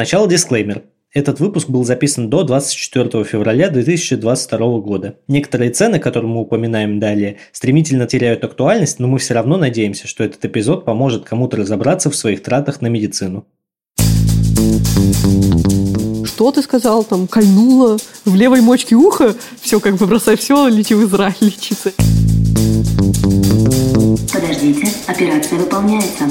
Сначала 0.00 0.26
дисклеймер. 0.26 0.84
Этот 1.12 1.40
выпуск 1.40 1.68
был 1.68 1.84
записан 1.84 2.30
до 2.30 2.42
24 2.42 3.22
февраля 3.22 3.68
2022 3.68 4.78
года. 4.78 5.16
Некоторые 5.28 5.72
цены, 5.72 5.98
которые 5.98 6.32
мы 6.32 6.40
упоминаем 6.40 6.98
далее, 6.98 7.36
стремительно 7.52 8.06
теряют 8.06 8.42
актуальность, 8.42 8.98
но 8.98 9.08
мы 9.08 9.18
все 9.18 9.34
равно 9.34 9.58
надеемся, 9.58 10.08
что 10.08 10.24
этот 10.24 10.42
эпизод 10.42 10.86
поможет 10.86 11.24
кому-то 11.24 11.58
разобраться 11.58 12.08
в 12.08 12.16
своих 12.16 12.42
тратах 12.42 12.80
на 12.80 12.86
медицину. 12.86 13.44
Что 16.24 16.50
ты 16.50 16.62
сказал? 16.62 17.04
Там 17.04 17.26
кольнуло 17.26 17.98
в 18.24 18.34
левой 18.34 18.62
мочке 18.62 18.94
уха? 18.94 19.34
Все, 19.60 19.80
как 19.80 19.96
бы 19.96 20.06
бросай 20.06 20.38
все, 20.38 20.66
лети 20.68 20.94
в 20.94 21.04
Израиль 21.06 21.34
лечиться. 21.42 21.92
Подождите, 24.32 24.88
операция 25.06 25.58
выполняется. 25.58 26.24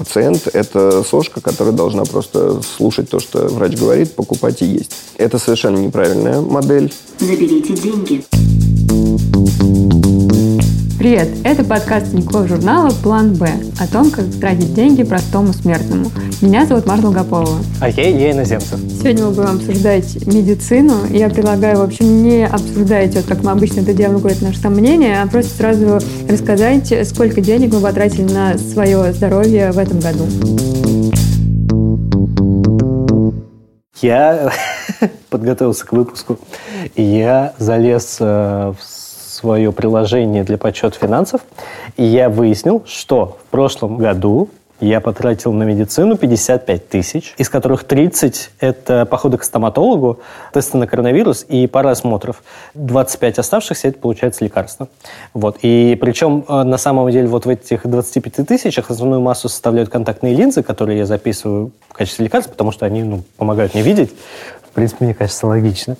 Пациент– 0.00 0.48
это 0.54 1.02
сошка, 1.02 1.42
которая 1.42 1.74
должна 1.74 2.04
просто 2.06 2.62
слушать 2.62 3.10
то, 3.10 3.20
что 3.20 3.48
врач 3.48 3.76
говорит, 3.76 4.14
покупать 4.14 4.62
и 4.62 4.64
есть. 4.64 4.92
Это 5.18 5.38
совершенно 5.38 5.76
неправильная 5.76 6.40
модель. 6.40 6.90
Заберите 7.18 7.74
деньги. 7.74 8.24
Привет! 11.00 11.28
Это 11.44 11.64
подкаст 11.64 12.12
Николай 12.12 12.46
журнала 12.46 12.90
«План 12.90 13.32
Б» 13.32 13.48
о 13.80 13.86
том, 13.86 14.10
как 14.10 14.26
тратить 14.38 14.74
деньги 14.74 15.02
простому 15.02 15.54
смертному. 15.54 16.10
Меня 16.42 16.66
зовут 16.66 16.84
Марта 16.84 17.08
Лгополова. 17.08 17.56
А 17.80 17.88
я 17.88 18.10
Илья 18.10 18.32
Иноземцев. 18.32 18.78
Сегодня 18.80 19.24
мы 19.24 19.30
будем 19.30 19.56
обсуждать 19.56 20.26
медицину. 20.26 21.06
Я 21.08 21.30
предлагаю, 21.30 21.78
в 21.78 21.80
общем, 21.80 22.22
не 22.22 22.46
обсуждать, 22.46 23.14
вот 23.14 23.24
как 23.24 23.42
мы 23.42 23.52
обычно 23.52 23.80
это 23.80 23.94
делаем, 23.94 24.18
говорить 24.18 24.42
наше 24.42 24.60
там 24.60 24.74
мнение, 24.74 25.22
а 25.22 25.26
просто 25.26 25.56
сразу 25.56 26.00
рассказать, 26.28 26.92
сколько 27.08 27.40
денег 27.40 27.72
мы 27.72 27.80
потратили 27.80 28.30
на 28.30 28.58
свое 28.58 29.10
здоровье 29.14 29.72
в 29.72 29.78
этом 29.78 30.00
году. 30.00 30.26
Я 34.02 34.52
подготовился 35.30 35.86
к 35.86 35.92
выпуску, 35.92 36.38
и 36.94 37.02
я 37.02 37.54
залез 37.56 38.18
э, 38.20 38.74
в 38.78 38.99
свое 39.40 39.72
приложение 39.72 40.44
для 40.44 40.58
подсчета 40.58 40.98
финансов, 40.98 41.40
и 41.96 42.04
я 42.04 42.28
выяснил, 42.28 42.82
что 42.86 43.38
в 43.46 43.50
прошлом 43.50 43.96
году 43.96 44.50
я 44.80 45.00
потратил 45.00 45.52
на 45.52 45.62
медицину 45.64 46.16
55 46.16 46.88
тысяч, 46.88 47.34
из 47.36 47.48
которых 47.50 47.84
30– 47.84 48.50
это 48.60 49.04
походы 49.04 49.36
к 49.36 49.44
стоматологу, 49.44 50.20
тесты 50.54 50.78
на 50.78 50.86
коронавирус 50.86 51.44
и 51.48 51.66
пара 51.66 51.90
осмотров. 51.90 52.42
25 52.74 53.38
оставшихся– 53.38 53.88
это, 53.88 53.98
получается, 53.98 54.44
лекарства. 54.44 54.88
Вот. 55.34 55.58
И 55.62 55.98
причем, 56.00 56.44
э, 56.48 56.62
на 56.62 56.78
самом 56.78 57.10
деле, 57.10 57.28
вот 57.28 57.44
в 57.44 57.48
этих 57.50 57.86
25 57.86 58.46
тысячах 58.46 58.90
основную 58.90 59.20
массу 59.20 59.50
составляют 59.50 59.90
контактные 59.90 60.34
линзы, 60.34 60.62
которые 60.62 60.98
я 60.98 61.06
записываю 61.06 61.72
в 61.88 61.92
качестве 61.92 62.24
лекарств, 62.24 62.50
потому 62.50 62.72
что 62.72 62.86
они 62.86 63.02
ну, 63.02 63.22
помогают 63.36 63.74
мне 63.74 63.82
видеть. 63.82 64.10
В 64.70 64.72
принципе, 64.72 65.04
мне 65.04 65.14
кажется, 65.14 65.46
логично. 65.46 65.96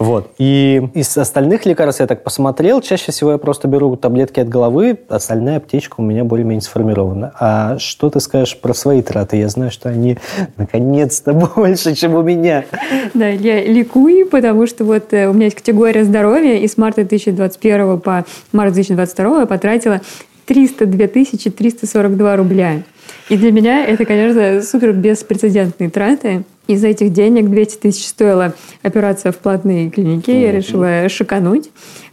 Вот. 0.00 0.32
И 0.38 0.82
из 0.94 1.16
остальных 1.18 1.66
лекарств 1.66 2.00
я 2.00 2.06
так 2.06 2.24
посмотрел. 2.24 2.80
Чаще 2.80 3.12
всего 3.12 3.32
я 3.32 3.38
просто 3.38 3.68
беру 3.68 3.94
таблетки 3.96 4.40
от 4.40 4.48
головы. 4.48 4.98
Остальная 5.10 5.58
аптечка 5.58 5.96
у 5.98 6.02
меня 6.02 6.24
более-менее 6.24 6.62
сформирована. 6.62 7.32
А 7.38 7.78
что 7.78 8.08
ты 8.08 8.18
скажешь 8.20 8.56
про 8.56 8.72
свои 8.72 9.02
траты? 9.02 9.36
Я 9.36 9.50
знаю, 9.50 9.70
что 9.70 9.90
они 9.90 10.16
наконец-то 10.56 11.32
больше, 11.56 11.94
чем 11.94 12.14
у 12.14 12.22
меня. 12.22 12.64
Да, 13.12 13.28
я 13.28 13.62
ликую, 13.62 14.26
потому 14.26 14.66
что 14.66 14.84
вот 14.84 15.12
э, 15.12 15.28
у 15.28 15.34
меня 15.34 15.44
есть 15.44 15.56
категория 15.56 16.04
здоровья, 16.04 16.56
и 16.56 16.66
с 16.66 16.78
марта 16.78 17.04
2021 17.04 18.00
по 18.00 18.24
март 18.52 18.72
2022 18.72 19.40
я 19.40 19.46
потратила 19.46 20.00
302 20.46 21.08
342 21.08 22.36
рубля. 22.36 22.82
И 23.28 23.36
для 23.36 23.52
меня 23.52 23.84
это, 23.84 24.06
конечно, 24.06 24.62
супер 24.62 24.92
беспрецедентные 24.92 25.90
траты. 25.90 26.44
Из 26.70 26.84
этих 26.84 27.12
денег 27.12 27.50
200 27.50 27.78
тысяч 27.78 28.06
стоила 28.06 28.54
операция 28.82 29.32
в 29.32 29.38
платной 29.38 29.90
клинике. 29.90 30.40
Я 30.40 30.52
решила 30.52 31.08
шикануть. 31.08 31.68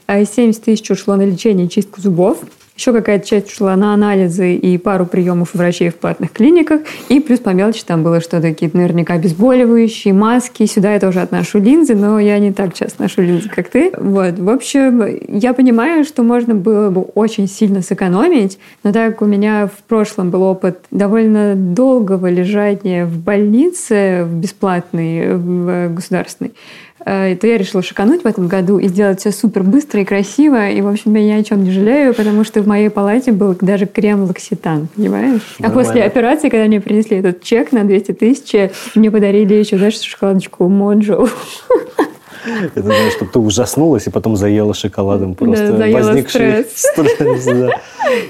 А 0.08 0.26
70 0.26 0.64
тысяч 0.64 0.90
ушло 0.90 1.16
на 1.16 1.28
лечение 1.28 1.68
и 1.68 1.70
чистку 1.70 2.02
зубов. 2.02 2.40
Еще 2.78 2.94
какая-то 2.94 3.28
часть 3.28 3.52
ушла 3.52 3.76
на 3.76 3.94
анализы 3.94 4.54
и 4.54 4.78
пару 4.78 5.08
приемов 5.08 5.56
врачей 5.56 5.90
в 5.90 5.96
платных 5.96 6.32
клиниках. 6.32 6.82
И 7.10 7.20
плюс 7.20 7.40
по 7.40 7.50
мелочи 7.50 7.84
там 7.84 8.04
было 8.04 8.22
что-то, 8.22 8.50
какие-то 8.50 8.78
наверняка 8.78 9.16
обезболивающие, 9.16 10.14
маски. 10.14 10.68
Сюда 10.68 10.94
я 10.94 11.00
тоже 11.00 11.22
отношу 11.22 11.60
линзы, 11.60 11.96
но 11.96 12.20
я 12.20 12.38
не 12.38 12.54
так 12.54 12.76
часто 12.76 13.02
ношу 13.02 13.24
линзы, 13.24 13.50
как 13.50 13.70
ты. 13.70 13.92
Вот. 13.98 14.38
В 14.38 14.50
общем, 14.50 15.04
я 15.28 15.54
понимаю, 15.54 16.04
что 16.04 16.22
можно 16.22 16.54
было 16.54 16.92
бы 16.92 17.02
очень 17.02 17.48
сильно 17.48 17.82
сэкономить, 17.82 18.60
но 18.84 18.94
так 18.94 19.14
как 19.14 19.24
у 19.24 19.26
меня 19.26 19.68
в 19.68 19.84
прошлом 19.88 20.30
был 20.30 20.44
опыт 20.44 20.80
довольно 20.92 21.56
долгого 21.56 22.30
лежания 22.30 23.06
в 23.06 23.18
больнице, 23.18 24.24
в 24.26 24.36
бесплатной, 24.36 25.36
в 25.36 25.96
государственной, 25.96 26.52
Э, 26.52 26.87
то 27.07 27.47
я 27.47 27.57
решила 27.57 27.81
шикануть 27.81 28.23
в 28.23 28.28
этом 28.28 28.47
году 28.47 28.79
и 28.79 28.88
сделать 28.90 29.22
все 29.22 29.31
супер 29.31 29.63
быстро 29.63 30.01
и 30.01 30.06
красиво. 30.06 30.69
И, 30.69 30.81
в 30.81 30.88
общем, 30.88 31.16
я 31.16 31.38
ни 31.38 31.40
о 31.40 31.44
чем 31.44 31.63
не 31.63 31.72
жалею, 31.72 32.13
потому 32.13 32.44
что 32.44 32.62
в 32.62 32.68
моей 32.68 32.90
палате 32.90 33.31
был 33.31 33.56
даже 33.62 33.85
крем 33.85 34.23
лакситан, 34.23 34.90
понимаешь? 34.94 35.41
Нормально. 35.59 35.81
А 35.81 35.85
после 35.85 36.03
операции, 36.03 36.50
когда 36.50 36.66
мне 36.66 36.81
принесли 36.81 37.18
этот 37.18 37.41
чек 37.41 37.72
на 37.72 37.85
200 37.85 38.12
тысяч, 38.13 38.72
мне 38.95 39.09
подарили 39.09 39.53
еще, 39.53 39.78
знаешь, 39.78 40.00
шоколадочку 40.01 40.68
Моджо. 40.68 41.28
Это 42.46 42.81
значит, 42.81 43.14
что 43.14 43.25
ты 43.25 43.40
ужаснулась 43.40 44.08
и 44.08 44.09
потом 44.09 44.36
заела 44.36 44.74
шоколадом. 44.74 45.36
Просто 45.36 45.72
да, 45.72 45.78
заела 45.78 45.98
возникший 45.98 46.66
стресс. 46.75 47.14
стресс 47.16 47.46
да. 47.46 47.70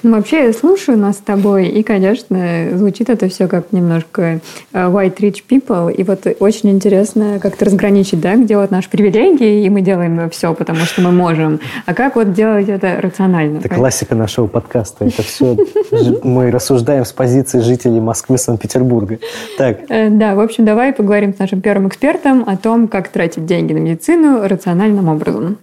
Ну, 0.03 0.16
вообще, 0.16 0.45
я 0.45 0.53
слушаю 0.53 0.97
нас 0.97 1.18
с 1.18 1.19
тобой, 1.19 1.68
и, 1.68 1.84
конечно, 1.84 2.69
звучит 2.73 3.09
это 3.09 3.29
все 3.29 3.47
как 3.47 3.72
немножко 3.72 4.40
э, 4.73 4.88
white 4.88 5.18
rich 5.18 5.44
people. 5.47 5.94
И 5.94 6.03
вот 6.03 6.25
очень 6.40 6.72
интересно 6.72 7.40
как-то 7.40 7.66
разграничить, 7.66 8.19
да, 8.19 8.35
где 8.35 8.57
вот 8.57 8.72
наши 8.72 8.90
привилегии, 8.90 9.66
и 9.66 9.69
мы 9.69 9.81
делаем 9.81 10.29
все, 10.31 10.53
потому 10.53 10.79
что 10.79 11.01
мы 11.01 11.12
можем. 11.12 11.59
А 11.85 11.94
как 11.94 12.16
вот 12.16 12.34
делать 12.34 12.69
это 12.69 13.00
рационально? 13.01 13.59
Это 13.59 13.69
классика 13.69 14.16
нашего 14.16 14.47
подкаста. 14.47 15.06
Это 15.06 15.22
все 15.22 15.57
мы 16.24 16.50
рассуждаем 16.51 17.06
с 17.06 17.12
позиции 17.12 17.59
жителей 17.59 18.00
Москвы, 18.00 18.38
Санкт-Петербурга. 18.38 19.19
Так. 19.57 19.81
Э, 19.89 20.09
да, 20.09 20.35
в 20.35 20.39
общем, 20.39 20.66
давай 20.66 20.94
поговорим 20.94 21.34
с 21.35 21.39
нашим 21.39 21.62
первым 21.62 21.88
экспертом 21.88 22.44
о 22.47 22.57
том, 22.57 22.88
как 22.88 23.09
тратить 23.09 23.45
деньги 23.45 23.74
на 23.74 23.78
медицину 23.78 23.97
медицину 23.97 24.47
рациональным 24.47 25.09
образом. 25.09 25.58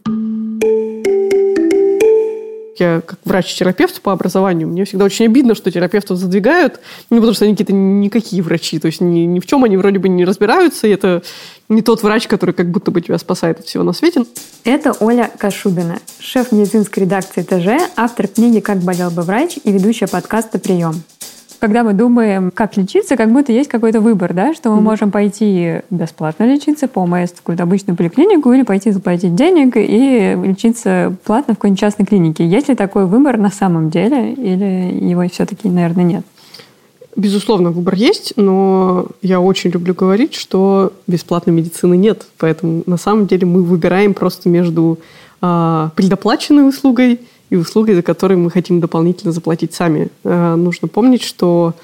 Я 2.77 3.03
как 3.07 3.21
врач-терапевт 3.25 4.01
по 4.01 4.11
образованию, 4.11 4.67
мне 4.67 4.85
всегда 4.85 5.05
очень 5.05 5.27
обидно, 5.27 5.55
что 5.55 5.71
терапевтов 5.71 6.19
задвигают, 6.19 6.81
ну, 7.09 7.19
потому 7.19 7.33
что 7.33 7.45
они 7.45 7.55
какие-то 7.55 7.73
никакие 7.73 8.43
врачи, 8.43 8.81
то 8.81 8.87
есть 8.87 9.01
ни, 9.01 9.21
ни 9.21 9.39
в 9.39 9.47
чем 9.47 9.63
они 9.63 9.77
вроде 9.77 10.01
бы 10.01 10.09
не 10.09 10.25
разбираются, 10.25 10.89
и 10.89 10.91
это 10.91 11.23
не 11.69 11.83
тот 11.83 12.03
врач, 12.03 12.27
который 12.27 12.53
как 12.53 12.71
будто 12.71 12.91
бы 12.91 13.01
тебя 13.01 13.17
спасает 13.19 13.61
от 13.61 13.67
всего 13.67 13.85
на 13.85 13.93
свете. 13.93 14.25
Это 14.65 14.93
Оля 14.99 15.31
Кашубина, 15.39 16.01
шеф 16.19 16.51
медицинской 16.51 17.05
редакции 17.05 17.43
ТЖ, 17.43 17.93
автор 17.95 18.27
книги 18.27 18.59
«Как 18.59 18.79
болел 18.79 19.13
бы 19.13 19.23
врач» 19.23 19.57
и 19.63 19.71
ведущая 19.71 20.09
подкаста 20.09 20.59
«Прием» 20.59 21.05
когда 21.65 21.83
мы 21.83 21.95
думаем, 21.95 22.51
как 22.51 22.77
лечиться, 22.77 23.17
как 23.17 23.33
будто 23.33 23.51
есть 23.51 23.71
какой-то 23.71 24.03
выбор, 24.03 24.35
да, 24.35 24.53
что 24.53 24.69
мы 24.69 24.77
mm-hmm. 24.77 24.83
можем 24.83 25.11
пойти 25.11 25.81
бесплатно 25.89 26.45
лечиться 26.45 26.89
по 26.89 27.01
ОМС 27.01 27.31
в 27.31 27.37
какую-то 27.37 27.63
обычную 27.63 27.97
поликлинику 27.97 28.53
или 28.53 28.65
пойти 28.65 28.91
заплатить 28.91 29.35
денег 29.35 29.73
и 29.79 30.39
лечиться 30.47 31.17
платно 31.25 31.55
в 31.55 31.57
какой-нибудь 31.57 31.81
частной 31.81 32.05
клинике. 32.05 32.47
Есть 32.47 32.69
ли 32.69 32.75
такой 32.75 33.07
выбор 33.07 33.39
на 33.39 33.49
самом 33.49 33.89
деле 33.89 34.35
или 34.35 35.09
его 35.11 35.27
все-таки, 35.27 35.71
наверное, 35.71 36.05
нет? 36.05 36.27
Безусловно, 37.17 37.71
выбор 37.71 37.95
есть, 37.95 38.35
но 38.37 39.07
я 39.23 39.41
очень 39.41 39.71
люблю 39.71 39.95
говорить, 39.95 40.35
что 40.35 40.93
бесплатной 41.07 41.55
медицины 41.55 41.97
нет. 41.97 42.27
Поэтому 42.37 42.83
на 42.85 42.99
самом 42.99 43.27
деле 43.27 43.47
мы 43.47 43.63
выбираем 43.63 44.13
просто 44.13 44.51
между 44.51 44.99
э, 45.41 45.89
предоплаченной 45.97 46.69
услугой 46.69 47.21
и 47.51 47.57
услуги, 47.57 47.93
за 47.93 48.03
которые 48.03 48.39
мы 48.39 48.51
хотим 48.51 48.81
дополнительно 48.81 49.33
заплатить 49.33 49.75
сами. 49.75 50.09
Э, 50.25 50.55
нужно 50.55 50.89
помнить, 50.89 51.23
что 51.23 51.75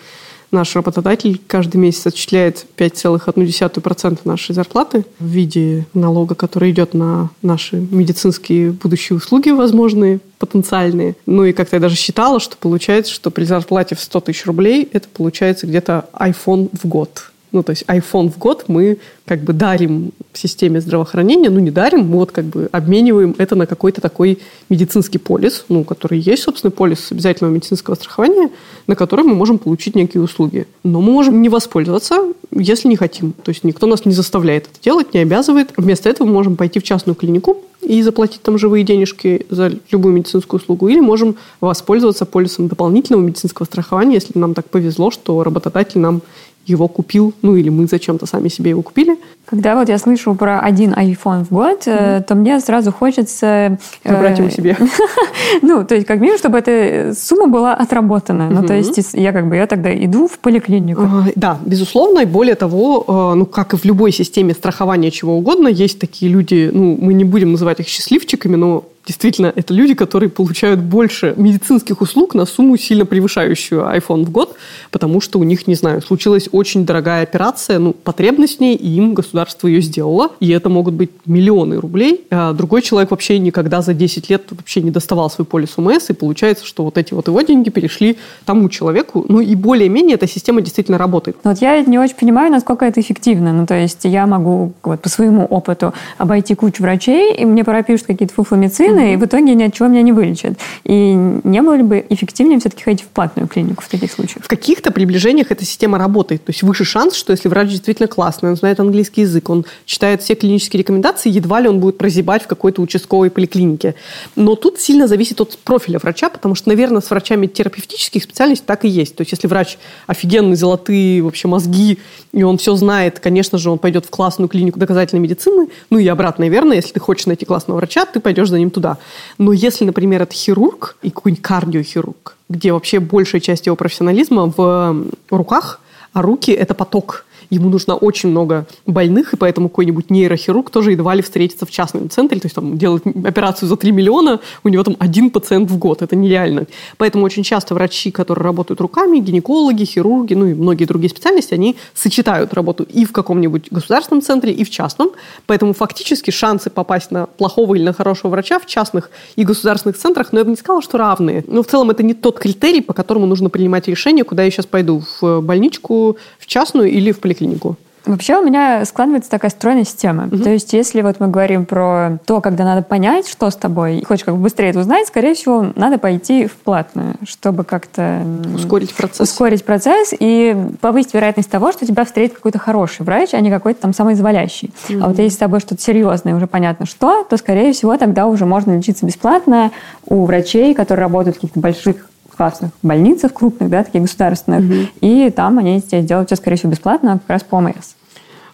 наш 0.50 0.74
работодатель 0.74 1.40
каждый 1.46 1.76
месяц 1.76 2.06
отчисляет 2.06 2.66
5,1% 2.76 4.18
нашей 4.24 4.54
зарплаты 4.54 5.04
в 5.18 5.26
виде 5.26 5.86
налога, 5.94 6.34
который 6.34 6.70
идет 6.70 6.94
на 6.94 7.30
наши 7.42 7.76
медицинские 7.76 8.72
будущие 8.72 9.16
услуги 9.16 9.50
возможные, 9.50 10.20
потенциальные. 10.38 11.16
Ну 11.26 11.44
и 11.44 11.52
как-то 11.52 11.76
я 11.76 11.80
даже 11.80 11.96
считала, 11.96 12.40
что 12.40 12.56
получается, 12.56 13.12
что 13.12 13.30
при 13.30 13.44
зарплате 13.44 13.94
в 13.94 14.00
100 14.00 14.20
тысяч 14.20 14.46
рублей 14.46 14.88
это 14.92 15.08
получается 15.08 15.66
где-то 15.66 16.08
iPhone 16.14 16.68
в 16.72 16.86
год. 16.86 17.29
Ну, 17.52 17.62
то 17.62 17.70
есть 17.70 17.84
iPhone 17.88 18.30
в 18.30 18.38
год 18.38 18.64
мы 18.68 18.98
как 19.26 19.40
бы 19.40 19.52
дарим 19.52 20.12
системе 20.32 20.80
здравоохранения, 20.80 21.50
ну, 21.50 21.58
не 21.60 21.70
дарим, 21.70 22.00
мы 22.06 22.18
вот 22.18 22.32
как 22.32 22.44
бы 22.44 22.68
обмениваем 22.72 23.34
это 23.38 23.56
на 23.56 23.66
какой-то 23.66 24.00
такой 24.00 24.38
медицинский 24.68 25.18
полис, 25.18 25.64
ну, 25.68 25.84
который 25.84 26.18
есть, 26.18 26.44
собственно, 26.44 26.70
полис 26.70 27.10
обязательного 27.10 27.52
медицинского 27.54 27.94
страхования, 27.94 28.50
на 28.86 28.96
который 28.96 29.24
мы 29.24 29.34
можем 29.34 29.58
получить 29.58 29.94
некие 29.94 30.22
услуги. 30.22 30.66
Но 30.84 31.00
мы 31.00 31.12
можем 31.12 31.42
не 31.42 31.48
воспользоваться, 31.48 32.32
если 32.50 32.88
не 32.88 32.96
хотим. 32.96 33.32
То 33.32 33.50
есть 33.50 33.64
никто 33.64 33.86
нас 33.86 34.04
не 34.04 34.12
заставляет 34.12 34.64
это 34.64 34.82
делать, 34.82 35.14
не 35.14 35.20
обязывает. 35.20 35.72
Вместо 35.76 36.08
этого 36.08 36.26
мы 36.26 36.34
можем 36.34 36.56
пойти 36.56 36.78
в 36.78 36.82
частную 36.82 37.14
клинику 37.16 37.58
и 37.82 38.02
заплатить 38.02 38.42
там 38.42 38.58
живые 38.58 38.84
денежки 38.84 39.46
за 39.48 39.72
любую 39.90 40.14
медицинскую 40.14 40.60
услугу, 40.60 40.88
или 40.88 41.00
можем 41.00 41.36
воспользоваться 41.60 42.26
полисом 42.26 42.68
дополнительного 42.68 43.22
медицинского 43.22 43.66
страхования, 43.66 44.14
если 44.14 44.38
нам 44.38 44.54
так 44.54 44.68
повезло, 44.68 45.10
что 45.10 45.42
работодатель 45.42 45.98
нам 45.98 46.22
его 46.66 46.88
купил, 46.88 47.34
ну 47.42 47.56
или 47.56 47.68
мы 47.68 47.86
зачем-то 47.86 48.26
сами 48.26 48.48
себе 48.48 48.70
его 48.70 48.82
купили. 48.82 49.18
Когда 49.50 49.74
вот 49.74 49.88
я 49.88 49.98
слышу 49.98 50.34
про 50.36 50.60
один 50.60 50.92
iPhone 50.92 51.44
в 51.44 51.50
год, 51.50 51.86
mm-hmm. 51.86 52.22
то 52.22 52.34
мне 52.36 52.60
сразу 52.60 52.92
хочется... 52.92 53.78
Забрать 54.04 54.38
его 54.38 54.48
себе. 54.48 54.76
ну, 55.62 55.84
то 55.84 55.96
есть, 55.96 56.06
как 56.06 56.20
минимум, 56.20 56.38
чтобы 56.38 56.58
эта 56.58 57.14
сумма 57.14 57.48
была 57.48 57.74
отработана. 57.74 58.42
Mm-hmm. 58.42 58.60
Ну, 58.60 58.66
то 58.66 58.74
есть, 58.74 59.14
я 59.14 59.32
как 59.32 59.48
бы, 59.48 59.56
я 59.56 59.66
тогда 59.66 59.92
иду 59.92 60.28
в 60.28 60.38
поликлинику. 60.38 61.02
Uh, 61.02 61.32
да, 61.34 61.58
безусловно. 61.66 62.20
И 62.20 62.26
более 62.26 62.54
того, 62.54 63.04
э, 63.06 63.34
ну, 63.34 63.44
как 63.44 63.74
и 63.74 63.76
в 63.76 63.84
любой 63.84 64.12
системе 64.12 64.54
страхования 64.54 65.10
чего 65.10 65.36
угодно, 65.36 65.66
есть 65.66 65.98
такие 65.98 66.30
люди, 66.30 66.70
ну, 66.72 66.96
мы 67.00 67.12
не 67.12 67.24
будем 67.24 67.50
называть 67.52 67.80
их 67.80 67.88
счастливчиками, 67.88 68.54
но 68.54 68.84
действительно, 69.06 69.52
это 69.54 69.74
люди, 69.74 69.94
которые 69.94 70.28
получают 70.28 70.80
больше 70.80 71.34
медицинских 71.36 72.00
услуг 72.00 72.34
на 72.34 72.46
сумму, 72.46 72.76
сильно 72.76 73.06
превышающую 73.06 73.80
iPhone 73.80 74.24
в 74.24 74.30
год, 74.30 74.56
потому 74.90 75.20
что 75.20 75.38
у 75.38 75.42
них, 75.42 75.66
не 75.66 75.74
знаю, 75.74 76.02
случилась 76.02 76.48
очень 76.52 76.86
дорогая 76.86 77.22
операция, 77.22 77.78
ну, 77.78 77.92
потребность 77.92 78.58
в 78.58 78.60
ней, 78.60 78.76
и 78.76 78.88
им 78.88 79.14
государство 79.14 79.39
ее 79.68 79.80
сделало, 79.80 80.30
и 80.40 80.50
это 80.50 80.68
могут 80.68 80.94
быть 80.94 81.10
миллионы 81.26 81.76
рублей. 81.76 82.26
А 82.30 82.52
другой 82.52 82.82
человек 82.82 83.10
вообще 83.10 83.38
никогда 83.38 83.82
за 83.82 83.94
10 83.94 84.30
лет 84.30 84.42
вообще 84.50 84.82
не 84.82 84.90
доставал 84.90 85.30
свой 85.30 85.46
полис 85.46 85.74
УМС, 85.76 86.10
и 86.10 86.12
получается, 86.12 86.66
что 86.66 86.84
вот 86.84 86.98
эти 86.98 87.14
вот 87.14 87.28
его 87.28 87.40
деньги 87.42 87.70
перешли 87.70 88.16
тому 88.44 88.68
человеку, 88.68 89.24
ну 89.28 89.40
и 89.40 89.54
более-менее 89.54 90.14
эта 90.14 90.26
система 90.26 90.60
действительно 90.60 90.98
работает. 90.98 91.36
Но 91.44 91.50
вот 91.50 91.60
я 91.60 91.82
не 91.82 91.98
очень 91.98 92.16
понимаю, 92.16 92.50
насколько 92.50 92.84
это 92.84 93.00
эффективно. 93.00 93.52
Ну, 93.52 93.66
то 93.66 93.74
есть 93.74 94.04
я 94.04 94.26
могу 94.26 94.72
вот, 94.82 95.00
по 95.00 95.08
своему 95.08 95.44
опыту 95.44 95.94
обойти 96.18 96.54
кучу 96.54 96.82
врачей, 96.82 97.34
и 97.34 97.44
мне 97.44 97.64
пропишут 97.64 98.06
какие-то 98.06 98.34
фуфломицины, 98.34 99.00
mm-hmm. 99.00 99.14
и 99.14 99.16
в 99.16 99.24
итоге 99.24 99.54
ни 99.54 99.62
от 99.62 99.74
чего 99.74 99.88
меня 99.88 100.02
не 100.02 100.12
вылечат. 100.12 100.58
И 100.84 101.12
не 101.44 101.62
было 101.62 101.74
ли 101.74 101.82
бы 101.82 102.04
эффективнее 102.08 102.58
все-таки 102.60 102.82
ходить 102.82 103.02
в 103.02 103.06
платную 103.08 103.48
клинику 103.48 103.82
в 103.82 103.88
таких 103.88 104.12
случаях? 104.12 104.44
В 104.44 104.48
каких-то 104.48 104.90
приближениях 104.90 105.50
эта 105.50 105.64
система 105.64 105.98
работает. 105.98 106.44
То 106.44 106.50
есть 106.50 106.62
выше 106.62 106.84
шанс, 106.84 107.14
что 107.14 107.32
если 107.32 107.48
врач 107.48 107.70
действительно 107.70 108.08
классный, 108.08 108.50
он 108.50 108.56
знает 108.56 108.80
английский 108.80 109.22
язык, 109.22 109.29
он 109.48 109.64
читает 109.84 110.22
все 110.22 110.34
клинические 110.34 110.80
рекомендации, 110.80 111.30
едва 111.30 111.60
ли 111.60 111.68
он 111.68 111.80
будет 111.80 111.98
прозябать 111.98 112.42
в 112.42 112.46
какой-то 112.46 112.82
участковой 112.82 113.30
поликлинике. 113.30 113.94
Но 114.36 114.54
тут 114.54 114.80
сильно 114.80 115.06
зависит 115.06 115.40
от 115.40 115.58
профиля 115.58 115.98
врача, 115.98 116.28
потому 116.30 116.54
что, 116.54 116.68
наверное, 116.68 117.00
с 117.00 117.10
врачами 117.10 117.46
терапевтических 117.46 118.22
специальностей 118.22 118.64
так 118.66 118.84
и 118.84 118.88
есть. 118.88 119.16
То 119.16 119.22
есть 119.22 119.32
если 119.32 119.46
врач 119.46 119.78
офигенный, 120.06 120.56
золотые 120.56 121.22
вообще 121.22 121.48
мозги, 121.48 121.98
и 122.32 122.42
он 122.42 122.58
все 122.58 122.74
знает, 122.74 123.20
конечно 123.20 123.58
же, 123.58 123.70
он 123.70 123.78
пойдет 123.78 124.06
в 124.06 124.10
классную 124.10 124.48
клинику 124.48 124.78
доказательной 124.78 125.22
медицины, 125.22 125.68
ну 125.90 125.98
и 125.98 126.06
обратно, 126.08 126.44
наверное, 126.44 126.76
если 126.76 126.92
ты 126.92 127.00
хочешь 127.00 127.26
найти 127.26 127.44
классного 127.44 127.78
врача, 127.78 128.04
ты 128.06 128.20
пойдешь 128.20 128.48
за 128.48 128.58
ним 128.58 128.70
туда. 128.70 128.98
Но 129.38 129.52
если, 129.52 129.84
например, 129.84 130.22
это 130.22 130.34
хирург 130.34 130.96
и 131.02 131.10
какой-нибудь 131.10 131.42
кардиохирург, 131.42 132.36
где 132.48 132.72
вообще 132.72 133.00
большая 133.00 133.40
часть 133.40 133.66
его 133.66 133.76
профессионализма 133.76 134.52
в 134.56 135.06
руках, 135.30 135.80
а 136.12 136.22
руки– 136.22 136.50
это 136.52 136.74
поток– 136.74 137.24
ему 137.50 137.68
нужно 137.68 137.94
очень 137.94 138.30
много 138.30 138.66
больных, 138.86 139.34
и 139.34 139.36
поэтому 139.36 139.68
какой-нибудь 139.68 140.10
нейрохирург 140.10 140.70
тоже 140.70 140.92
едва 140.92 141.14
ли 141.14 141.22
встретится 141.22 141.66
в 141.66 141.70
частном 141.70 142.08
центре, 142.08 142.40
то 142.40 142.46
есть 142.46 142.54
там 142.54 142.78
делать 142.78 143.02
операцию 143.24 143.68
за 143.68 143.76
3 143.76 143.92
миллиона, 143.92 144.40
у 144.64 144.68
него 144.68 144.82
там 144.84 144.96
один 144.98 145.30
пациент 145.30 145.70
в 145.70 145.76
год, 145.76 146.02
это 146.02 146.16
нереально. 146.16 146.66
Поэтому 146.96 147.24
очень 147.24 147.42
часто 147.42 147.74
врачи, 147.74 148.10
которые 148.10 148.44
работают 148.44 148.80
руками, 148.80 149.18
гинекологи, 149.18 149.84
хирурги, 149.84 150.34
ну 150.34 150.46
и 150.46 150.54
многие 150.54 150.84
другие 150.84 151.10
специальности, 151.10 151.54
они 151.54 151.76
сочетают 151.92 152.54
работу 152.54 152.84
и 152.84 153.04
в 153.04 153.12
каком-нибудь 153.12 153.68
государственном 153.70 154.22
центре, 154.22 154.52
и 154.52 154.64
в 154.64 154.70
частном, 154.70 155.10
поэтому 155.46 155.72
фактически 155.72 156.30
шансы 156.30 156.70
попасть 156.70 157.10
на 157.10 157.26
плохого 157.26 157.74
или 157.74 157.82
на 157.82 157.92
хорошего 157.92 158.30
врача 158.30 158.58
в 158.58 158.66
частных 158.66 159.10
и 159.36 159.44
государственных 159.44 159.98
центрах, 159.98 160.32
но 160.32 160.38
я 160.38 160.44
бы 160.44 160.50
не 160.50 160.56
сказала, 160.56 160.82
что 160.82 160.98
равные. 160.98 161.44
Но 161.48 161.62
в 161.62 161.66
целом 161.66 161.90
это 161.90 162.02
не 162.02 162.14
тот 162.14 162.38
критерий, 162.38 162.80
по 162.80 162.92
которому 162.92 163.26
нужно 163.26 163.50
принимать 163.50 163.88
решение, 163.88 164.24
куда 164.24 164.44
я 164.44 164.50
сейчас 164.50 164.66
пойду, 164.66 165.02
в 165.20 165.40
больничку, 165.40 166.16
в 166.38 166.46
частную 166.46 166.90
или 166.90 167.10
в 167.10 167.18
поликлинику 167.18 167.39
клинику? 167.40 167.76
Вообще 168.06 168.38
у 168.38 168.42
меня 168.42 168.84
складывается 168.86 169.30
такая 169.30 169.50
стройная 169.50 169.84
система. 169.84 170.24
Угу. 170.24 170.38
То 170.38 170.50
есть 170.50 170.72
если 170.72 171.02
вот 171.02 171.20
мы 171.20 171.28
говорим 171.28 171.66
про 171.66 172.18
то, 172.24 172.40
когда 172.40 172.64
надо 172.64 172.82
понять, 172.82 173.28
что 173.28 173.50
с 173.50 173.56
тобой, 173.56 173.98
и 173.98 174.04
хочешь 174.04 174.24
как 174.24 174.34
бы 174.34 174.40
быстрее 174.40 174.70
это 174.70 174.80
узнать, 174.80 175.06
скорее 175.06 175.34
всего, 175.34 175.66
надо 175.76 175.98
пойти 175.98 176.46
в 176.46 176.52
платную, 176.52 177.16
чтобы 177.28 177.64
как-то... 177.64 178.22
Ускорить 178.54 178.94
процесс. 178.94 179.20
Ускорить 179.20 179.64
процесс 179.64 180.14
и 180.18 180.56
повысить 180.80 181.12
вероятность 181.12 181.50
того, 181.50 181.72
что 181.72 181.86
тебя 181.86 182.04
встретит 182.04 182.36
какой-то 182.36 182.58
хороший 182.58 183.04
врач, 183.04 183.34
а 183.34 183.40
не 183.40 183.50
какой-то 183.50 183.82
там 183.82 183.92
самоизволящий. 183.92 184.72
Угу. 184.88 185.04
А 185.04 185.08
вот 185.08 185.18
если 185.18 185.36
с 185.36 185.38
тобой 185.38 185.60
что-то 185.60 185.82
серьезное, 185.82 186.34
уже 186.34 186.46
понятно 186.46 186.86
что, 186.86 187.24
то, 187.24 187.36
скорее 187.36 187.72
всего, 187.74 187.96
тогда 187.98 188.26
уже 188.26 188.46
можно 188.46 188.76
лечиться 188.76 189.04
бесплатно 189.04 189.72
у 190.06 190.24
врачей, 190.24 190.74
которые 190.74 191.04
работают 191.04 191.36
в 191.36 191.40
каких-то 191.40 191.60
больших 191.60 192.09
классных 192.40 192.70
больницах 192.82 193.34
крупных, 193.34 193.68
да, 193.68 193.84
таких 193.84 194.00
государственных, 194.00 194.60
угу. 194.64 194.88
и 195.02 195.28
там 195.28 195.58
они 195.58 195.82
тебе 195.82 196.00
делают 196.00 196.30
все, 196.30 196.36
скорее 196.36 196.56
всего, 196.56 196.72
бесплатно, 196.72 197.18
как 197.18 197.28
раз 197.28 197.42
по 197.42 197.56
ОМС. 197.56 197.96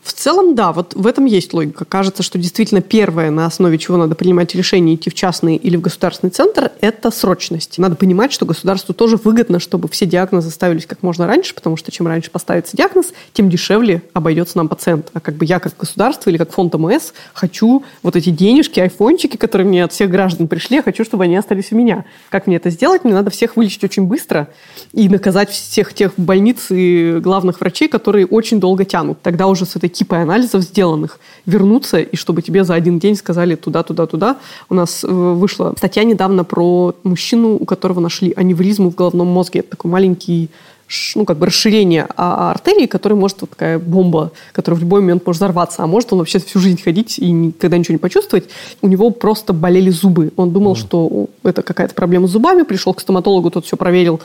В 0.06 0.12
целом, 0.12 0.54
да, 0.54 0.72
вот 0.72 0.94
в 0.94 1.04
этом 1.04 1.24
есть 1.24 1.52
логика. 1.52 1.84
Кажется, 1.84 2.22
что 2.22 2.38
действительно 2.38 2.80
первое, 2.80 3.32
на 3.32 3.44
основе 3.44 3.76
чего 3.76 3.96
надо 3.96 4.14
принимать 4.14 4.54
решение 4.54 4.94
идти 4.94 5.10
в 5.10 5.14
частный 5.14 5.56
или 5.56 5.76
в 5.76 5.80
государственный 5.80 6.30
центр, 6.30 6.70
это 6.80 7.10
срочность. 7.10 7.76
Надо 7.78 7.96
понимать, 7.96 8.32
что 8.32 8.46
государству 8.46 8.94
тоже 8.94 9.16
выгодно, 9.16 9.58
чтобы 9.58 9.88
все 9.88 10.06
диагнозы 10.06 10.50
ставились 10.50 10.86
как 10.86 11.02
можно 11.02 11.26
раньше, 11.26 11.56
потому 11.56 11.76
что 11.76 11.90
чем 11.90 12.06
раньше 12.06 12.30
поставится 12.30 12.76
диагноз, 12.76 13.06
тем 13.32 13.50
дешевле 13.50 14.00
обойдется 14.12 14.58
нам 14.58 14.68
пациент. 14.68 15.10
А 15.12 15.18
как 15.18 15.34
бы 15.34 15.44
я 15.44 15.58
как 15.58 15.76
государство 15.76 16.30
или 16.30 16.36
как 16.36 16.52
фонд 16.52 16.74
МС 16.74 17.12
хочу 17.34 17.82
вот 18.04 18.14
эти 18.14 18.30
денежки, 18.30 18.78
айфончики, 18.78 19.36
которые 19.36 19.66
мне 19.66 19.82
от 19.82 19.92
всех 19.92 20.08
граждан 20.08 20.46
пришли, 20.46 20.76
я 20.76 20.82
хочу, 20.84 21.04
чтобы 21.04 21.24
они 21.24 21.36
остались 21.36 21.72
у 21.72 21.76
меня. 21.76 22.04
Как 22.30 22.46
мне 22.46 22.58
это 22.58 22.70
сделать? 22.70 23.02
Мне 23.02 23.12
надо 23.12 23.30
всех 23.30 23.56
вылечить 23.56 23.82
очень 23.82 24.04
быстро 24.04 24.50
и 24.92 25.08
наказать 25.08 25.50
всех 25.50 25.94
тех 25.94 26.12
больниц 26.16 26.66
и 26.70 27.18
главных 27.20 27.60
врачей, 27.60 27.88
которые 27.88 28.24
очень 28.26 28.60
долго 28.60 28.84
тянут. 28.84 29.20
Тогда 29.20 29.48
уже 29.48 29.66
с 29.66 29.74
этой 29.74 29.95
кипой 29.96 30.22
анализов 30.22 30.62
сделанных 30.62 31.18
вернуться, 31.46 31.98
и 31.98 32.16
чтобы 32.16 32.42
тебе 32.42 32.64
за 32.64 32.74
один 32.74 32.98
день 32.98 33.16
сказали 33.16 33.54
туда, 33.54 33.82
туда, 33.82 34.06
туда. 34.06 34.36
У 34.68 34.74
нас 34.74 35.04
э, 35.04 35.08
вышла 35.08 35.74
статья 35.76 36.04
недавно 36.04 36.44
про 36.44 36.94
мужчину, 37.02 37.56
у 37.56 37.64
которого 37.64 38.00
нашли 38.00 38.32
аневризму 38.36 38.90
в 38.90 38.94
головном 38.94 39.28
мозге. 39.28 39.60
Это 39.60 39.70
такой 39.70 39.90
маленький 39.90 40.50
ну, 41.14 41.24
как 41.24 41.38
бы 41.38 41.46
расширение 41.46 42.06
а, 42.16 42.52
артерии, 42.52 42.86
которая 42.86 43.18
может 43.18 43.40
вот 43.40 43.50
такая 43.50 43.78
бомба, 43.78 44.30
которая 44.52 44.78
в 44.78 44.82
любой 44.82 45.00
момент 45.00 45.26
может 45.26 45.40
взорваться, 45.40 45.82
а 45.82 45.86
может 45.86 46.12
он 46.12 46.20
вообще 46.20 46.38
всю 46.38 46.60
жизнь 46.60 46.80
ходить 46.80 47.18
и 47.18 47.30
никогда 47.30 47.76
ничего 47.76 47.94
не 47.94 47.98
почувствовать. 47.98 48.44
У 48.82 48.88
него 48.88 49.10
просто 49.10 49.52
болели 49.52 49.90
зубы. 49.90 50.32
Он 50.36 50.52
думал, 50.52 50.74
mm. 50.74 50.78
что 50.78 51.26
это 51.42 51.62
какая-то 51.62 51.94
проблема 51.94 52.28
с 52.28 52.30
зубами, 52.30 52.62
пришел 52.62 52.94
к 52.94 53.00
стоматологу, 53.00 53.50
тот 53.50 53.66
все 53.66 53.76
проверил, 53.76 54.20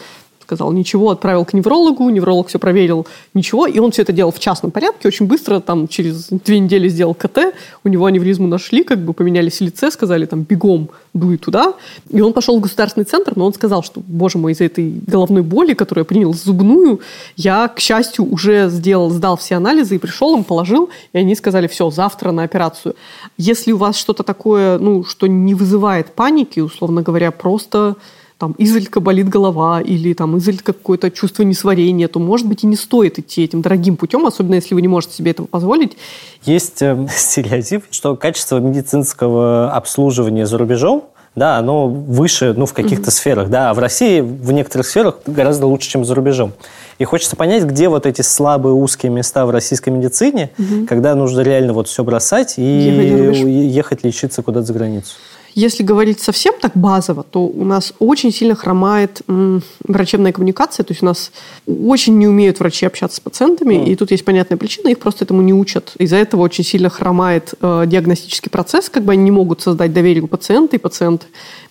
сказал 0.51 0.73
ничего, 0.73 1.11
отправил 1.11 1.45
к 1.45 1.53
неврологу, 1.53 2.09
невролог 2.09 2.49
все 2.49 2.59
проверил, 2.59 3.07
ничего, 3.33 3.67
и 3.67 3.79
он 3.79 3.91
все 3.91 4.01
это 4.01 4.11
делал 4.11 4.33
в 4.33 4.39
частном 4.39 4.71
порядке, 4.71 5.07
очень 5.07 5.25
быстро, 5.25 5.61
там, 5.61 5.87
через 5.87 6.27
две 6.27 6.59
недели 6.59 6.89
сделал 6.89 7.13
КТ, 7.13 7.53
у 7.85 7.87
него 7.87 8.05
аневризму 8.05 8.47
нашли, 8.47 8.83
как 8.83 8.99
бы 8.99 9.13
поменялись 9.13 9.61
лице, 9.61 9.91
сказали, 9.91 10.25
там, 10.25 10.41
бегом 10.41 10.89
дуй 11.13 11.37
туда, 11.37 11.73
и 12.09 12.19
он 12.19 12.33
пошел 12.33 12.57
в 12.57 12.61
государственный 12.61 13.05
центр, 13.05 13.31
но 13.37 13.45
он 13.45 13.53
сказал, 13.53 13.81
что, 13.81 14.01
боже 14.05 14.37
мой, 14.37 14.51
из-за 14.51 14.65
этой 14.65 14.91
головной 15.07 15.41
боли, 15.41 15.73
которую 15.73 16.01
я 16.01 16.05
принял 16.05 16.33
зубную, 16.33 16.99
я, 17.37 17.69
к 17.69 17.79
счастью, 17.79 18.29
уже 18.29 18.69
сделал, 18.69 19.09
сдал 19.09 19.37
все 19.37 19.55
анализы 19.55 19.95
и 19.95 19.99
пришел, 19.99 20.35
им 20.35 20.43
положил, 20.43 20.89
и 21.13 21.17
они 21.17 21.33
сказали, 21.35 21.67
все, 21.67 21.89
завтра 21.91 22.31
на 22.31 22.43
операцию. 22.43 22.95
Если 23.37 23.71
у 23.71 23.77
вас 23.77 23.95
что-то 23.95 24.23
такое, 24.23 24.79
ну, 24.79 25.05
что 25.05 25.27
не 25.27 25.55
вызывает 25.55 26.11
паники, 26.13 26.59
условно 26.59 27.01
говоря, 27.01 27.31
просто 27.31 27.95
там 28.41 28.53
изредка 28.53 28.99
болит 29.01 29.29
голова 29.29 29.81
или 29.81 30.13
там 30.13 30.35
изредка 30.37 30.73
какое-то 30.73 31.11
чувство 31.11 31.43
несварения, 31.43 32.07
то, 32.07 32.17
может 32.17 32.47
быть, 32.47 32.63
и 32.63 32.67
не 32.67 32.75
стоит 32.75 33.19
идти 33.19 33.43
этим 33.43 33.61
дорогим 33.61 33.97
путем, 33.97 34.25
особенно 34.25 34.55
если 34.55 34.73
вы 34.73 34.81
не 34.81 34.87
можете 34.87 35.13
себе 35.13 35.29
этого 35.29 35.45
позволить. 35.45 35.95
Есть 36.43 36.81
э, 36.81 37.07
стереотип, 37.15 37.83
что 37.91 38.15
качество 38.15 38.57
медицинского 38.57 39.71
обслуживания 39.71 40.47
за 40.47 40.57
рубежом 40.57 41.03
да, 41.33 41.57
оно 41.57 41.87
выше, 41.87 42.53
ну, 42.57 42.65
в 42.65 42.73
каких-то 42.73 43.09
mm-hmm. 43.09 43.13
сферах, 43.13 43.49
да, 43.49 43.69
а 43.69 43.73
в 43.73 43.79
России 43.79 44.19
в 44.19 44.51
некоторых 44.51 44.85
сферах 44.85 45.19
гораздо 45.25 45.65
лучше, 45.65 45.89
чем 45.89 46.03
за 46.03 46.13
рубежом. 46.13 46.51
И 46.99 47.05
хочется 47.05 47.37
понять, 47.37 47.63
где 47.63 47.87
вот 47.87 48.05
эти 48.05 48.21
слабые 48.21 48.73
узкие 48.73 49.13
места 49.13 49.45
в 49.45 49.49
российской 49.49 49.91
медицине, 49.91 50.49
mm-hmm. 50.57 50.87
когда 50.87 51.15
нужно 51.15 51.39
реально 51.39 51.71
вот 51.71 51.87
все 51.87 52.03
бросать 52.03 52.55
и 52.57 52.61
ехать, 52.61 53.45
ехать 53.45 54.03
лечиться 54.03 54.41
куда-то 54.41 54.65
за 54.65 54.73
границу. 54.73 55.13
Если 55.53 55.83
говорить 55.83 56.19
совсем 56.19 56.53
так 56.59 56.71
базово, 56.75 57.23
то 57.23 57.45
у 57.45 57.65
нас 57.65 57.93
очень 57.99 58.31
сильно 58.31 58.55
хромает 58.55 59.21
м, 59.27 59.61
врачебная 59.85 60.31
коммуникация, 60.31 60.83
то 60.83 60.91
есть 60.91 61.03
у 61.03 61.05
нас 61.05 61.31
очень 61.67 62.17
не 62.17 62.27
умеют 62.27 62.59
врачи 62.59 62.85
общаться 62.85 63.17
с 63.17 63.19
пациентами, 63.19 63.75
mm. 63.75 63.85
и 63.87 63.95
тут 63.95 64.11
есть 64.11 64.23
понятная 64.23 64.57
причина, 64.57 64.89
их 64.89 64.99
просто 64.99 65.25
этому 65.25 65.41
не 65.41 65.53
учат. 65.53 65.93
Из-за 65.97 66.17
этого 66.17 66.41
очень 66.41 66.63
сильно 66.63 66.89
хромает 66.89 67.53
э, 67.61 67.83
диагностический 67.85 68.49
процесс, 68.49 68.89
как 68.89 69.03
бы 69.03 69.13
они 69.13 69.23
не 69.23 69.31
могут 69.31 69.61
создать 69.61 69.93
доверие 69.93 70.23
у 70.23 70.27
пациента, 70.27 70.75
и 70.75 70.79
пациент 70.79 71.27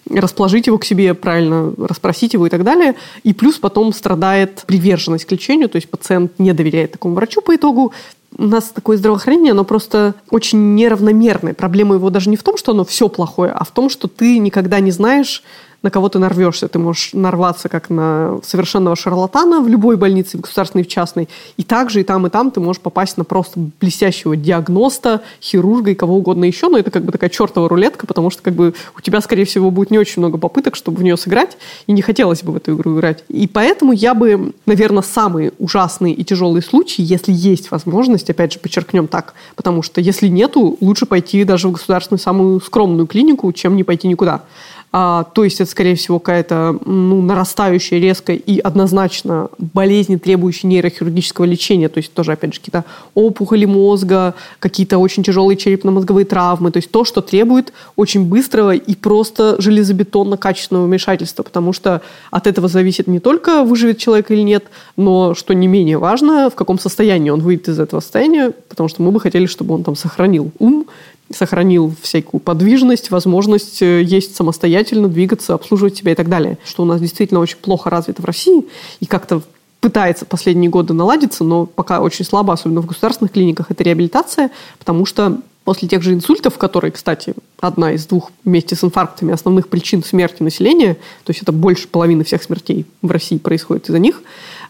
расположить 0.09 0.67
его 0.67 0.79
к 0.79 0.85
себе 0.85 1.15
правильно, 1.15 1.73
расспросить 1.79 2.33
его 2.35 2.47
и 2.47 2.51
так 2.51 2.65
далее. 2.65 2.95
И 3.23 3.33
плюс 3.33 3.59
потом 3.59 3.93
страдает 3.93 4.65
приверженность 4.67 5.25
к 5.25 5.33
лечению, 5.33 5.69
то 5.69 5.77
есть 5.77 5.89
пациент 5.89 6.39
не 6.39 6.53
доверяет 6.53 6.93
такому 6.93 7.15
врачу 7.15 7.41
по 7.41 7.55
итогу, 7.55 7.93
у 8.37 8.45
нас 8.45 8.71
такое 8.71 8.97
здравоохранение, 8.97 9.53
оно 9.53 9.65
просто 9.65 10.15
очень 10.31 10.75
неравномерное. 10.75 11.55
Проблема 11.55 11.97
его 11.97 12.11
даже 12.11 12.31
не 12.31 12.37
в 12.37 12.43
том, 12.43 12.57
что 12.57 12.73
оно 12.73 12.85
все 12.85 13.09
плохое, 13.09 13.53
а 13.53 13.65
в 13.65 13.71
том, 13.71 13.91
что 13.91 14.09
ты 14.09 14.39
никогда 14.39 14.81
не 14.81 14.91
знаешь, 14.91 15.43
на 15.83 15.91
кого 15.91 16.09
ты 16.09 16.19
нарвешься. 16.19 16.69
Ты 16.69 16.79
можешь 16.79 17.11
нарваться 17.13 17.69
как 17.69 17.91
на 17.91 18.41
совершенного 18.45 18.97
шарлатана 18.97 19.61
в 19.61 19.69
любой 19.69 19.97
больнице, 19.97 20.39
в 20.39 20.43
государственной 20.43 20.85
в 20.85 20.89
частной. 20.89 21.29
И 21.57 21.63
также 21.63 22.01
и 22.01 22.05
там, 22.05 22.27
и 22.27 22.31
там 22.31 22.51
ты 22.51 22.61
можешь 22.61 22.83
попасть 22.83 23.17
на 23.17 23.25
просто 23.25 23.61
блестящего 23.81 24.37
диагноста, 24.37 25.23
хирурга 25.41 25.93
и 25.93 25.95
кого 25.95 26.17
угодно 26.17 26.45
еще. 26.45 26.69
Но 26.69 26.79
это 26.79 26.91
как 26.91 27.05
бы 27.05 27.13
такая 27.13 27.31
чертова 27.31 27.69
рулетка, 27.69 28.07
потому 28.07 28.31
что 28.31 28.43
как 28.43 28.55
бы 28.55 28.75
у 28.97 29.01
тебя, 29.01 29.21
скорее 29.21 29.45
всего, 29.45 29.71
будет 29.71 29.91
не 29.91 29.99
очень 29.99 30.21
много 30.21 30.39
попыток, 30.39 30.77
чтобы 30.77 30.99
в 30.99 31.03
нее 31.03 31.17
сыграть. 31.17 31.57
И 31.87 31.93
не 31.93 32.03
хотелось 32.03 32.43
бы 32.43 32.53
в 32.53 32.57
эту 32.57 32.75
игру 32.75 32.97
играть. 32.97 33.25
И 33.29 33.47
поэтому 33.47 33.93
я 33.93 34.15
бы, 34.15 34.53
наверное, 34.67 35.03
самые 35.03 35.53
ужасные 35.59 36.15
и 36.15 36.25
тяжелые 36.25 36.63
случаи, 36.63 37.03
если 37.03 37.33
есть 37.33 37.71
возможность, 37.71 38.29
опять 38.29 38.53
же, 38.53 38.59
подчеркнем 38.59 39.09
так, 39.09 39.35
потому 39.57 39.83
что 39.83 40.01
если 40.01 40.29
нету, 40.29 40.77
лучше 40.81 41.07
пойти 41.07 41.45
даже 41.45 41.69
в 41.69 41.73
государственную 41.73 42.21
самую 42.21 42.61
скромную 42.61 43.07
клинику, 43.07 43.53
чем 43.53 43.77
не 43.77 43.85
пойти 43.85 44.09
никуда. 44.09 44.43
А, 44.92 45.25
то 45.35 45.44
есть 45.44 45.61
это, 45.61 45.70
скорее 45.70 45.94
всего, 45.94 46.18
какая-то 46.18 46.76
ну, 46.85 47.23
нарастающая, 47.23 48.00
резкая 48.00 48.37
и 48.37 48.59
однозначно 48.59 49.49
болезни, 49.59 50.16
требующие 50.16 50.68
нейрохирургического 50.68 51.44
лечения. 51.44 51.88
То 51.88 51.99
есть 51.99 52.12
тоже, 52.12 52.32
опять 52.32 52.54
же, 52.54 52.61
какие-то 52.61 52.85
опухоли 53.14 53.66
мозга, 53.66 54.35
какие-то 54.59 54.99
очень 54.99 55.23
тяжелые 55.23 55.56
черепно-мозговые 55.56 56.25
травмы. 56.25 56.73
То 56.73 56.78
есть 56.78 56.90
то, 56.90 57.04
что 57.04 57.20
требует 57.20 57.73
очень 57.94 58.25
быстрого 58.25 58.75
и 58.75 58.94
просто 58.97 59.56
железобетонно-качественного 59.61 60.87
вмешательства. 60.87 61.44
Потому 61.44 61.73
что 61.73 62.02
от 62.32 62.49
этого 62.49 62.66
зависит 62.66 63.06
не 63.06 63.20
только, 63.20 63.62
выживет 63.62 63.99
человек 63.99 64.32
или 64.32 64.42
нет, 64.42 64.64
но, 64.97 65.35
что 65.35 65.54
не 65.54 65.68
менее 65.68 65.99
важно, 65.99 66.50
в 66.50 66.56
каком 66.56 66.80
состоянии 66.80 67.30
он 67.30 67.42
выйдет 67.42 67.68
из 67.68 67.78
этого 67.78 68.00
состояния. 68.00 68.52
Потому 68.68 68.88
что 68.88 69.02
мы 69.02 69.12
бы 69.12 69.20
хотели, 69.20 69.47
чтобы 69.47 69.75
он 69.75 69.85
там 69.85 69.94
сохранил 69.94 70.50
ум, 70.59 70.87
сохранил 71.33 71.95
всякую 72.03 72.41
подвижность, 72.41 73.11
возможность 73.11 73.83
э, 73.83 74.03
есть 74.03 74.37
самостоятельно, 74.37 75.09
двигаться, 75.09 75.55
обслуживать 75.55 75.97
себя 75.97 76.13
и 76.13 76.15
так 76.15 76.29
далее. 76.29 76.59
Что 76.65 76.83
у 76.83 76.87
нас 76.87 77.01
действительно 77.01 77.41
очень 77.41 77.59
плохо 77.59 77.91
развито 77.91 78.23
в 78.23 78.25
России 78.25 78.67
и 79.01 79.07
как-то 79.07 79.43
пытается 79.81 80.27
последние 80.27 80.71
годы 80.71 80.93
наладиться, 80.93 81.43
но 81.45 81.67
пока 81.67 82.01
очень 82.01 82.25
слабо, 82.25 82.53
особенно 82.53 82.83
в 82.83 82.87
государственных 82.87 83.33
клиниках, 83.33 83.71
это 83.71 83.83
реабилитация, 83.83 84.51
потому 84.79 85.07
что 85.07 85.41
после 85.65 85.89
тех 85.89 86.03
же 86.03 86.13
инсультов, 86.13 86.59
которые, 86.59 86.91
кстати, 86.91 87.35
одна 87.61 87.93
из 87.93 88.07
двух 88.07 88.31
вместе 88.45 88.75
с 88.75 88.85
инфарктами 88.85 89.33
основных 89.33 89.69
причин 89.69 90.03
смерти 90.03 90.43
населения, 90.43 90.95
то 91.25 91.31
есть 91.31 91.43
это 91.43 91.53
больше 91.53 91.89
половины 91.89 92.25
всех 92.25 92.43
смертей 92.43 92.87
в 93.03 93.11
России 93.11 93.39
происходит 93.39 93.89
из-за 93.89 93.99
них, 93.99 94.23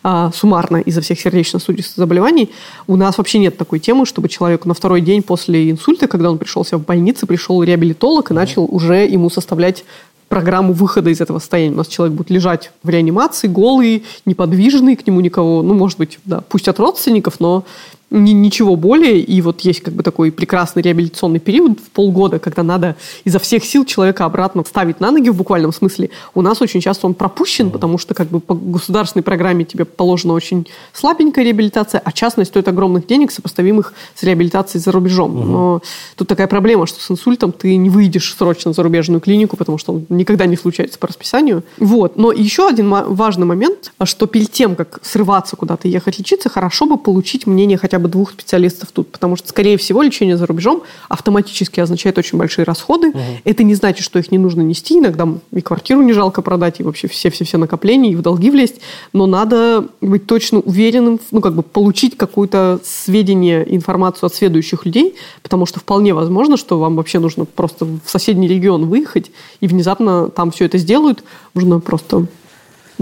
а, 0.03 0.31
суммарно 0.33 0.79
из-за 0.79 1.01
всех 1.01 1.21
сердечно-сосудистых 1.21 1.97
заболеваний, 1.97 2.51
у 2.87 2.97
нас 2.97 3.19
вообще 3.19 3.39
нет 3.39 3.57
такой 3.57 3.79
темы, 3.79 4.07
чтобы 4.07 4.29
человеку 4.29 4.69
на 4.69 4.75
второй 4.75 5.01
день 5.01 5.23
после 5.23 5.71
инсульта, 5.71 6.09
когда 6.09 6.31
он 6.31 6.39
пришел 6.39 6.65
себя 6.65 6.79
в 6.79 6.85
больнице, 6.85 7.27
пришел 7.27 7.63
реабилитолог 7.63 8.31
и 8.31 8.35
начал 8.35 8.67
уже 8.71 9.07
ему 9.07 9.31
составлять 9.31 9.85
программу 10.31 10.73
выхода 10.73 11.11
из 11.11 11.21
этого 11.21 11.41
состояния. 11.41 11.75
У 11.75 11.79
нас 11.79 11.89
человек 11.89 12.17
будет 12.17 12.31
лежать 12.31 12.71
в 12.85 12.89
реанимации, 12.89 13.49
голый, 13.49 14.05
неподвижный, 14.25 14.95
к 14.95 15.05
нему 15.05 15.21
никого, 15.21 15.63
ну, 15.63 15.75
может 15.75 15.99
быть, 15.99 16.21
да, 16.25 16.41
пусть 16.49 16.69
от 16.69 16.79
родственников, 16.79 17.41
но 17.41 17.65
ни, 18.11 18.33
ничего 18.33 18.77
более. 18.77 19.21
И 19.21 19.41
вот 19.41 19.61
есть 19.61 19.81
как 19.81 19.95
бы 19.95 20.03
такой 20.03 20.33
прекрасный 20.33 20.83
реабилитационный 20.83 21.41
период 21.41 21.79
в 21.81 21.91
полгода, 21.91 22.39
когда 22.39 22.63
надо 22.63 22.97
изо 23.25 23.39
всех 23.39 23.65
сил 23.65 23.85
человека 23.85 24.25
обратно 24.25 24.65
ставить 24.65 25.01
на 25.01 25.11
ноги 25.11 25.29
в 25.29 25.37
буквальном 25.37 25.73
смысле. 25.73 26.11
У 26.35 26.43
нас 26.43 26.61
очень 26.61 26.81
часто 26.81 27.07
он 27.07 27.15
пропущен, 27.15 27.71
потому 27.71 27.99
что 27.99 28.15
как 28.15 28.29
бы 28.29 28.41
по 28.41 28.55
государственной 28.55 29.23
программе 29.23 29.65
тебе 29.65 29.85
положена 29.85 30.35
очень 30.35 30.67
слабенькая 30.93 31.45
реабилитация, 31.45 32.01
а 32.05 32.13
частная 32.13 32.45
стоит 32.45 32.69
огромных 32.69 33.07
денег, 33.07 33.31
сопоставимых 33.31 33.95
с 34.15 34.23
реабилитацией 34.23 34.83
за 34.83 34.93
рубежом. 34.93 35.37
Угу. 35.37 35.47
Но 35.47 35.83
тут 36.17 36.29
такая 36.29 36.47
проблема, 36.47 36.87
что 36.87 37.01
с 37.01 37.11
инсультом 37.11 37.53
ты 37.53 37.77
не 37.77 37.91
выйдешь 37.91 38.35
срочно 38.37 38.73
в 38.73 38.75
зарубежную 38.75 39.21
клинику, 39.21 39.57
потому 39.57 39.79
что 39.79 39.93
он 39.93 40.07
никогда 40.09 40.47
не 40.47 40.57
случается 40.57 40.99
по 40.99 41.07
расписанию. 41.07 41.63
Вот. 41.79 42.17
Но 42.17 42.33
еще 42.33 42.69
один 42.69 42.91
важный 42.91 43.47
момент, 43.47 43.93
что 44.05 44.27
перед 44.27 44.51
тем, 44.51 44.75
как 44.75 45.01
срываться 45.03 45.57
куда-то 45.57 45.89
и 45.89 45.91
ехать 45.91 46.19
лечиться, 46.19 46.49
хорошо 46.49 46.87
бы 46.87 46.97
получить 46.97 47.47
мнение 47.47 47.79
хотя 47.79 47.99
бы 47.99 48.00
двух 48.09 48.33
специалистов 48.33 48.91
тут, 48.93 49.11
потому 49.11 49.37
что, 49.37 49.49
скорее 49.49 49.77
всего, 49.77 50.03
лечение 50.03 50.37
за 50.37 50.47
рубежом 50.47 50.83
автоматически 51.09 51.81
означает 51.81 52.19
очень 52.19 52.39
большие 52.39 52.65
расходы. 52.65 53.09
Угу. 53.09 53.19
Это 53.45 53.63
не 53.63 53.75
значит, 53.75 54.05
что 54.05 54.19
их 54.19 54.31
не 54.31 54.39
нужно 54.39 54.63
нести. 54.63 54.99
Иногда 54.99 55.29
и 55.53 55.61
квартиру 55.61 56.03
не 56.03 56.13
жалко 56.13 56.43
продать, 56.43 56.81
и 56.81 56.83
вообще 56.83 57.09
все-все-все 57.09 57.59
накопления, 57.59 58.13
и 58.13 58.17
в 58.17 58.23
долги 58.23 58.51
влезть. 58.51 58.81
Но 59.13 59.27
надо 59.27 59.87
быть 60.01 60.27
точно 60.27 60.61
уверенным, 60.61 61.21
ну, 61.31 61.41
как 61.41 61.55
бы 61.55 61.63
получить 61.63 62.17
какое-то 62.17 62.81
сведение, 62.85 63.67
информацию 63.75 64.27
от 64.27 64.35
следующих 64.35 64.87
людей, 64.87 65.15
потому 65.43 65.67
что 65.67 65.81
вполне 65.81 66.15
возможно, 66.15 66.57
что 66.57 66.79
вам 66.79 66.97
вообще 66.97 67.19
нужно 67.19 67.45
просто 67.45 67.85
в 67.85 68.01
соседний 68.07 68.49
регион 68.49 68.87
выехать, 68.87 69.31
и 69.61 69.67
внезапно 69.67 70.29
там 70.29 70.51
все 70.51 70.67
это 70.67 70.79
сделают. 70.79 71.25
Нужно 71.55 71.81
просто 71.81 72.27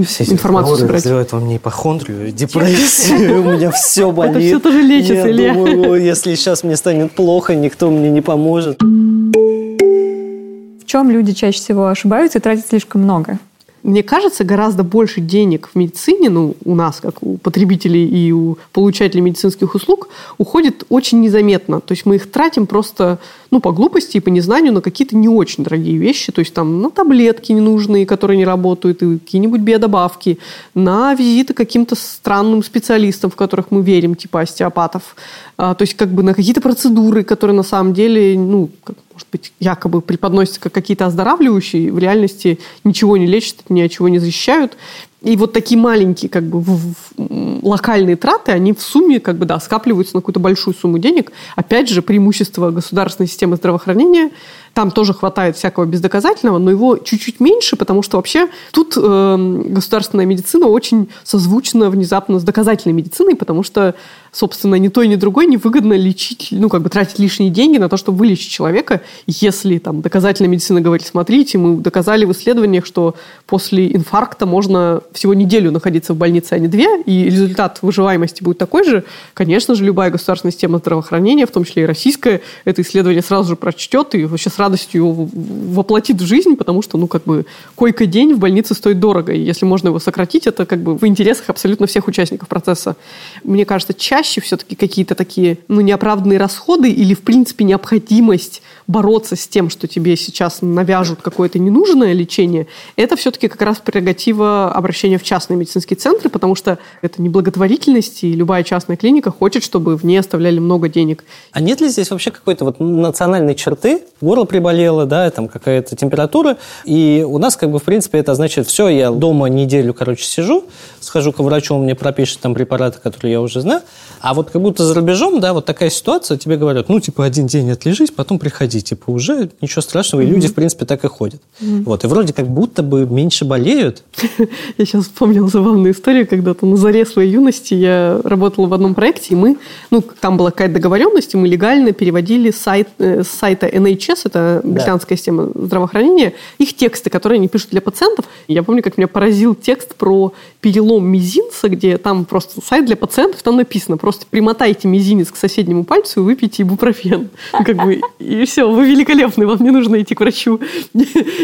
все 0.04 0.24
эти 0.24 0.32
информацию 0.32 0.76
собирать. 0.76 1.02
вызывают 1.02 1.32
во 1.32 1.40
мне 1.40 1.56
ипохондрию, 1.56 2.32
депрессию, 2.32 3.40
у 3.46 3.52
меня 3.52 3.70
все 3.70 4.10
болит. 4.12 4.36
Это 4.36 4.46
все 4.46 4.58
тоже 4.60 4.82
лечится, 4.82 5.30
Илья. 5.30 5.54
думаю, 5.54 6.02
если 6.02 6.34
сейчас 6.34 6.64
мне 6.64 6.76
станет 6.76 7.12
плохо, 7.12 7.54
никто 7.54 7.90
мне 7.90 8.10
не 8.10 8.20
поможет. 8.20 8.80
В 8.82 10.84
чем 10.86 11.10
люди 11.10 11.32
чаще 11.32 11.58
всего 11.58 11.88
ошибаются 11.88 12.38
и 12.38 12.40
тратят 12.40 12.66
слишком 12.66 13.02
много? 13.02 13.38
Мне 13.82 14.02
кажется, 14.02 14.44
гораздо 14.44 14.82
больше 14.82 15.20
денег 15.20 15.68
в 15.72 15.76
медицине, 15.78 16.30
ну, 16.30 16.56
у 16.64 16.74
нас, 16.74 17.00
как 17.00 17.22
у 17.22 17.36
потребителей 17.38 18.06
и 18.06 18.32
у 18.32 18.58
получателей 18.72 19.22
медицинских 19.22 19.74
услуг, 19.74 20.08
уходит 20.36 20.84
очень 20.88 21.20
незаметно. 21.20 21.80
То 21.80 21.92
есть 21.92 22.04
мы 22.04 22.16
их 22.16 22.30
тратим 22.30 22.66
просто, 22.66 23.18
ну, 23.50 23.60
по 23.60 23.72
глупости 23.72 24.16
и 24.16 24.20
по 24.20 24.28
незнанию 24.28 24.72
на 24.72 24.80
какие-то 24.80 25.16
не 25.16 25.28
очень 25.28 25.64
дорогие 25.64 25.96
вещи. 25.96 26.32
То 26.32 26.40
есть 26.40 26.54
там 26.54 26.82
на 26.82 26.90
таблетки 26.90 27.52
ненужные, 27.52 28.06
которые 28.06 28.36
не 28.36 28.44
работают, 28.44 29.02
и 29.02 29.18
какие-нибудь 29.18 29.60
биодобавки, 29.60 30.38
на 30.74 31.14
визиты 31.14 31.54
к 31.54 31.56
каким-то 31.56 31.94
странным 31.94 32.62
специалистам, 32.62 33.30
в 33.30 33.36
которых 33.36 33.70
мы 33.70 33.82
верим, 33.82 34.14
типа 34.14 34.40
остеопатов. 34.40 35.16
А, 35.60 35.74
то 35.74 35.82
есть 35.82 35.94
как 35.94 36.10
бы 36.10 36.22
на 36.22 36.34
какие-то 36.34 36.60
процедуры, 36.60 37.24
которые 37.24 37.56
на 37.56 37.64
самом 37.64 37.92
деле, 37.92 38.38
ну, 38.38 38.70
как 38.84 38.96
может 39.12 39.26
быть, 39.32 39.52
якобы 39.58 40.00
преподносятся 40.00 40.60
как 40.60 40.72
какие-то 40.72 41.06
оздоравливающие, 41.06 41.92
в 41.92 41.98
реальности 41.98 42.60
ничего 42.84 43.16
не 43.16 43.26
лечат, 43.26 43.68
ни 43.68 43.80
от 43.80 43.90
чего 43.90 44.08
не 44.08 44.20
защищают. 44.20 44.76
И 45.20 45.36
вот 45.36 45.52
такие 45.52 45.80
маленькие 45.80 46.28
как 46.28 46.44
бы 46.44 46.60
в, 46.60 46.94
в, 47.16 47.66
локальные 47.66 48.14
траты, 48.14 48.52
они 48.52 48.72
в 48.72 48.80
сумме 48.80 49.18
как 49.18 49.36
бы, 49.36 49.46
да, 49.46 49.58
скапливаются 49.58 50.14
на 50.14 50.20
какую-то 50.20 50.38
большую 50.38 50.74
сумму 50.74 50.98
денег. 50.98 51.32
Опять 51.56 51.88
же, 51.88 52.02
преимущество 52.02 52.70
государственной 52.70 53.26
системы 53.26 53.56
здравоохранения– 53.56 54.30
там 54.78 54.92
тоже 54.92 55.12
хватает 55.12 55.56
всякого 55.56 55.86
бездоказательного, 55.86 56.58
но 56.58 56.70
его 56.70 56.98
чуть-чуть 56.98 57.40
меньше, 57.40 57.74
потому 57.74 58.00
что 58.02 58.16
вообще 58.16 58.46
тут 58.70 58.94
э, 58.96 59.62
государственная 59.66 60.24
медицина 60.24 60.68
очень 60.68 61.08
созвучна 61.24 61.90
внезапно 61.90 62.38
с 62.38 62.44
доказательной 62.44 62.92
медициной, 62.92 63.34
потому 63.34 63.64
что, 63.64 63.96
собственно, 64.30 64.76
ни 64.76 64.86
той, 64.86 65.08
ни 65.08 65.16
другой 65.16 65.46
невыгодно 65.46 65.94
лечить, 65.94 66.50
ну, 66.52 66.68
как 66.68 66.82
бы 66.82 66.90
тратить 66.90 67.18
лишние 67.18 67.50
деньги 67.50 67.76
на 67.76 67.88
то, 67.88 67.96
чтобы 67.96 68.18
вылечить 68.18 68.52
человека, 68.52 69.00
если 69.26 69.78
там 69.78 70.00
доказательная 70.00 70.48
медицина 70.48 70.80
говорит, 70.80 71.04
смотрите, 71.04 71.58
мы 71.58 71.78
доказали 71.78 72.24
в 72.24 72.30
исследованиях, 72.30 72.86
что 72.86 73.16
после 73.46 73.92
инфаркта 73.92 74.46
можно 74.46 75.00
всего 75.10 75.34
неделю 75.34 75.72
находиться 75.72 76.14
в 76.14 76.16
больнице, 76.16 76.52
а 76.52 76.58
не 76.60 76.68
две, 76.68 77.02
и 77.02 77.24
результат 77.24 77.80
выживаемости 77.82 78.44
будет 78.44 78.58
такой 78.58 78.84
же, 78.84 79.02
конечно 79.34 79.74
же, 79.74 79.82
любая 79.82 80.12
государственная 80.12 80.52
система 80.52 80.78
здравоохранения, 80.78 81.46
в 81.46 81.50
том 81.50 81.64
числе 81.64 81.82
и 81.82 81.86
российская, 81.86 82.42
это 82.64 82.82
исследование 82.82 83.22
сразу 83.22 83.48
же 83.48 83.56
прочтет 83.56 84.14
и 84.14 84.24
вообще 84.24 84.50
с 84.50 84.58
радостью 84.68 85.30
воплотит 85.74 86.20
в 86.20 86.26
жизнь, 86.26 86.56
потому 86.56 86.82
что, 86.82 86.98
ну, 86.98 87.06
как 87.06 87.24
бы, 87.24 87.46
койка-день 87.74 88.34
в 88.34 88.38
больнице 88.38 88.74
стоит 88.74 89.00
дорого, 89.00 89.32
и 89.32 89.40
если 89.40 89.64
можно 89.64 89.88
его 89.88 89.98
сократить, 89.98 90.46
это 90.46 90.66
как 90.66 90.82
бы 90.82 90.96
в 90.96 91.06
интересах 91.06 91.48
абсолютно 91.48 91.86
всех 91.86 92.06
участников 92.06 92.48
процесса. 92.48 92.96
Мне 93.44 93.64
кажется, 93.64 93.94
чаще 93.94 94.40
все-таки 94.40 94.76
какие-то 94.76 95.14
такие, 95.14 95.58
ну, 95.68 95.80
неоправданные 95.80 96.38
расходы 96.38 96.90
или, 96.90 97.14
в 97.14 97.20
принципе, 97.20 97.64
необходимость 97.64 98.62
бороться 98.86 99.36
с 99.36 99.48
тем, 99.48 99.70
что 99.70 99.88
тебе 99.88 100.16
сейчас 100.16 100.58
навяжут 100.60 101.20
какое-то 101.22 101.58
ненужное 101.58 102.12
лечение, 102.12 102.66
это 102.96 103.16
все-таки 103.16 103.48
как 103.48 103.62
раз 103.62 103.78
прерогатива 103.78 104.72
обращения 104.72 105.18
в 105.18 105.22
частные 105.22 105.56
медицинские 105.56 105.96
центры, 105.96 106.28
потому 106.28 106.54
что 106.54 106.78
это 107.02 107.22
не 107.22 107.28
благотворительность, 107.28 108.24
и 108.24 108.32
любая 108.32 108.64
частная 108.64 108.96
клиника 108.96 109.30
хочет, 109.30 109.64
чтобы 109.64 109.96
в 109.96 110.04
ней 110.04 110.18
оставляли 110.18 110.58
много 110.58 110.88
денег. 110.88 111.24
А 111.52 111.60
нет 111.60 111.80
ли 111.80 111.88
здесь 111.88 112.10
вообще 112.10 112.30
какой-то 112.30 112.64
вот 112.64 112.80
национальной 112.80 113.54
черты? 113.54 114.02
Горло 114.20 114.44
приболела, 114.58 115.06
да, 115.06 115.30
там 115.30 115.46
какая-то 115.46 115.94
температура, 115.94 116.56
и 116.84 117.24
у 117.26 117.38
нас, 117.38 117.56
как 117.56 117.70
бы, 117.70 117.78
в 117.78 117.84
принципе, 117.84 118.18
это 118.18 118.34
значит, 118.34 118.66
все, 118.66 118.88
я 118.88 119.10
дома 119.10 119.48
неделю, 119.48 119.94
короче, 119.94 120.24
сижу, 120.24 120.64
схожу 121.00 121.32
к 121.32 121.38
врачу, 121.38 121.76
он 121.76 121.82
мне 121.82 121.94
пропишет 121.94 122.40
там 122.40 122.54
препараты, 122.54 122.98
которые 123.00 123.32
я 123.32 123.40
уже 123.40 123.60
знаю, 123.60 123.82
а 124.20 124.34
вот 124.34 124.50
как 124.50 124.60
будто 124.60 124.84
за 124.84 124.94
рубежом, 124.94 125.40
да, 125.40 125.52
вот 125.52 125.64
такая 125.64 125.90
ситуация, 125.90 126.36
тебе 126.36 126.56
говорят, 126.56 126.88
ну, 126.88 126.98
типа, 126.98 127.24
один 127.24 127.46
день 127.46 127.70
отлежись, 127.70 128.10
потом 128.10 128.40
приходи, 128.40 128.80
типа, 128.80 129.10
уже 129.10 129.50
ничего 129.60 129.80
страшного, 129.80 130.22
и 130.22 130.26
люди, 130.26 130.48
в 130.48 130.54
принципе, 130.54 130.84
так 130.84 131.04
и 131.04 131.08
ходят. 131.08 131.40
Вот, 131.60 132.04
и 132.04 132.06
вроде 132.08 132.32
как 132.32 132.48
будто 132.48 132.82
бы 132.82 133.06
меньше 133.06 133.44
болеют. 133.44 134.02
Я 134.78 134.84
сейчас 134.84 135.04
вспомнила 135.04 135.48
забавную 135.48 135.92
историю, 135.92 136.26
когда-то 136.26 136.66
на 136.66 136.76
заре 136.76 137.06
своей 137.06 137.30
юности 137.30 137.74
я 137.74 138.20
работала 138.24 138.66
в 138.66 138.74
одном 138.74 138.94
проекте, 138.94 139.34
и 139.34 139.36
мы, 139.36 139.56
ну, 139.90 140.02
там 140.20 140.36
была 140.36 140.50
какая-то 140.50 140.74
договоренность, 140.74 141.34
и 141.34 141.36
мы 141.36 141.46
легально 141.46 141.92
переводили 141.92 142.50
сайт, 142.50 142.88
э, 142.98 143.22
с 143.22 143.28
сайта 143.28 143.68
NHS, 143.68 144.22
это 144.24 144.37
британская 144.64 145.16
система 145.16 145.50
здравоохранения, 145.54 146.34
их 146.58 146.74
тексты, 146.76 147.10
которые 147.10 147.38
они 147.38 147.48
пишут 147.48 147.70
для 147.70 147.80
пациентов. 147.80 148.26
Я 148.46 148.62
помню, 148.62 148.82
как 148.82 148.98
меня 148.98 149.08
поразил 149.08 149.54
текст 149.54 149.94
про 149.94 150.32
перелом 150.60 151.06
мизинца, 151.06 151.68
где 151.68 151.98
там 151.98 152.24
просто 152.24 152.60
сайт 152.64 152.86
для 152.86 152.96
пациентов, 152.96 153.42
там 153.42 153.56
написано, 153.56 153.96
просто 153.96 154.26
примотайте 154.28 154.88
мизинец 154.88 155.30
к 155.30 155.36
соседнему 155.36 155.84
пальцу 155.84 156.20
и 156.20 156.24
выпейте 156.24 156.62
ибупрофен. 156.62 157.30
Как 157.52 157.76
бы, 157.76 158.00
и 158.18 158.44
все, 158.44 158.70
вы 158.70 158.86
великолепны, 158.86 159.46
вам 159.46 159.62
не 159.62 159.70
нужно 159.70 160.00
идти 160.00 160.14
к 160.14 160.20
врачу. 160.20 160.60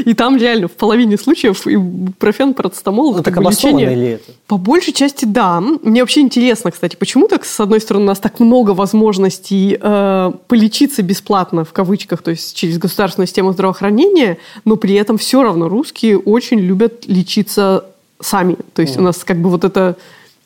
И 0.04 0.14
там 0.14 0.36
реально 0.36 0.68
в 0.68 0.72
половине 0.72 1.16
случаев 1.18 1.66
ибупрофен, 1.66 2.54
парацетамол, 2.54 3.16
Ну, 3.16 3.22
как 3.22 3.34
так 3.34 3.44
лечение. 3.44 3.94
ли 3.94 4.06
это? 4.06 4.32
По 4.46 4.56
большей 4.58 4.92
части, 4.92 5.24
да. 5.24 5.60
Мне 5.60 6.00
вообще 6.02 6.20
интересно, 6.20 6.70
кстати, 6.70 6.96
почему 6.96 7.28
так, 7.28 7.44
с 7.44 7.60
одной 7.60 7.80
стороны, 7.80 8.04
у 8.04 8.08
нас 8.08 8.18
так 8.18 8.40
много 8.40 8.72
возможностей 8.72 9.78
э, 9.80 10.32
полечиться 10.48 11.02
бесплатно, 11.02 11.64
в 11.64 11.72
кавычках, 11.72 12.22
то 12.22 12.30
есть 12.30 12.56
через 12.56 12.78
государственную 12.88 13.26
систему 13.26 13.52
здравоохранения, 13.52 14.38
но 14.64 14.76
при 14.76 14.94
этом 14.94 15.18
все 15.18 15.42
равно 15.42 15.68
русские 15.68 16.18
очень 16.18 16.58
любят 16.58 17.04
лечиться 17.06 17.84
сами. 18.20 18.56
То 18.74 18.82
есть 18.82 18.96
у 18.96 19.02
нас 19.02 19.24
как 19.24 19.38
бы 19.38 19.50
вот 19.50 19.64
это 19.64 19.96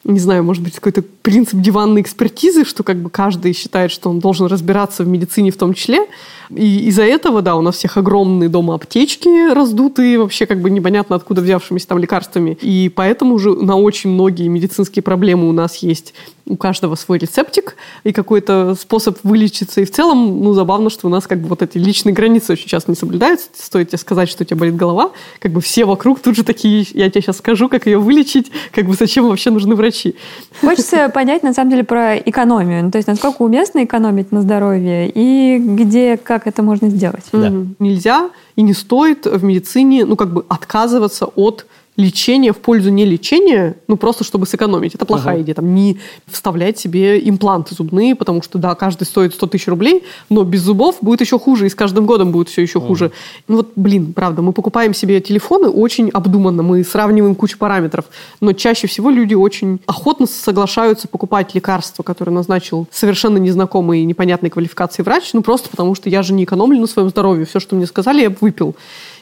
не 0.04 0.21
знаю, 0.21 0.45
может 0.45 0.62
быть, 0.62 0.75
какой-то 0.75 1.02
принцип 1.02 1.61
диванной 1.61 2.00
экспертизы, 2.00 2.64
что 2.64 2.83
как 2.83 2.97
бы 2.97 3.11
каждый 3.11 3.52
считает, 3.52 3.90
что 3.90 4.11
он 4.11 4.21
должен 4.21 4.47
разбираться 4.47 5.02
в 5.04 5.09
медицине 5.09 5.50
в 5.50 5.57
том 5.57 5.75
числе. 5.75 6.07
И 6.50 6.87
из-за 6.88 7.02
этого, 7.02 7.42
да, 7.42 7.57
у 7.57 7.61
нас 7.61 7.76
всех 7.76 7.97
огромные 7.97 8.49
дома 8.49 8.75
аптечки 8.75 9.52
раздутые, 9.52 10.18
вообще 10.18 10.47
как 10.47 10.61
бы 10.61 10.71
непонятно 10.71 11.16
откуда 11.16 11.42
взявшимися 11.42 11.88
там 11.88 11.99
лекарствами. 11.99 12.57
И 12.62 12.90
поэтому 12.95 13.35
уже 13.35 13.52
на 13.54 13.76
очень 13.76 14.11
многие 14.11 14.49
медицинские 14.49 15.02
проблемы 15.02 15.49
у 15.49 15.52
нас 15.52 15.76
есть 15.76 16.14
у 16.49 16.57
каждого 16.57 16.95
свой 16.95 17.19
рецептик 17.19 17.76
и 18.05 18.12
какой-то 18.12 18.75
способ 18.75 19.19
вылечиться. 19.23 19.81
И 19.81 19.85
в 19.85 19.90
целом, 19.90 20.43
ну, 20.43 20.52
забавно, 20.55 20.90
что 20.90 21.07
у 21.07 21.11
нас 21.11 21.26
как 21.26 21.40
бы 21.40 21.49
вот 21.49 21.62
эти 21.62 21.78
личные 21.78 22.12
границы 22.12 22.52
очень 22.52 22.69
часто 22.69 22.90
не 22.90 22.97
соблюдаются. 22.97 23.49
Стоит 23.55 23.88
тебе 23.88 23.99
сказать, 23.99 24.28
что 24.28 24.43
у 24.43 24.47
тебя 24.47 24.57
болит 24.57 24.76
голова, 24.76 25.12
как 25.40 25.52
бы 25.52 25.61
все 25.61 25.85
вокруг 25.85 26.21
тут 26.21 26.37
же 26.37 26.45
такие, 26.45 26.87
я 26.95 27.11
тебе 27.11 27.23
сейчас 27.23 27.38
скажу, 27.38 27.69
как 27.69 27.87
ее 27.87 27.99
вылечить, 27.99 28.50
как 28.73 28.87
бы 28.87 28.95
зачем 28.95 29.28
вообще 29.28 29.50
нужны 29.50 29.75
врачи. 29.75 30.17
Хочется 30.61 31.09
понять, 31.14 31.43
на 31.43 31.52
самом 31.52 31.71
деле, 31.71 31.85
про 31.85 32.17
экономию. 32.17 32.85
Ну, 32.85 32.90
то 32.90 32.99
есть, 32.99 33.09
насколько 33.09 33.43
уместно 33.43 33.85
экономить 33.85 34.33
на 34.33 34.43
здоровье 34.43 35.11
и 35.11 35.59
где, 35.59 36.17
как 36.17 36.47
это 36.47 36.62
можно 36.62 36.88
сделать. 36.88 37.25
Да. 37.33 37.52
Нельзя 37.78 38.31
и 38.57 38.62
не 38.62 38.73
стоит 38.73 39.26
в 39.26 39.45
медицине, 39.45 40.05
ну, 40.05 40.17
как 40.17 40.33
бы 40.33 40.45
отказываться 40.49 41.26
от 41.26 41.67
лечения 41.99 42.52
в 42.52 42.59
пользу 42.59 42.90
не 42.90 43.05
лечения, 43.05 43.75
ну, 43.88 43.97
просто 43.97 44.23
чтобы 44.23 44.47
сэкономить. 44.47 44.95
Это 44.95 45.05
плохая 45.05 45.35
Ага. 45.35 45.43
идея. 45.43 45.57
Там, 45.57 45.75
не 45.75 45.99
вставлять 46.26 46.78
себе 46.78 47.19
импланты 47.28 47.75
зубные, 47.75 48.14
потому 48.14 48.40
что, 48.40 48.57
да, 48.57 48.75
каждый 48.76 49.05
стоит 49.05 49.35
100 49.35 49.47
тысяч 49.49 49.67
рублей, 49.67 50.05
но 50.31 50.45
без 50.45 50.62
зубов 50.62 50.99
будет 51.00 51.21
еще 51.21 51.40
хуже, 51.40 51.67
и 51.67 51.69
с 51.69 51.75
каждым 51.75 52.07
годом 52.07 52.31
будет 52.31 52.49
все 52.49 52.62
еще 52.62 52.81
хуже. 52.81 53.11
Ну, 53.49 53.57
вот, 53.57 53.73
блин, 53.75 54.12
правда, 54.12 54.43
мы 54.43 54.52
покупаем 54.52 54.95
себе 54.95 55.21
телефоны 55.21 55.69
очень 55.69 56.09
обдуманно, 56.11 56.62
мы 56.62 56.85
сравниваем 56.85 57.35
кучу 57.35 57.59
параметров, 57.59 58.05
но 58.40 58.52
чаще 58.52 58.87
всего 58.87 59.11
люди 59.11 59.35
очень 59.35 59.81
охотно 59.87 60.26
соглашаются 60.26 61.09
покупать 61.09 61.52
лекарства, 61.57 62.05
которые 62.05 62.33
назначил 62.33 62.87
совершенно 62.93 63.38
незнакомый 63.38 64.02
и 64.02 64.05
непонятной 64.05 64.50
квалификации 64.50 65.02
врач, 65.02 65.31
ну, 65.33 65.43
просто 65.43 65.69
потому 65.69 65.97
что 65.97 66.09
я 66.09 66.23
же 66.23 66.33
не 66.33 66.45
экономлю 66.45 66.78
на 66.81 66.87
своем 66.87 67.09
здоровье. 67.09 67.45
Все, 67.45 67.59
что 67.59 67.75
мне 67.75 67.87
сказали, 67.87 68.23
я 68.23 68.31
бы 68.31 68.37
выпил. 68.40 68.76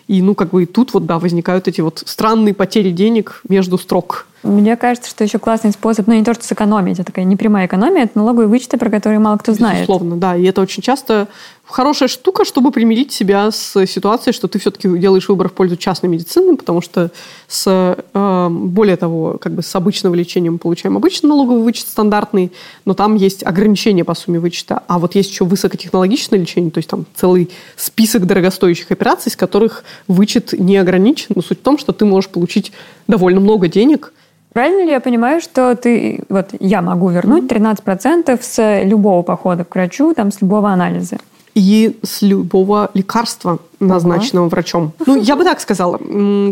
И, 0.09 0.23
ну, 0.23 0.35
как 0.35 0.51
бы 0.51 0.63
и 0.63 0.67
тут 0.67 0.95
вот, 0.95 1.07
да, 1.07 1.19
возникают 1.19 1.69
эти 1.69 1.81
вот 1.81 2.03
странные 2.07 2.55
потери 2.55 2.91
денег 2.91 3.43
между 3.49 3.77
строк. 3.79 4.27
Мне 4.47 4.77
кажется, 4.77 5.11
что 5.11 5.25
еще 5.25 5.39
классный 5.39 5.73
способ, 5.73 6.07
ну 6.07 6.15
не 6.15 6.25
то, 6.25 6.35
что 6.35 6.45
сэкономить, 6.45 7.01
а 7.01 7.05
такая 7.05 7.25
непрямая 7.25 7.67
экономия, 7.67 8.05
это 8.05 8.19
налоговые 8.19 8.49
вычеты, 8.49 8.79
про 8.79 8.91
которые 8.91 9.19
мало 9.19 9.37
кто 9.39 9.53
знает. 9.53 9.81
Безусловно, 9.81 10.17
да. 10.17 10.37
И 10.37 10.45
это 10.45 10.61
очень 10.61 10.83
часто 10.83 11.29
хорошая 11.67 12.09
штука, 12.09 12.45
чтобы 12.45 12.71
примирить 12.71 13.13
себя 13.13 13.51
с 13.51 13.87
ситуацией, 13.87 14.33
что 14.33 14.49
ты 14.49 14.59
все-таки 14.59 14.89
делаешь 14.99 15.29
выбор 15.29 15.49
в 15.49 15.53
пользу 15.53 15.77
частной 15.77 16.09
медицины, 16.09 16.57
потому 16.57 16.81
что 16.81 17.11
с, 17.49 17.97
э, 18.15 18.49
более 18.51 18.97
того, 18.97 19.37
как 19.41 19.53
бы 19.53 19.63
с 19.63 19.75
обычного 19.75 20.15
лечения 20.15 20.51
мы 20.51 20.59
получаем 20.59 20.97
обычный 20.97 21.29
налоговый 21.29 21.63
вычет 21.63 21.89
стандартный, 21.89 22.53
но 22.85 22.95
там 22.95 23.17
есть 23.17 23.45
ограничения 23.45 24.05
по 24.05 24.15
сумме 24.15 24.39
вычета. 24.39 24.83
А 24.87 24.99
вот 24.99 25.15
есть 25.15 25.31
еще 25.31 25.45
высокотехнологичное 25.45 26.39
лечение, 26.39 26.71
то 26.71 26.79
есть 26.79 26.89
там 26.89 27.05
целый 27.15 27.51
список 27.77 28.27
дорогостоящих 28.27 28.91
операций, 28.91 29.33
с 29.33 29.37
которых 29.37 29.85
вычет 30.07 30.53
не 30.53 30.77
ограничен. 30.77 31.35
Но 31.35 31.43
суть 31.43 31.59
в 31.59 31.63
том, 31.63 31.79
что 31.79 31.93
ты 31.93 32.05
можешь 32.05 32.31
получить 32.31 32.73
довольно 33.09 33.41
много 33.41 33.69
денег, 33.69 34.13
Правильно 34.57 34.85
ли 34.87 34.91
я 34.91 35.01
понимаю, 35.01 35.43
что 35.43 35.77
ты, 35.77 36.23
вот 36.31 36.47
я 36.61 36.81
могу 36.81 37.11
вернуть 37.11 37.45
13% 37.45 38.39
с 38.41 38.85
любого 38.85 39.21
похода 39.21 39.65
к 39.65 39.75
врачу, 39.75 40.15
там, 40.15 40.33
с 40.33 40.41
любого 40.41 40.71
анализа? 40.71 41.19
и 41.55 41.99
с 42.03 42.21
любого 42.21 42.91
лекарства, 42.93 43.59
назначенного 43.81 44.49
врачом. 44.49 44.93
Ну, 45.07 45.21
я 45.21 45.37
бы 45.37 45.45
так 45.45 45.61
сказала, 45.61 45.99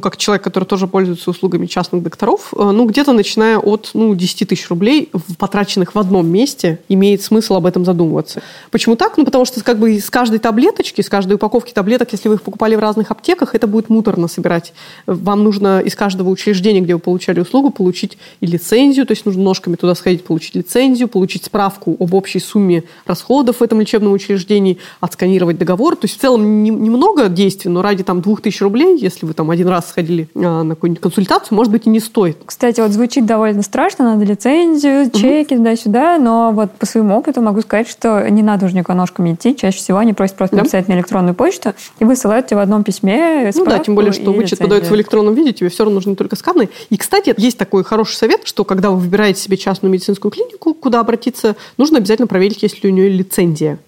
как 0.00 0.16
человек, 0.16 0.44
который 0.44 0.64
тоже 0.64 0.86
пользуется 0.86 1.30
услугами 1.30 1.66
частных 1.66 2.02
докторов, 2.02 2.52
э, 2.56 2.70
ну, 2.70 2.86
где-то 2.86 3.12
начиная 3.12 3.58
от 3.58 3.90
ну, 3.94 4.14
10 4.14 4.48
тысяч 4.48 4.68
рублей, 4.68 5.10
потраченных 5.38 5.94
в 5.94 5.98
одном 5.98 6.26
месте, 6.26 6.80
имеет 6.88 7.22
смысл 7.22 7.54
об 7.54 7.66
этом 7.66 7.84
задумываться. 7.84 8.42
Почему 8.70 8.96
так? 8.96 9.16
Ну, 9.16 9.24
потому 9.24 9.44
что 9.44 9.62
как 9.62 9.78
бы 9.78 9.94
из 9.94 10.10
каждой 10.10 10.38
таблеточки, 10.38 11.00
из 11.00 11.08
каждой 11.08 11.34
упаковки 11.34 11.72
таблеток, 11.72 12.12
если 12.12 12.28
вы 12.28 12.36
их 12.36 12.42
покупали 12.42 12.74
в 12.76 12.80
разных 12.80 13.10
аптеках, 13.10 13.54
это 13.54 13.66
будет 13.66 13.88
муторно 13.88 14.28
собирать. 14.28 14.72
Вам 15.06 15.44
нужно 15.44 15.80
из 15.80 15.94
каждого 15.94 16.28
учреждения, 16.28 16.80
где 16.80 16.94
вы 16.94 17.00
получали 17.00 17.40
услугу, 17.40 17.70
получить 17.70 18.18
и 18.40 18.46
лицензию, 18.46 19.06
то 19.06 19.12
есть 19.12 19.24
нужно 19.26 19.42
ножками 19.42 19.76
туда 19.76 19.94
сходить, 19.94 20.24
получить 20.24 20.54
лицензию, 20.54 21.08
получить 21.08 21.44
справку 21.44 21.96
об 21.98 22.14
общей 22.14 22.40
сумме 22.40 22.84
расходов 23.06 23.56
в 23.60 23.62
этом 23.62 23.80
лечебном 23.80 24.12
учреждении, 24.12 24.78
отсканировать 25.00 25.58
договор. 25.58 25.96
То 25.96 26.04
есть 26.04 26.18
в 26.18 26.20
целом 26.20 26.62
не- 26.62 26.70
немного 27.14 27.34
действий, 27.34 27.70
но 27.70 27.82
ради 27.82 28.02
там 28.02 28.20
двух 28.20 28.42
тысяч 28.42 28.60
рублей, 28.60 28.98
если 28.98 29.26
вы 29.26 29.34
там 29.34 29.50
один 29.50 29.68
раз 29.68 29.88
сходили 29.88 30.28
а, 30.34 30.62
на 30.62 30.74
какую-нибудь 30.74 31.02
консультацию, 31.02 31.56
может 31.56 31.72
быть, 31.72 31.86
и 31.86 31.90
не 31.90 32.00
стоит. 32.00 32.38
Кстати, 32.44 32.80
вот 32.80 32.90
звучит 32.90 33.26
довольно 33.26 33.62
страшно, 33.62 34.14
надо 34.14 34.24
лицензию, 34.24 35.10
чеки 35.10 35.56
туда-сюда, 35.56 36.18
но 36.18 36.52
вот 36.52 36.72
по 36.72 36.86
своему 36.86 37.16
опыту 37.16 37.40
могу 37.40 37.60
сказать, 37.60 37.88
что 37.88 38.28
не 38.28 38.42
надо 38.42 38.66
уже 38.66 38.74
никуда 38.74 38.94
ножками 38.94 39.34
идти. 39.34 39.56
Чаще 39.56 39.78
всего 39.78 39.98
они 39.98 40.12
просят 40.12 40.36
просто 40.36 40.56
Да? 40.56 40.62
написать 40.62 40.88
на 40.88 40.94
электронную 40.94 41.34
почту 41.34 41.74
и 41.98 42.04
высылают 42.04 42.46
тебе 42.46 42.56
в 42.58 42.60
одном 42.60 42.84
письме 42.84 43.50
Ну 43.54 43.64
да, 43.64 43.78
тем 43.78 43.94
более, 43.94 44.12
что 44.12 44.32
вычет 44.32 44.58
подается 44.58 44.92
в 44.92 44.96
электронном 44.96 45.34
виде, 45.34 45.52
тебе 45.52 45.68
все 45.70 45.84
равно 45.84 45.96
нужны 45.96 46.16
только 46.16 46.36
сканы. 46.36 46.68
И, 46.90 46.96
кстати, 46.96 47.34
есть 47.36 47.58
такой 47.58 47.84
хороший 47.84 48.16
совет, 48.16 48.40
что 48.44 48.64
когда 48.64 48.90
вы 48.90 48.98
выбираете 48.98 49.40
себе 49.40 49.56
частную 49.56 49.92
медицинскую 49.92 50.32
клинику, 50.32 50.74
куда 50.74 51.00
обратиться, 51.00 51.56
нужно 51.76 51.98
обязательно 51.98 52.26
проверить, 52.26 52.62
есть 52.62 52.82
ли 52.82 52.90
у 52.90 52.92
нее 52.92 53.08
лицензия. 53.08 53.78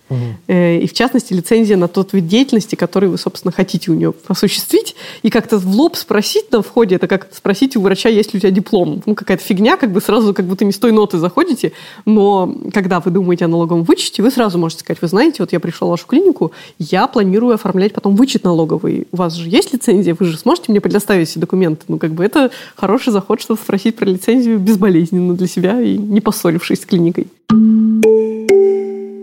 Э, 0.47 0.79
И, 0.79 0.87
в 0.87 0.93
частности, 0.93 1.33
лицензия 1.33 1.77
на 1.77 1.89
тот 1.89 2.13
вид 2.13 2.27
деятельности, 2.27 2.77
который 2.77 3.09
вы, 3.09 3.16
собственно, 3.17 3.53
хотите 3.53 3.91
у 3.91 3.95
нее 3.95 4.15
осуществить. 4.29 4.97
И 5.23 5.31
как-то 5.31 5.59
в 5.59 5.67
лоб 5.67 5.97
спросить 5.97 6.51
на 6.53 6.63
входе, 6.63 6.97
это 6.97 7.07
как 7.09 7.29
спросить 7.33 7.77
у 7.77 7.81
врача, 7.81 8.09
есть 8.09 8.33
ли 8.33 8.39
у 8.39 8.41
тебя 8.41 8.51
диплом. 8.51 9.03
Ну, 9.07 9.15
какая-то 9.15 9.43
фигня, 9.43 9.77
как 9.77 9.93
бы 9.93 10.01
сразу, 10.01 10.35
как 10.35 10.47
будто 10.47 10.65
не 10.65 10.73
с 10.73 10.79
той 10.79 10.93
ноты 10.93 11.19
заходите. 11.19 11.73
Но 12.05 12.55
когда 12.73 13.01
вы 13.01 13.11
думаете 13.11 13.45
о 13.45 13.49
налоговом 13.49 13.85
вычете, 13.85 14.23
вы 14.23 14.31
сразу 14.31 14.59
можете 14.59 14.81
сказать, 14.81 15.01
вы 15.03 15.09
знаете, 15.09 15.37
вот 15.41 15.53
я 15.53 15.61
пришел 15.61 15.89
в 15.89 15.91
вашу 15.91 16.07
клинику, 16.07 16.53
я 16.79 17.07
планирую 17.07 17.55
оформлять 17.55 17.93
потом 17.93 18.17
вычет 18.17 18.45
налоговый. 18.45 19.07
У 19.13 19.17
вас 19.17 19.35
же 19.35 19.49
есть 19.49 19.73
лицензия, 19.73 20.17
вы 20.19 20.27
же 20.27 20.39
сможете 20.39 20.71
мне 20.73 20.81
предоставить 20.81 21.29
все 21.29 21.41
документы. 21.41 21.85
Ну, 21.89 21.99
как 21.99 22.13
бы 22.13 22.25
это 22.25 22.51
хороший 22.77 23.13
заход, 23.13 23.41
чтобы 23.41 23.61
спросить 23.61 23.97
про 23.97 24.07
лицензию 24.07 24.59
безболезненно 24.59 25.35
для 25.35 25.47
себя 25.47 25.81
и 25.81 25.97
не 25.97 26.21
поссорившись 26.21 26.83
с 26.83 26.87
клиникой. 26.87 27.29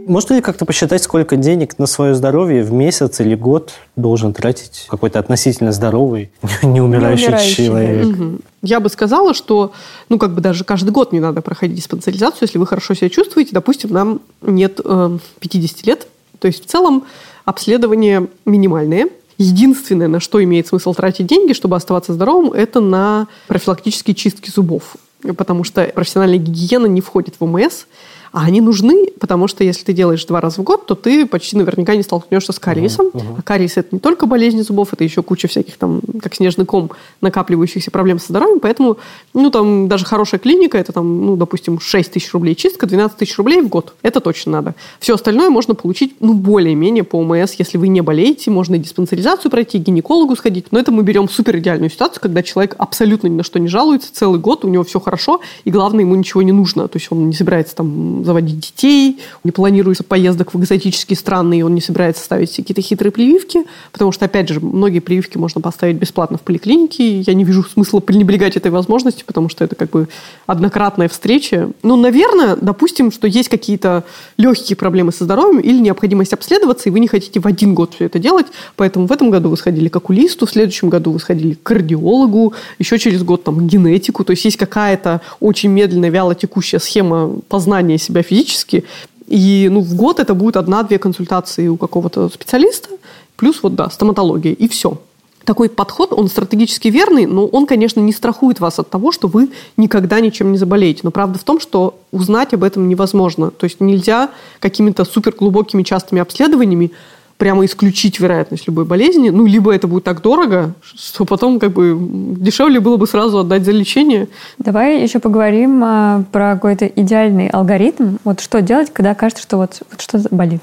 Можно 0.08 0.36
ли 0.36 0.42
как-то 0.42 0.66
посчитать, 0.66 1.02
сколько 1.04 1.36
денег 1.36 1.80
на 1.80 1.86
свое 1.86 2.16
здоровье 2.16 2.64
в 2.64 2.72
месяц 2.72 3.20
или 3.20 3.36
год 3.36 3.74
должен 3.96 4.34
тратить 4.34 4.86
какой-то 4.90 5.20
относительно 5.20 5.72
здоровый, 5.72 6.32
неумирающий 6.64 7.28
Неумирающий, 7.28 7.66
человек? 7.66 8.06
Мгм. 8.08 8.42
Я 8.62 8.80
бы 8.80 8.90
сказала, 8.90 9.34
что, 9.34 9.72
ну, 10.10 10.18
как 10.18 10.34
бы 10.34 10.42
даже 10.42 10.64
каждый 10.64 10.92
год 10.92 11.12
не 11.12 11.20
надо 11.20 11.42
проходить 11.42 11.78
диспансеризацию, 11.78 12.40
если 12.44 12.58
вы 12.58 12.68
хорошо 12.68 12.94
себя 12.94 13.10
чувствуете. 13.10 13.52
Допустим, 13.54 13.92
нам 13.92 14.22
нет 14.42 14.80
э, 14.84 15.18
50 15.40 15.86
лет. 15.86 16.08
То 16.40 16.48
есть, 16.48 16.66
в 16.66 16.68
целом, 16.68 17.04
обследования 17.46 18.28
минимальные. 18.46 19.08
Единственное, 19.38 20.08
на 20.08 20.20
что 20.20 20.44
имеет 20.44 20.68
смысл 20.68 20.94
тратить 20.94 21.28
деньги, 21.28 21.54
чтобы 21.54 21.76
оставаться 21.76 22.14
здоровым, 22.14 22.54
это 22.54 22.80
на 22.80 23.28
профилактические 23.48 24.16
чистки 24.16 24.50
зубов. 24.50 24.96
Потому 25.38 25.64
что 25.64 25.84
профессиональная 25.86 26.38
гигиена 26.38 26.86
не 26.86 27.02
входит 27.02 27.36
в 27.40 27.44
ОМС, 27.44 27.86
А 28.34 28.46
они 28.46 28.62
нужны, 28.62 29.10
потому 29.20 29.48
что 29.48 29.64
если 29.64 29.84
ты 29.86 29.94
делаешь 29.94 30.26
два 30.26 30.42
раза 30.42 30.60
в 30.60 30.64
год, 30.64 30.88
то 30.88 30.96
ты 30.96 31.28
почти 31.28 31.56
наверняка 31.56 31.96
не 31.96 32.02
столкнешься 32.02 32.52
с 32.52 32.58
кариесом. 32.58 33.12
А 33.38 33.44
кариес– 33.44 33.74
это 33.78 33.90
не 33.92 34.00
только 34.00 34.26
болезни 34.26 34.62
зубов, 34.62 34.92
это 34.92 35.04
еще 35.04 35.22
куча 35.22 35.48
всяких 35.48 35.78
там, 35.78 36.02
как 36.20 36.34
снежный 36.34 36.66
ком, 36.66 36.90
накапливающихся 37.22 37.92
проблем 37.92 38.18
со 38.18 38.30
здоровьем. 38.30 38.60
Поэтому, 38.60 38.98
ну, 39.36 39.52
там 39.52 39.88
даже 39.88 40.06
хорошая 40.06 40.40
клиника– 40.40 40.78
это 40.80 40.92
там, 40.92 41.28
ну, 41.28 41.36
допустим, 41.36 41.80
6 41.80 42.12
тысяч 42.12 42.34
рублей 42.34 42.56
чистка, 42.56 42.88
12 42.88 43.18
тысяч 43.18 43.38
рублей 43.38 43.62
в 43.62 43.70
год. 43.70 43.94
Это 44.02 44.20
точно 44.20 44.54
надо. 44.54 44.76
Все 45.00 45.14
остальное 45.14 45.52
можно 45.52 45.76
получить, 45.76 46.16
ну, 46.20 46.34
более-менее 46.34 47.04
по 47.04 47.20
ОМС, 47.20 47.54
если 47.60 47.78
вы 47.78 47.88
не 47.90 48.02
болеете. 48.02 48.50
Можно 48.50 48.76
и 48.76 48.80
диспансеризацию 48.80 49.52
пройти, 49.52 49.78
и 49.78 49.82
гинекологу 49.82 50.36
сходить. 50.36 50.72
Но 50.72 50.80
это 50.80 50.92
мы 50.92 51.04
берем 51.04 51.30
супер 51.30 51.60
идеальную 51.60 51.92
ситуацию, 51.92 52.20
когда 52.20 52.42
человек 52.42 52.74
абсолютно 52.80 53.28
ни 53.28 53.36
на 53.36 53.44
что 53.44 53.60
не 53.60 53.68
жалуется, 53.68 54.12
целый 54.12 54.40
год 54.40 54.66
у 54.66 54.70
него 54.70 54.84
все 54.84 55.00
хорошо, 55.00 55.40
и 55.66 55.70
главное, 55.70 56.02
ему 56.02 56.16
ничего 56.16 56.42
не 56.42 56.52
нужно. 56.52 56.88
То 56.88 56.98
есть 56.98 57.12
он 57.12 57.28
не 57.28 57.36
собирается 57.36 57.76
там 57.76 58.23
заводить 58.24 58.60
детей, 58.60 59.20
не 59.44 59.52
планируется 59.52 60.04
поездок 60.04 60.54
в 60.54 60.60
экзотические 60.60 61.18
страны, 61.18 61.60
и 61.60 61.62
он 61.62 61.76
не 61.76 61.82
собирается 61.82 62.24
ставить 62.24 62.56
какие-то 62.56 62.82
хитрые 62.82 63.12
прививки, 63.12 63.64
потому 63.92 64.12
что, 64.12 64.26
опять 64.26 64.50
же, 64.50 64.60
многие 64.60 65.00
прививки 65.00 65.38
можно 65.38 65.62
поставить 65.62 65.98
бесплатно 65.98 66.38
в 66.38 66.42
поликлинике. 66.42 67.22
Я 67.22 67.34
не 67.34 67.44
вижу 67.44 67.64
смысла 67.64 68.00
пренебрегать 68.02 68.58
этой 68.58 68.72
возможностью, 68.72 69.26
потому 69.26 69.50
что 69.50 69.64
это 69.64 69.76
как 69.76 69.90
бы 69.90 70.08
однократная 70.48 71.08
встреча. 71.08 71.70
Ну, 71.84 71.96
наверное, 71.96 72.56
допустим, 72.56 73.12
что 73.12 73.28
есть 73.28 73.50
какие-то 73.50 74.04
легкие 74.38 74.76
проблемы 74.76 75.12
со 75.12 75.24
здоровьем 75.24 75.60
или 75.60 75.80
необходимость 75.80 76.34
обследоваться, 76.34 76.90
и 76.90 76.92
вы 76.92 77.00
не 77.00 77.08
хотите 77.08 77.40
в 77.40 77.48
один 77.48 77.74
год 77.74 77.94
все 77.96 78.06
это 78.06 78.20
делать, 78.20 78.48
поэтому 78.76 79.08
в 79.08 79.12
этом 79.12 79.30
году 79.30 79.50
вы 79.50 79.58
сходили 79.58 79.90
к 79.90 79.96
окулисту, 79.96 80.46
в 80.46 80.52
следующем 80.52 80.90
году 80.90 81.12
вы 81.12 81.20
сходили 81.20 81.54
к 81.54 81.64
кардиологу, 81.64 82.54
еще 82.80 82.98
через 83.00 83.24
год 83.24 83.44
там 83.44 83.68
генетику, 83.68 84.24
то 84.24 84.32
есть 84.32 84.46
есть 84.46 84.58
какая-то 84.58 85.22
очень 85.40 85.70
медленная, 85.70 86.10
вяло 86.10 86.36
текущая 86.36 86.80
схема 86.80 87.40
познания 87.48 87.98
себя 87.98 88.13
физически, 88.22 88.84
и 89.28 89.70
ну, 89.72 89.80
в 89.80 89.96
год 89.96 90.20
это 90.20 90.34
будет 90.34 90.58
одна-две 90.58 91.00
консультации 91.00 91.68
у 91.68 91.78
какого-то 91.78 92.30
специалиста, 92.30 92.90
плюс 93.36 93.64
вот, 93.64 93.76
да, 93.76 93.90
стоматология, 93.90 94.54
и 94.54 94.68
все. 94.68 95.00
Такой 95.44 95.68
подход, 95.70 96.14
он 96.14 96.30
стратегически 96.30 96.88
верный, 96.88 97.26
но 97.26 97.46
он, 97.46 97.66
конечно, 97.66 98.00
не 98.00 98.14
страхует 98.14 98.62
вас 98.62 98.80
от 98.80 98.90
того, 98.90 99.12
что 99.12 99.28
вы 99.28 99.50
никогда 99.76 100.22
ничем 100.22 100.54
не 100.54 100.58
заболеете. 100.58 101.02
Но 101.04 101.12
правда 101.12 101.38
в 101.38 101.44
том, 101.44 101.60
что 101.60 102.00
узнать 102.12 102.54
об 102.54 102.64
этом 102.64 102.88
невозможно. 102.88 103.52
То 103.52 103.66
есть 103.66 103.82
нельзя 103.82 104.30
какими-то 104.60 105.04
суперглубокими 105.04 105.84
частыми 105.84 106.22
обследованиями 106.22 106.92
прямо 107.38 107.66
исключить 107.66 108.20
вероятность 108.20 108.68
любой 108.68 108.86
болезни. 108.86 109.30
Ну, 109.30 109.46
либо 109.46 109.74
это 109.74 109.88
будет 109.88 110.04
так 110.04 110.22
дорого, 110.22 110.74
что 110.82 111.26
потом 111.26 111.60
как 111.60 111.72
бы 111.72 111.98
дешевле 112.00 112.80
было 112.80 112.98
бы 112.98 113.08
сразу 113.08 113.40
отдать 113.40 113.66
за 113.66 113.72
лечение. 113.72 114.28
Давай 114.60 115.02
еще 115.02 115.20
поговорим 115.20 115.84
а, 115.84 116.24
про 116.32 116.54
какой-то 116.54 116.86
идеальный 116.86 117.48
алгоритм. 117.48 118.18
Вот 118.24 118.40
что 118.40 118.62
делать, 118.62 118.92
когда 118.94 119.16
кажется, 119.16 119.44
что 119.44 119.58
вот, 119.58 119.82
вот 119.90 120.02
что 120.02 120.22
болит? 120.32 120.62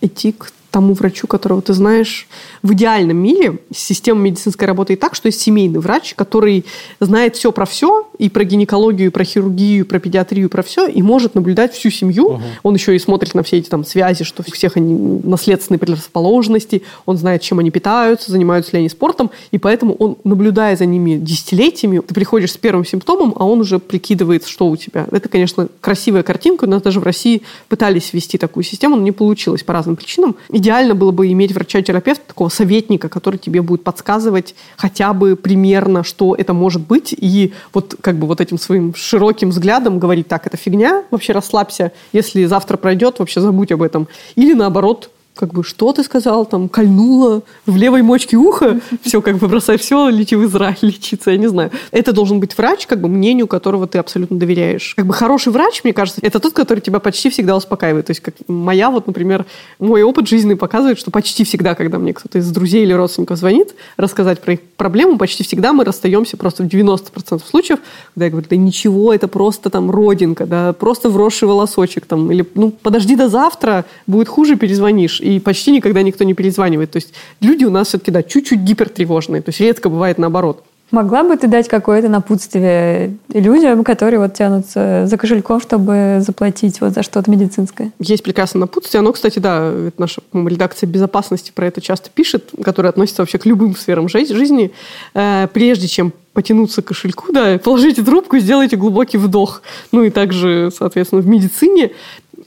Идти 0.00 0.32
к 0.32 0.50
тому 0.76 0.92
врачу, 0.92 1.26
которого 1.26 1.62
ты 1.62 1.72
знаешь. 1.72 2.28
В 2.62 2.74
идеальном 2.74 3.16
мире 3.16 3.60
система 3.74 4.20
медицинской 4.20 4.68
работает 4.68 5.00
так, 5.00 5.14
что 5.14 5.28
есть 5.28 5.40
семейный 5.40 5.78
врач, 5.78 6.12
который 6.14 6.66
знает 7.00 7.34
все 7.34 7.50
про 7.50 7.64
все, 7.64 8.06
и 8.18 8.28
про 8.28 8.44
гинекологию, 8.44 9.08
и 9.08 9.10
про 9.10 9.24
хирургию, 9.24 9.80
и 9.80 9.82
про 9.84 10.00
педиатрию, 10.00 10.48
и 10.48 10.50
про 10.50 10.62
все, 10.62 10.86
и 10.86 11.00
может 11.00 11.34
наблюдать 11.34 11.72
всю 11.72 11.88
семью. 11.88 12.26
Угу. 12.26 12.42
Он 12.62 12.74
еще 12.74 12.94
и 12.94 12.98
смотрит 12.98 13.32
на 13.32 13.42
все 13.42 13.56
эти 13.56 13.70
там 13.70 13.86
связи, 13.86 14.24
что 14.24 14.44
у 14.46 14.52
всех 14.52 14.76
они 14.76 15.20
наследственные 15.24 15.78
предрасположенности, 15.78 16.82
он 17.06 17.16
знает, 17.16 17.40
чем 17.40 17.58
они 17.58 17.70
питаются, 17.70 18.30
занимаются 18.30 18.72
ли 18.72 18.80
они 18.80 18.90
спортом, 18.90 19.30
и 19.52 19.56
поэтому 19.56 19.94
он, 19.94 20.18
наблюдая 20.24 20.76
за 20.76 20.84
ними 20.84 21.14
десятилетиями, 21.16 22.00
ты 22.00 22.12
приходишь 22.12 22.52
с 22.52 22.58
первым 22.58 22.84
симптомом, 22.84 23.32
а 23.34 23.46
он 23.46 23.60
уже 23.60 23.78
прикидывает, 23.78 24.46
что 24.46 24.68
у 24.68 24.76
тебя. 24.76 25.06
Это, 25.10 25.30
конечно, 25.30 25.68
красивая 25.80 26.22
картинка. 26.22 26.64
У 26.64 26.68
нас 26.68 26.82
даже 26.82 27.00
в 27.00 27.02
России 27.02 27.40
пытались 27.70 28.12
ввести 28.12 28.36
такую 28.36 28.64
систему, 28.64 28.96
но 28.96 29.02
не 29.02 29.12
получилось 29.12 29.62
по 29.62 29.72
разным 29.72 29.96
причинам 29.96 30.36
идеально 30.66 30.96
было 30.96 31.12
бы 31.12 31.30
иметь 31.30 31.52
врача-терапевта, 31.52 32.24
такого 32.26 32.48
советника, 32.48 33.08
который 33.08 33.38
тебе 33.38 33.62
будет 33.62 33.84
подсказывать 33.84 34.56
хотя 34.76 35.12
бы 35.12 35.36
примерно, 35.36 36.02
что 36.02 36.34
это 36.34 36.54
может 36.54 36.82
быть, 36.82 37.14
и 37.16 37.52
вот 37.72 37.94
как 38.00 38.16
бы 38.16 38.26
вот 38.26 38.40
этим 38.40 38.58
своим 38.58 38.92
широким 38.94 39.50
взглядом 39.50 40.00
говорить, 40.00 40.26
так, 40.26 40.46
это 40.46 40.56
фигня, 40.56 41.04
вообще 41.12 41.32
расслабься, 41.32 41.92
если 42.12 42.44
завтра 42.46 42.76
пройдет, 42.76 43.20
вообще 43.20 43.40
забудь 43.40 43.70
об 43.70 43.80
этом. 43.80 44.08
Или 44.34 44.54
наоборот, 44.54 45.10
как 45.36 45.52
бы, 45.52 45.62
что 45.62 45.92
ты 45.92 46.02
сказал, 46.02 46.46
там, 46.46 46.68
кольнуло 46.68 47.42
в 47.66 47.76
левой 47.76 48.02
мочке 48.02 48.36
уха, 48.36 48.80
все, 49.02 49.20
как 49.20 49.36
бы, 49.36 49.48
бросай 49.48 49.76
все, 49.76 50.08
лети 50.08 50.34
в 50.34 50.44
Израиль 50.44 50.76
лечиться, 50.82 51.30
я 51.30 51.36
не 51.36 51.46
знаю. 51.46 51.70
Это 51.90 52.12
должен 52.12 52.40
быть 52.40 52.56
врач, 52.56 52.86
как 52.86 53.00
бы, 53.00 53.08
мнению 53.08 53.46
которого 53.46 53.86
ты 53.86 53.98
абсолютно 53.98 54.38
доверяешь. 54.38 54.94
Как 54.96 55.06
бы, 55.06 55.12
хороший 55.12 55.52
врач, 55.52 55.84
мне 55.84 55.92
кажется, 55.92 56.20
это 56.22 56.40
тот, 56.40 56.54
который 56.54 56.80
тебя 56.80 56.98
почти 56.98 57.30
всегда 57.30 57.56
успокаивает. 57.56 58.06
То 58.06 58.10
есть, 58.12 58.20
как 58.20 58.34
моя, 58.48 58.90
вот, 58.90 59.06
например, 59.06 59.44
мой 59.78 60.02
опыт 60.02 60.26
жизненный 60.26 60.56
показывает, 60.56 60.98
что 60.98 61.10
почти 61.10 61.44
всегда, 61.44 61.74
когда 61.74 61.98
мне 61.98 62.14
кто-то 62.14 62.38
из 62.38 62.50
друзей 62.50 62.82
или 62.82 62.92
родственников 62.92 63.38
звонит, 63.38 63.74
рассказать 63.96 64.40
про 64.40 64.54
их 64.54 64.60
проблему, 64.76 65.18
почти 65.18 65.44
всегда 65.44 65.72
мы 65.72 65.84
расстаемся 65.84 66.36
просто 66.36 66.62
в 66.62 66.66
90% 66.66 67.42
случаев, 67.46 67.78
когда 68.14 68.24
я 68.24 68.30
говорю, 68.30 68.46
да 68.48 68.56
ничего, 68.56 69.12
это 69.12 69.28
просто 69.28 69.68
там 69.68 69.90
родинка, 69.90 70.46
да, 70.46 70.72
просто 70.72 71.10
вросший 71.10 71.46
волосочек, 71.46 72.06
там, 72.06 72.30
или, 72.32 72.46
ну, 72.54 72.70
подожди 72.70 73.16
до 73.16 73.28
завтра, 73.28 73.84
будет 74.06 74.28
хуже, 74.28 74.56
перезвонишь 74.56 75.20
и 75.26 75.40
почти 75.40 75.72
никогда 75.72 76.02
никто 76.02 76.24
не 76.24 76.34
перезванивает. 76.34 76.92
То 76.92 76.96
есть 76.96 77.12
люди 77.40 77.64
у 77.64 77.70
нас 77.70 77.88
все-таки, 77.88 78.10
да, 78.10 78.22
чуть-чуть 78.22 78.60
гипертревожные, 78.60 79.42
то 79.42 79.50
есть 79.50 79.60
редко 79.60 79.88
бывает 79.88 80.18
наоборот. 80.18 80.62
Могла 80.92 81.24
бы 81.24 81.36
ты 81.36 81.48
дать 81.48 81.66
какое-то 81.66 82.08
напутствие 82.08 83.16
людям, 83.32 83.82
которые 83.82 84.20
вот 84.20 84.34
тянутся 84.34 85.06
за 85.06 85.16
кошельком, 85.16 85.60
чтобы 85.60 86.18
заплатить 86.20 86.80
вот 86.80 86.92
за 86.92 87.02
что-то 87.02 87.28
медицинское? 87.28 87.90
Есть 87.98 88.22
прекрасное 88.22 88.60
напутствие. 88.60 89.00
Оно, 89.00 89.12
кстати, 89.12 89.40
да, 89.40 89.68
это 89.68 90.00
наша 90.00 90.20
редакция 90.32 90.86
безопасности 90.86 91.50
про 91.52 91.66
это 91.66 91.80
часто 91.80 92.08
пишет, 92.14 92.50
которая 92.62 92.90
относится 92.90 93.22
вообще 93.22 93.38
к 93.38 93.46
любым 93.46 93.74
сферам 93.74 94.08
жизни. 94.08 94.70
Э, 95.14 95.48
прежде 95.52 95.88
чем 95.88 96.12
потянуться 96.32 96.82
к 96.82 96.86
кошельку, 96.86 97.32
да, 97.32 97.58
положите 97.58 98.04
трубку, 98.04 98.38
сделайте 98.38 98.76
глубокий 98.76 99.18
вдох. 99.18 99.62
Ну 99.90 100.04
и 100.04 100.10
также, 100.10 100.70
соответственно, 100.76 101.20
в 101.20 101.26
медицине 101.26 101.90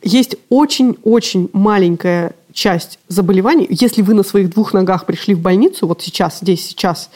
есть 0.02 0.38
очень-очень 0.50 1.50
маленькая 1.52 2.32
часть 2.60 3.00
заболеваний, 3.08 3.68
если 3.70 4.02
вы 4.02 4.14
на 4.14 4.24
своих 4.24 4.50
двух 4.50 4.74
ногах 4.74 5.06
пришли 5.06 5.34
в 5.34 5.40
больницу, 5.40 5.88
вот 5.88 6.02
сейчас, 6.02 6.40
здесь, 6.42 6.68
сейчас, 6.68 7.10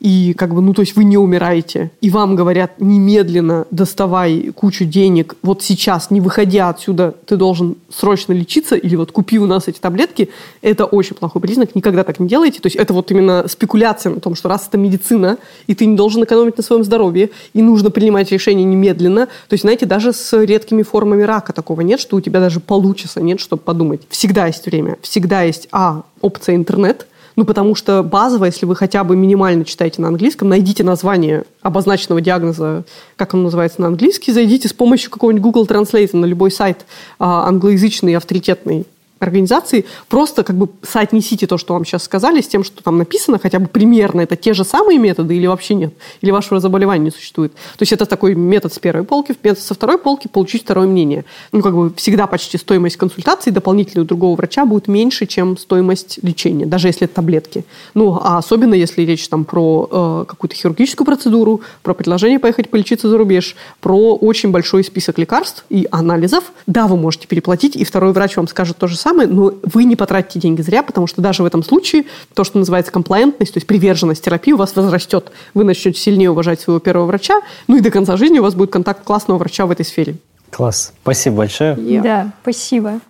и 0.00 0.32
как 0.32 0.54
бы, 0.54 0.62
ну, 0.62 0.72
то 0.72 0.80
есть 0.80 0.96
вы 0.96 1.04
не 1.04 1.18
умираете, 1.18 1.90
и 2.00 2.08
вам 2.08 2.34
говорят 2.34 2.80
немедленно 2.80 3.66
доставай 3.70 4.50
кучу 4.54 4.86
денег, 4.86 5.36
вот 5.42 5.62
сейчас, 5.62 6.10
не 6.10 6.20
выходя 6.20 6.70
отсюда, 6.70 7.14
ты 7.26 7.36
должен 7.36 7.76
срочно 7.90 8.32
лечиться, 8.32 8.76
или 8.76 8.96
вот 8.96 9.12
купи 9.12 9.38
у 9.38 9.46
нас 9.46 9.68
эти 9.68 9.78
таблетки, 9.78 10.30
это 10.62 10.86
очень 10.86 11.16
плохой 11.16 11.42
признак, 11.42 11.74
никогда 11.74 12.02
так 12.02 12.18
не 12.18 12.28
делайте. 12.28 12.60
То 12.60 12.66
есть 12.66 12.76
это 12.76 12.94
вот 12.94 13.10
именно 13.10 13.46
спекуляция 13.48 14.14
на 14.14 14.20
том, 14.20 14.34
что 14.34 14.48
раз 14.48 14.66
это 14.68 14.78
медицина, 14.78 15.36
и 15.66 15.74
ты 15.74 15.84
не 15.84 15.96
должен 15.96 16.24
экономить 16.24 16.56
на 16.56 16.62
своем 16.62 16.82
здоровье, 16.82 17.30
и 17.52 17.60
нужно 17.60 17.90
принимать 17.90 18.32
решение 18.32 18.64
немедленно, 18.64 19.26
то 19.26 19.54
есть, 19.54 19.62
знаете, 19.62 19.84
даже 19.84 20.12
с 20.14 20.32
редкими 20.42 20.82
формами 20.82 21.22
рака 21.22 21.52
такого 21.52 21.82
нет, 21.82 22.00
что 22.00 22.16
у 22.16 22.20
тебя 22.20 22.40
даже 22.40 22.60
получится, 22.60 23.20
нет, 23.20 23.38
чтобы 23.38 23.62
подумать. 23.62 24.00
Всегда 24.08 24.46
есть 24.46 24.64
время, 24.64 24.96
всегда 25.02 25.42
есть, 25.42 25.68
а, 25.72 26.04
опция 26.22 26.56
интернет, 26.56 27.06
ну, 27.36 27.44
потому 27.44 27.74
что 27.74 28.02
базово, 28.02 28.46
если 28.46 28.66
вы 28.66 28.76
хотя 28.76 29.04
бы 29.04 29.16
минимально 29.16 29.64
читаете 29.64 30.02
на 30.02 30.08
английском, 30.08 30.48
найдите 30.48 30.84
название 30.84 31.44
обозначенного 31.62 32.20
диагноза, 32.20 32.84
как 33.16 33.34
он 33.34 33.42
называется 33.42 33.80
на 33.80 33.88
английский, 33.88 34.32
зайдите 34.32 34.68
с 34.68 34.72
помощью 34.72 35.10
какого-нибудь 35.10 35.42
Google 35.42 35.66
Translate 35.66 36.16
на 36.16 36.24
любой 36.26 36.50
сайт 36.50 36.86
а, 37.18 37.46
англоязычный, 37.46 38.16
авторитетный, 38.16 38.86
организации, 39.20 39.84
просто 40.08 40.42
как 40.42 40.56
бы 40.56 40.68
соотнесите 40.82 41.46
то, 41.46 41.58
что 41.58 41.74
вам 41.74 41.84
сейчас 41.84 42.04
сказали, 42.04 42.40
с 42.40 42.48
тем, 42.48 42.64
что 42.64 42.82
там 42.82 42.96
написано, 42.98 43.38
хотя 43.38 43.58
бы 43.58 43.68
примерно 43.68 44.22
это 44.22 44.34
те 44.34 44.54
же 44.54 44.64
самые 44.64 44.98
методы 44.98 45.36
или 45.36 45.46
вообще 45.46 45.74
нет, 45.74 45.94
или 46.22 46.30
вашего 46.30 46.58
заболевания 46.58 47.04
не 47.04 47.10
существует. 47.10 47.52
То 47.52 47.82
есть 47.82 47.92
это 47.92 48.06
такой 48.06 48.34
метод 48.34 48.72
с 48.72 48.78
первой 48.78 49.04
полки, 49.04 49.36
метод 49.42 49.62
со 49.62 49.74
второй 49.74 49.98
полки 49.98 50.26
получить 50.26 50.62
второе 50.62 50.88
мнение. 50.88 51.26
Ну, 51.52 51.60
как 51.60 51.74
бы 51.74 51.92
всегда 51.94 52.26
почти 52.26 52.56
стоимость 52.56 52.96
консультации 52.96 53.50
дополнительной 53.50 54.04
у 54.04 54.06
другого 54.06 54.36
врача 54.36 54.64
будет 54.64 54.88
меньше, 54.88 55.26
чем 55.26 55.58
стоимость 55.58 56.18
лечения, 56.22 56.64
даже 56.64 56.88
если 56.88 57.04
это 57.04 57.16
таблетки. 57.16 57.64
Ну, 57.92 58.18
а 58.22 58.38
особенно 58.38 58.72
если 58.72 59.02
речь 59.02 59.28
там 59.28 59.44
про 59.44 59.88
э, 59.90 60.24
какую-то 60.28 60.56
хирургическую 60.56 61.04
процедуру, 61.04 61.60
про 61.82 61.92
предложение 61.92 62.38
поехать 62.38 62.70
полечиться 62.70 63.10
за 63.10 63.18
рубеж, 63.18 63.54
про 63.80 64.14
очень 64.14 64.50
большой 64.50 64.82
список 64.82 65.18
лекарств 65.18 65.66
и 65.68 65.86
анализов. 65.90 66.44
Да, 66.66 66.86
вы 66.86 66.96
можете 66.96 67.28
переплатить, 67.28 67.76
и 67.76 67.84
второй 67.84 68.12
врач 68.12 68.36
вам 68.36 68.48
скажет 68.48 68.78
то 68.78 68.86
же 68.86 68.96
самое, 68.96 69.09
самое, 69.10 69.28
но 69.28 69.52
вы 69.64 69.84
не 69.84 69.96
потратите 69.96 70.38
деньги 70.38 70.62
зря, 70.62 70.82
потому 70.82 71.06
что 71.06 71.20
даже 71.20 71.42
в 71.42 71.46
этом 71.46 71.64
случае 71.64 72.04
то, 72.34 72.44
что 72.44 72.58
называется 72.58 72.92
комплаентность, 72.92 73.52
то 73.52 73.58
есть 73.58 73.66
приверженность 73.66 74.24
терапии 74.24 74.52
у 74.52 74.56
вас 74.56 74.74
возрастет. 74.76 75.32
Вы 75.54 75.64
начнете 75.64 75.98
сильнее 75.98 76.30
уважать 76.30 76.60
своего 76.60 76.78
первого 76.78 77.06
врача, 77.06 77.40
ну 77.66 77.76
и 77.76 77.80
до 77.80 77.90
конца 77.90 78.16
жизни 78.16 78.38
у 78.38 78.42
вас 78.42 78.54
будет 78.54 78.70
контакт 78.70 79.04
классного 79.04 79.38
врача 79.38 79.66
в 79.66 79.70
этой 79.70 79.84
сфере. 79.84 80.16
Класс. 80.50 80.92
Спасибо 81.02 81.38
большое. 81.38 81.74
Yeah. 81.74 82.02
Да, 82.02 82.32
спасибо. 82.42 83.00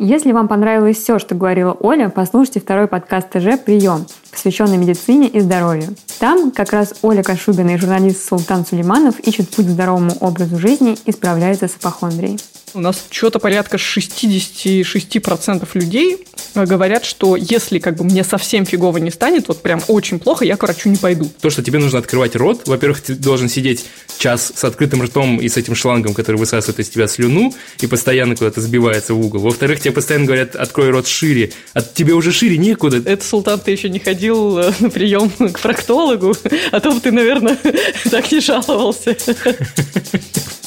Если 0.00 0.32
вам 0.32 0.48
понравилось 0.48 0.98
все, 0.98 1.18
что 1.18 1.34
говорила 1.34 1.74
Оля, 1.80 2.10
послушайте 2.10 2.60
второй 2.60 2.88
подкаст 2.88 3.28
ТЖ 3.30 3.58
«Прием», 3.64 4.04
посвященный 4.30 4.76
медицине 4.76 5.28
и 5.28 5.40
здоровью. 5.40 5.96
Там 6.18 6.50
как 6.50 6.74
раз 6.74 6.94
Оля 7.00 7.22
Кашубина 7.22 7.70
и 7.70 7.76
журналист 7.78 8.28
Султан 8.28 8.66
Сулейманов 8.66 9.18
ищут 9.20 9.48
путь 9.48 9.66
к 9.66 9.70
здоровому 9.70 10.10
образу 10.20 10.58
жизни 10.58 10.98
и 11.06 11.12
справляются 11.12 11.68
с 11.68 11.76
апохондрией. 11.76 12.38
У 12.74 12.80
нас 12.80 13.06
что-то 13.08 13.38
порядка 13.38 13.76
66% 13.76 15.68
людей 15.74 16.26
э, 16.56 16.66
говорят, 16.66 17.04
что 17.04 17.36
если 17.36 17.78
как 17.78 17.94
бы 17.94 18.02
мне 18.02 18.24
совсем 18.24 18.66
фигово 18.66 18.98
не 18.98 19.12
станет, 19.12 19.46
вот 19.46 19.62
прям 19.62 19.80
очень 19.86 20.18
плохо, 20.18 20.44
я 20.44 20.56
к 20.56 20.64
врачу 20.64 20.88
не 20.88 20.96
пойду. 20.96 21.30
То, 21.40 21.50
что 21.50 21.62
тебе 21.62 21.78
нужно 21.78 22.00
открывать 22.00 22.34
рот, 22.34 22.66
во-первых, 22.66 23.00
ты 23.00 23.14
должен 23.14 23.48
сидеть 23.48 23.86
час 24.18 24.52
с 24.56 24.64
открытым 24.64 25.02
ртом 25.02 25.40
и 25.40 25.48
с 25.48 25.56
этим 25.56 25.76
шлангом, 25.76 26.14
который 26.14 26.34
высасывает 26.34 26.80
из 26.80 26.88
тебя 26.88 27.06
слюну 27.06 27.54
и 27.80 27.86
постоянно 27.86 28.34
куда-то 28.34 28.60
сбивается 28.60 29.14
в 29.14 29.20
угол. 29.20 29.38
Во-вторых, 29.42 29.78
тебе 29.78 29.92
постоянно 29.92 30.26
говорят, 30.26 30.56
открой 30.56 30.90
рот 30.90 31.06
шире, 31.06 31.52
а 31.74 31.80
тебе 31.80 32.14
уже 32.14 32.32
шире 32.32 32.58
некуда. 32.58 32.96
Это, 33.08 33.24
Султан, 33.24 33.60
ты 33.60 33.70
еще 33.70 33.88
не 33.88 34.00
ходил 34.00 34.58
э, 34.58 34.72
на 34.80 34.90
прием 34.90 35.30
к 35.30 35.60
проктологу, 35.60 36.34
а 36.72 36.80
то 36.80 36.90
бы 36.90 37.00
ты, 37.00 37.12
наверное, 37.12 37.56
так 38.10 38.32
не 38.32 38.40
жаловался. 38.40 39.16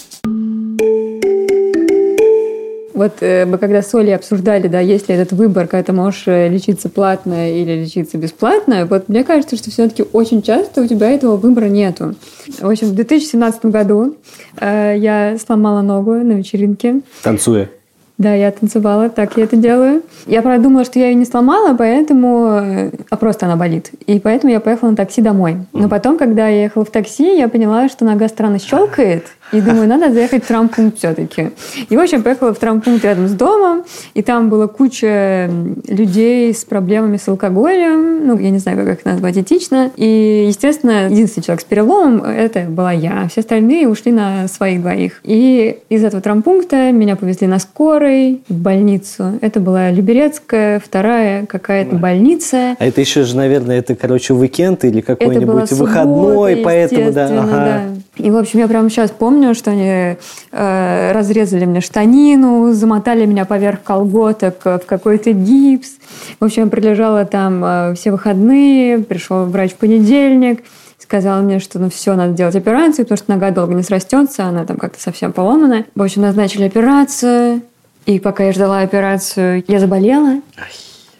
Вот 2.97 3.17
э, 3.21 3.45
мы 3.45 3.59
когда 3.59 3.83
с 3.83 3.93
Олей 3.93 4.15
обсуждали, 4.15 4.67
да, 4.67 4.79
есть 4.79 5.07
ли 5.07 5.13
этот 5.13 5.31
выбор, 5.31 5.67
когда 5.67 5.83
ты 5.83 5.93
можешь 5.93 6.23
э, 6.25 6.49
лечиться 6.49 6.89
платно 6.89 7.51
или 7.51 7.83
лечиться 7.83 8.17
бесплатно, 8.17 8.87
вот 8.87 9.07
мне 9.07 9.23
кажется, 9.23 9.55
что 9.55 9.69
все-таки 9.69 10.03
очень 10.13 10.41
часто 10.41 10.81
у 10.81 10.87
тебя 10.87 11.11
этого 11.11 11.35
выбора 11.35 11.65
нету. 11.65 12.15
В 12.59 12.67
общем, 12.67 12.87
в 12.87 12.95
2017 12.95 13.65
году 13.65 14.15
э, 14.59 14.95
я 14.97 15.37
сломала 15.37 15.83
ногу 15.83 16.13
на 16.13 16.31
вечеринке. 16.31 17.01
Танцуя. 17.21 17.69
Да, 18.17 18.33
я 18.33 18.49
танцевала, 18.49 19.09
так 19.09 19.37
я 19.37 19.43
это 19.43 19.57
делаю. 19.57 20.01
Я 20.25 20.41
продумала, 20.41 20.83
что 20.83 20.97
я 20.97 21.09
ее 21.09 21.13
не 21.13 21.25
сломала, 21.25 21.75
поэтому... 21.77 22.89
А 23.11 23.15
просто 23.15 23.45
она 23.45 23.57
болит. 23.57 23.91
И 24.07 24.19
поэтому 24.19 24.51
я 24.51 24.59
поехала 24.59 24.89
на 24.89 24.95
такси 24.95 25.21
домой. 25.21 25.57
Но 25.71 25.87
потом, 25.87 26.17
когда 26.17 26.47
я 26.47 26.63
ехала 26.63 26.83
в 26.83 26.89
такси, 26.89 27.37
я 27.37 27.47
поняла, 27.47 27.89
что 27.89 28.05
нога 28.05 28.27
странно 28.27 28.57
щелкает. 28.57 29.25
И 29.51 29.61
думаю, 29.61 29.87
надо 29.87 30.11
заехать 30.11 30.43
в 30.43 30.47
травмпункт 30.47 30.97
все-таки. 30.97 31.51
И, 31.89 31.95
в 31.95 31.99
общем, 31.99 32.23
поехала 32.23 32.53
в 32.53 32.59
травмпункт 32.59 33.03
рядом 33.03 33.27
с 33.27 33.31
домом, 33.31 33.83
и 34.13 34.21
там 34.21 34.49
была 34.49 34.67
куча 34.67 35.49
людей 35.87 36.53
с 36.53 36.65
проблемами 36.65 37.17
с 37.17 37.27
алкоголем, 37.27 38.27
ну, 38.27 38.37
я 38.37 38.49
не 38.49 38.59
знаю, 38.59 38.77
как 38.77 38.99
их 38.99 39.05
назвать 39.05 39.37
этично. 39.37 39.91
И, 39.95 40.45
естественно, 40.47 41.07
единственный 41.09 41.43
человек 41.43 41.61
с 41.61 41.65
переломом– 41.65 42.23
это 42.25 42.61
была 42.61 42.91
я. 42.91 43.27
Все 43.29 43.41
остальные 43.41 43.87
ушли 43.87 44.11
на 44.11 44.47
своих 44.47 44.81
двоих. 44.81 45.21
И 45.23 45.77
из 45.89 46.03
этого 46.03 46.21
травмпункта 46.21 46.91
меня 46.91 47.15
повезли 47.15 47.47
на 47.47 47.59
скорой 47.59 48.41
в 48.49 48.55
больницу. 48.55 49.33
Это 49.41 49.59
была 49.59 49.91
Люберецкая, 49.91 50.79
вторая 50.79 51.45
какая-то 51.45 51.95
больница. 51.95 52.75
А 52.79 52.85
это 52.85 53.01
еще 53.01 53.23
же, 53.23 53.35
наверное, 53.35 53.79
это, 53.79 53.95
короче, 53.95 54.33
уикенд 54.33 54.83
или 54.83 55.01
какой-нибудь 55.01 55.69
суббота, 55.69 55.75
выходной, 55.75 56.57
поэтому, 56.57 57.11
да. 57.11 57.25
ага. 57.25 57.47
да. 57.51 57.83
И, 58.17 58.31
в 58.31 58.37
общем, 58.37 58.59
я 58.59 58.67
прямо 58.67 58.89
сейчас 58.89 59.11
помню, 59.11 59.36
что 59.53 59.71
они 59.71 60.17
э, 60.51 61.11
разрезали 61.11 61.65
мне 61.65 61.81
штанину, 61.81 62.73
замотали 62.73 63.25
меня 63.25 63.45
поверх 63.45 63.83
колготок 63.83 64.63
в 64.63 64.81
какой-то 64.85 65.31
гипс. 65.31 65.91
В 66.39 66.45
общем, 66.45 66.63
я 66.63 66.69
пролежала 66.69 67.25
там 67.25 67.63
э, 67.63 67.93
все 67.95 68.11
выходные, 68.11 68.99
пришел 68.99 69.45
врач 69.45 69.73
в 69.73 69.75
понедельник, 69.77 70.63
сказал 70.99 71.41
мне, 71.41 71.59
что 71.59 71.79
ну 71.79 71.89
все, 71.89 72.15
надо 72.15 72.33
делать 72.33 72.55
операцию, 72.55 73.05
потому 73.05 73.17
что 73.17 73.31
нога 73.31 73.51
долго 73.51 73.73
не 73.73 73.83
срастется, 73.83 74.45
она 74.45 74.65
там 74.65 74.77
как-то 74.77 75.01
совсем 75.01 75.31
поломана. 75.31 75.85
В 75.95 76.01
общем, 76.01 76.21
назначили 76.21 76.65
операцию, 76.65 77.61
и 78.05 78.19
пока 78.19 78.45
я 78.45 78.53
ждала 78.53 78.81
операцию, 78.81 79.63
я 79.67 79.79
заболела. 79.79 80.41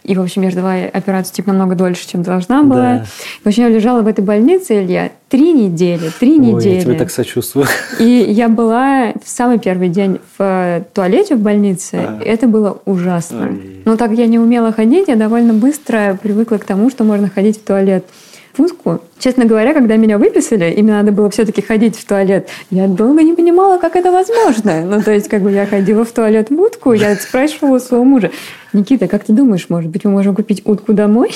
И, 0.08 0.16
в 0.16 0.22
общем, 0.22 0.42
я 0.44 0.52
ждала 0.52 0.74
операцию 0.94 1.36
типа 1.36 1.50
намного 1.50 1.76
дольше, 1.76 2.08
чем 2.08 2.24
должна 2.24 2.64
была. 2.64 3.00
Да. 3.00 3.06
В 3.44 3.48
общем, 3.48 3.64
я 3.64 3.70
лежала 3.70 4.02
в 4.02 4.08
этой 4.08 4.24
больнице, 4.24 4.82
Илья, 4.82 5.12
три 5.28 5.52
недели, 5.52 6.10
три 6.18 6.40
Ой, 6.40 6.46
я 6.46 6.54
недели. 6.54 6.82
тебе 6.82 6.94
так 6.94 7.12
сочувствую. 7.12 7.68
И 8.00 8.06
я 8.06 8.48
была 8.48 9.12
в 9.22 9.30
самый 9.30 9.60
первый 9.60 9.90
день 9.90 10.20
в 10.38 10.42
э, 10.42 10.84
туалете 10.94 11.36
в 11.36 11.42
больнице. 11.42 11.96
А. 11.96 12.22
Это 12.24 12.48
было 12.48 12.82
ужасно. 12.86 13.50
Ой. 13.50 13.82
Но 13.84 13.98
так 13.98 14.12
я 14.14 14.28
не 14.28 14.40
умела 14.40 14.72
ходить, 14.72 15.10
я 15.10 15.18
довольно 15.18 15.54
быстро 15.54 16.18
привыкла 16.22 16.56
к 16.56 16.64
тому, 16.64 16.90
что 16.90 17.04
можно 17.04 17.30
ходить 17.30 17.58
в 17.58 17.64
туалет 17.66 18.06
в 18.58 18.62
узку. 18.62 19.02
Честно 19.20 19.46
говоря, 19.46 19.74
когда 19.74 19.96
меня 19.96 20.18
выписали, 20.18 20.72
и 20.72 20.82
мне 20.82 20.94
надо 20.94 21.12
было 21.12 21.30
все-таки 21.30 21.62
ходить 21.62 21.98
в 21.98 22.06
туалет, 22.06 22.50
я 22.70 22.88
долго 22.88 23.24
не 23.24 23.34
понимала, 23.34 23.78
как 23.78 23.96
это 23.96 24.12
возможно. 24.12 24.82
Ну, 24.86 25.02
то 25.02 25.12
есть, 25.12 25.28
как 25.28 25.42
бы 25.42 25.52
я 25.52 25.66
ходила 25.66 26.04
в 26.06 26.12
туалет 26.12 26.50
в 26.50 26.60
утку, 26.60 26.94
я 26.94 27.16
спрашивала 27.16 27.78
у 27.78 27.80
своего 27.80 28.06
мужа, 28.06 28.32
Никита, 28.74 29.08
как 29.08 29.24
ты 29.24 29.34
думаешь, 29.34 29.68
может 29.70 29.90
быть, 29.90 30.06
мы 30.06 30.12
можем 30.12 30.36
купить 30.36 30.62
утку 30.66 30.94
домой? 30.94 31.32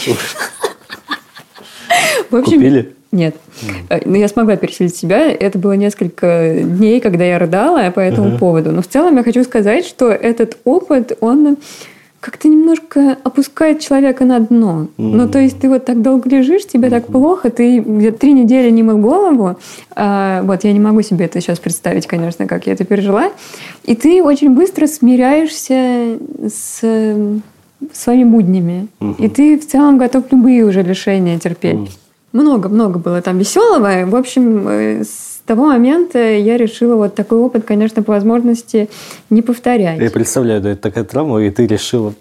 В 2.30 2.36
общем, 2.36 2.58
Купили? 2.58 2.94
Нет. 3.12 3.36
Э, 3.90 4.00
Но 4.06 4.16
я 4.16 4.28
смогла 4.28 4.56
переселить 4.56 4.96
себя. 4.96 5.30
Это 5.30 5.60
было 5.60 5.74
несколько 5.74 6.60
дней, 6.62 7.02
когда 7.02 7.26
я 7.26 7.40
рыдала 7.40 7.90
по 7.92 8.00
этому 8.00 8.38
поводу. 8.38 8.72
Но 8.72 8.82
в 8.82 8.88
целом 8.88 9.18
я 9.18 9.24
хочу 9.24 9.44
сказать, 9.44 9.86
что 9.86 10.10
этот 10.10 10.58
опыт, 10.64 11.18
он 11.20 11.58
как-то 12.22 12.48
немножко 12.48 13.18
опускает 13.24 13.80
человека 13.80 14.26
на 14.26 14.40
дно. 14.40 14.88
Ну, 14.98 15.28
то 15.28 15.40
есть 15.40 15.60
ты 15.60 15.68
вот 15.68 15.86
так 15.86 16.04
долго 16.04 16.30
лежишь, 16.30 16.68
тебе 16.68 16.92
так 16.92 17.08
плохо, 17.08 17.50
ты 17.50 17.80
где-то 17.80 18.20
три 18.20 18.34
недели 18.34 18.70
не 18.70 18.84
мыл 18.84 19.00
голову. 19.00 19.58
А, 19.96 20.44
вот, 20.44 20.64
я 20.64 20.72
не 20.72 20.80
могу 20.80 21.02
себе 21.02 21.26
это 21.26 21.42
сейчас 21.42 21.60
представить, 21.60 22.06
конечно, 22.06 22.46
как 22.46 22.68
я 22.68 22.74
это 22.74 22.86
пережила. 22.86 23.32
И 23.86 23.96
ты 23.96 24.24
очень 24.24 24.52
быстро 24.52 24.86
смиряешься 24.86 26.20
с 26.48 26.80
э, 26.84 27.40
своими 27.92 28.30
буднями. 28.30 28.88
И 29.18 29.28
ты 29.28 29.60
в 29.60 29.68
целом 29.68 29.98
готов 29.98 30.26
любые 30.32 30.64
уже 30.64 30.84
лишения 30.84 31.40
терпеть. 31.40 31.98
Много-много 32.34 33.00
было 33.00 33.22
там 33.24 33.40
веселого. 33.40 34.06
В 34.06 34.16
общем, 34.16 34.68
э, 34.68 35.04
с 35.44 35.48
того 35.48 35.66
момента 35.66 36.20
я 36.20 36.56
решила 36.56 36.96
вот 36.96 37.16
такой 37.16 37.40
опыт, 37.40 37.66
конечно, 37.66 38.04
по 38.04 38.12
возможности 38.12 38.90
не 39.32 39.42
повторять. 39.42 40.00
Я 40.00 40.12
представляю, 40.12 40.62
да, 40.62 40.72
это 40.72 40.82
такая 40.82 41.04
травма, 41.04 41.42
и 41.42 41.50
ты 41.50 41.66
решила 41.66 42.14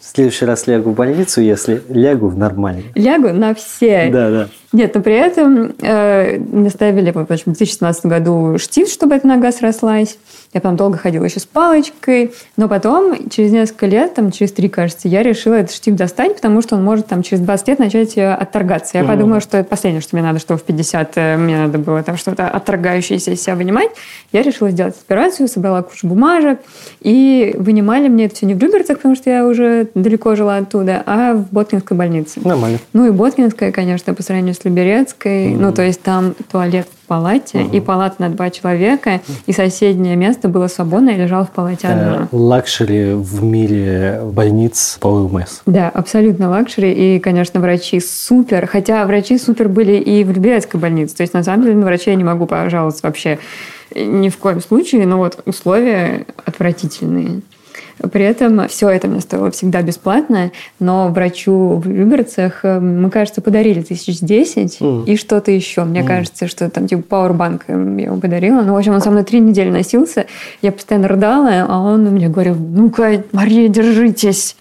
в 0.00 0.04
следующий 0.06 0.44
раз 0.44 0.68
лягу 0.68 0.90
в 0.90 0.94
больницу, 0.94 1.40
если 1.40 1.82
лягу 1.88 2.28
в 2.28 2.38
нормальный. 2.38 2.84
Лягу 2.94 3.30
на 3.30 3.54
все. 3.54 4.08
Да, 4.12 4.30
да. 4.30 4.48
Нет, 4.72 4.94
но 4.94 5.02
при 5.02 5.14
этом 5.14 5.72
э, 5.82 6.38
мне 6.38 6.70
ставили 6.70 7.10
в 7.10 7.18
общем, 7.18 7.52
в 7.52 7.56
2016 7.56 8.06
году 8.06 8.56
штифт, 8.58 8.92
чтобы 8.92 9.16
эта 9.16 9.26
нога 9.26 9.50
срослась. 9.50 10.16
Я 10.52 10.60
потом 10.60 10.76
долго 10.76 10.96
ходила 10.96 11.24
еще 11.24 11.40
с 11.40 11.44
палочкой. 11.44 12.32
Но 12.56 12.68
потом, 12.68 13.28
через 13.30 13.50
несколько 13.50 13.86
лет, 13.86 14.14
там, 14.14 14.30
через 14.30 14.52
три, 14.52 14.68
кажется, 14.68 15.08
я 15.08 15.24
решила 15.24 15.54
этот 15.54 15.74
штифт 15.74 15.96
достать, 15.96 16.36
потому 16.36 16.62
что 16.62 16.76
он 16.76 16.84
может 16.84 17.06
там, 17.06 17.22
через 17.24 17.42
20 17.42 17.68
лет 17.68 17.78
начать 17.80 18.16
э, 18.16 18.32
отторгаться. 18.32 18.96
Я 18.98 19.04
подумала, 19.04 19.40
что 19.40 19.58
это 19.58 19.68
последнее, 19.68 20.00
что 20.02 20.14
мне 20.14 20.24
надо, 20.24 20.38
что 20.38 20.56
в 20.56 20.62
50 20.62 21.12
э, 21.16 21.36
мне 21.36 21.56
надо 21.56 21.78
было 21.78 22.02
там 22.04 22.16
что-то 22.16 22.48
отторгающееся 22.48 23.32
из 23.32 23.42
себя 23.42 23.56
вынимать. 23.56 23.90
Я 24.30 24.42
решила 24.42 24.70
сделать 24.70 24.94
операцию, 25.04 25.48
собрала 25.48 25.82
кучу 25.82 26.06
бумажек. 26.06 26.60
И 27.00 27.56
вынимали 27.58 28.08
мне 28.08 28.26
это 28.26 28.36
все 28.36 28.46
не 28.46 28.54
в 28.54 28.58
Люберцах, 28.62 28.98
потому 28.98 29.16
что 29.16 29.30
я 29.30 29.46
уже 29.46 29.88
далеко 29.96 30.36
жила 30.36 30.58
оттуда, 30.58 31.02
а 31.06 31.34
в 31.34 31.52
Боткинской 31.52 31.96
больнице. 31.96 32.40
Нормально. 32.44 32.78
Ну 32.92 33.06
и 33.06 33.10
Боткинская, 33.10 33.72
конечно, 33.72 34.14
по 34.14 34.22
сравнению 34.22 34.54
с 34.54 34.59
Люберецкой. 34.64 35.54
Ну, 35.54 35.72
то 35.72 35.82
есть 35.82 36.02
там 36.02 36.34
туалет 36.50 36.86
в 36.86 37.06
палате, 37.06 37.64
и 37.64 37.80
палата 37.80 38.16
на 38.18 38.28
два 38.28 38.50
человека, 38.50 39.20
и 39.46 39.52
соседнее 39.52 40.14
место 40.16 40.48
было 40.48 40.68
свободно, 40.68 41.10
я 41.10 41.16
лежала 41.16 41.44
в 41.44 41.50
палате 41.50 41.80
Э, 41.82 41.92
одна. 41.92 42.28
Luxury 42.32 43.14
в 43.14 43.42
мире 43.42 44.20
больниц 44.24 44.98
по 45.00 45.08
ОМС. 45.08 45.60
Да, 45.66 45.88
абсолютно 45.88 46.50
лакшери. 46.50 46.92
И, 46.92 47.18
конечно, 47.18 47.60
врачи 47.60 48.00
супер. 48.00 48.66
Хотя 48.66 49.04
врачи 49.06 49.38
супер 49.38 49.68
были 49.68 49.92
и 49.92 50.24
в 50.24 50.32
Люберецкой 50.32 50.80
больнице. 50.80 51.16
То 51.16 51.22
есть, 51.22 51.34
на 51.34 51.42
самом 51.42 51.62
деле, 51.62 51.76
на 51.76 51.86
врачей 51.86 52.10
я 52.10 52.16
не 52.16 52.24
могу 52.24 52.46
пожаловаться 52.46 53.00
вообще 53.02 53.38
ни 53.94 54.28
в 54.28 54.36
коем 54.38 54.60
случае. 54.60 55.06
Но 55.06 55.18
вот 55.18 55.40
условия 55.46 56.26
отвратительные. 56.44 57.42
При 58.12 58.24
этом 58.24 58.68
все 58.68 58.88
это 58.88 59.08
мне 59.08 59.20
стоило 59.20 59.50
всегда 59.50 59.82
бесплатно, 59.82 60.52
но 60.78 61.08
врачу 61.08 61.76
в 61.76 61.86
Люберцах, 61.86 62.60
э, 62.64 62.80
мы, 62.80 63.10
кажется, 63.10 63.42
подарили 63.42 63.82
тысяч 63.82 64.20
десять 64.20 64.78
и 64.80 65.16
что-то 65.16 65.50
еще. 65.50 65.84
Мне 65.84 66.02
кажется, 66.02 66.48
что 66.48 66.68
там 66.70 66.86
типа 66.86 67.02
пауэрбанк 67.02 67.64
я 67.68 67.74
ему 67.74 68.20
подарила. 68.20 68.62
Ну, 68.62 68.74
в 68.74 68.76
общем, 68.76 68.94
он 68.94 69.00
со 69.00 69.10
мной 69.10 69.24
три 69.24 69.40
недели 69.40 69.70
носился. 69.70 70.26
Я 70.62 70.72
постоянно 70.72 71.08
рыдала, 71.08 71.66
а 71.68 71.78
он 71.80 72.04
мне 72.04 72.28
говорил, 72.28 72.54
ну-ка, 72.54 73.22
Мария, 73.32 73.68
держитесь. 73.68 74.56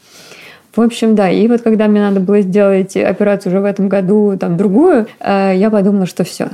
В 0.75 0.82
общем, 0.82 1.15
да. 1.15 1.30
И 1.30 1.47
вот 1.47 1.62
когда 1.62 1.88
мне 1.88 1.99
надо 1.99 2.19
было 2.19 2.41
сделать 2.41 2.95
операцию 2.95 3.52
уже 3.52 3.62
в 3.62 3.65
этом 3.65 3.89
году, 3.89 4.38
там, 4.39 4.58
другую, 4.58 5.08
э, 5.19 5.54
я 5.56 5.69
подумала, 5.69 6.06
что 6.06 6.23
все, 6.23 6.49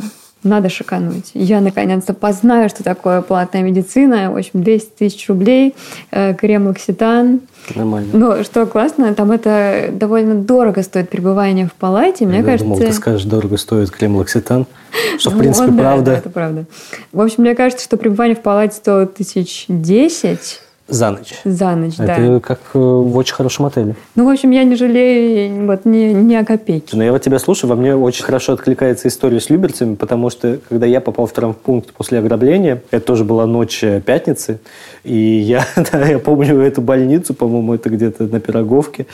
надо 0.48 0.70
шикануть. 0.70 1.32
Я 1.34 1.62
наконец-то 1.62 2.14
познаю, 2.14 2.70
что 2.70 2.84
такое 2.84 3.22
платная 3.22 3.62
медицина. 3.64 4.32
В 4.32 4.38
общем, 4.38 4.64
200 4.64 4.90
тысяч 4.98 5.28
рублей, 5.30 5.76
э, 6.12 6.34
крем 6.34 6.68
Локситан. 6.68 7.42
Нормально. 7.74 8.10
Но 8.14 8.44
что 8.44 8.66
классно, 8.66 9.14
там 9.16 9.32
это 9.32 9.90
довольно 9.92 10.36
дорого 10.36 10.84
стоит 10.84 11.10
пребывание 11.10 11.66
в 11.68 11.74
палате. 11.74 12.26
Мне 12.26 12.38
Я 12.38 12.44
кажется... 12.44 12.66
думал, 12.66 12.78
ты 12.80 12.92
скажешь, 12.94 13.24
дорого 13.24 13.58
стоит 13.58 13.90
крем 13.92 14.16
Локситан. 14.18 14.68
Что, 15.18 15.32
в 15.32 15.34
Ну, 15.34 15.40
принципе, 15.40 15.72
да, 15.72 15.78
правда. 15.82 16.06
да, 16.12 16.18
это 16.18 16.30
правда. 16.30 16.66
В 17.12 17.22
общем, 17.22 17.44
мне 17.44 17.56
кажется, 17.56 17.84
что 17.84 17.98
пребывание 17.98 18.36
в 18.36 18.42
палате 18.42 18.76
стоит 18.76 19.16
тысяч 19.16 19.66
десять. 19.68 20.62
За 20.88 21.10
ночь. 21.10 21.34
За 21.44 21.76
ночь, 21.76 21.96
да. 21.98 22.16
Это 22.16 22.40
как 22.40 22.60
э, 22.76 22.78
в 22.78 23.18
очень 23.18 23.34
хорошем 23.34 23.66
отеле. 23.66 23.96
Ну, 24.14 24.26
в 24.26 24.30
общем, 24.30 24.52
я 24.52 24.64
не 24.64 24.76
жалею 24.76 25.66
вот 25.66 25.84
ни, 25.84 26.14
ни 26.14 26.36
о 26.36 26.46
копейке. 26.46 26.96
Но 26.96 27.04
я 27.04 27.12
вот 27.12 27.24
тебя 27.24 27.40
слушаю, 27.40 27.72
во 27.72 27.76
мне 27.76 27.96
очень 27.96 28.24
хорошо 28.24 28.54
откликается 28.54 29.08
история 29.08 29.40
с 29.40 29.50
люберцами, 29.50 29.96
потому 29.96 30.30
что, 30.30 30.60
когда 30.70 30.86
я 30.86 31.02
попал 31.02 31.26
в 31.26 31.32
травмпункт 31.32 31.92
после 31.94 32.20
ограбления, 32.20 32.84
это 32.92 33.04
тоже 33.04 33.24
была 33.24 33.48
ночь 33.48 33.84
э, 33.84 34.00
пятницы, 34.00 34.60
и 35.04 35.16
я, 35.16 35.66
да, 35.92 36.06
я 36.06 36.20
помню 36.20 36.60
эту 36.60 36.82
больницу, 36.82 37.34
по-моему, 37.34 37.74
это 37.74 37.90
где-то 37.90 38.26
на 38.26 38.40
Пироговке, 38.40 39.08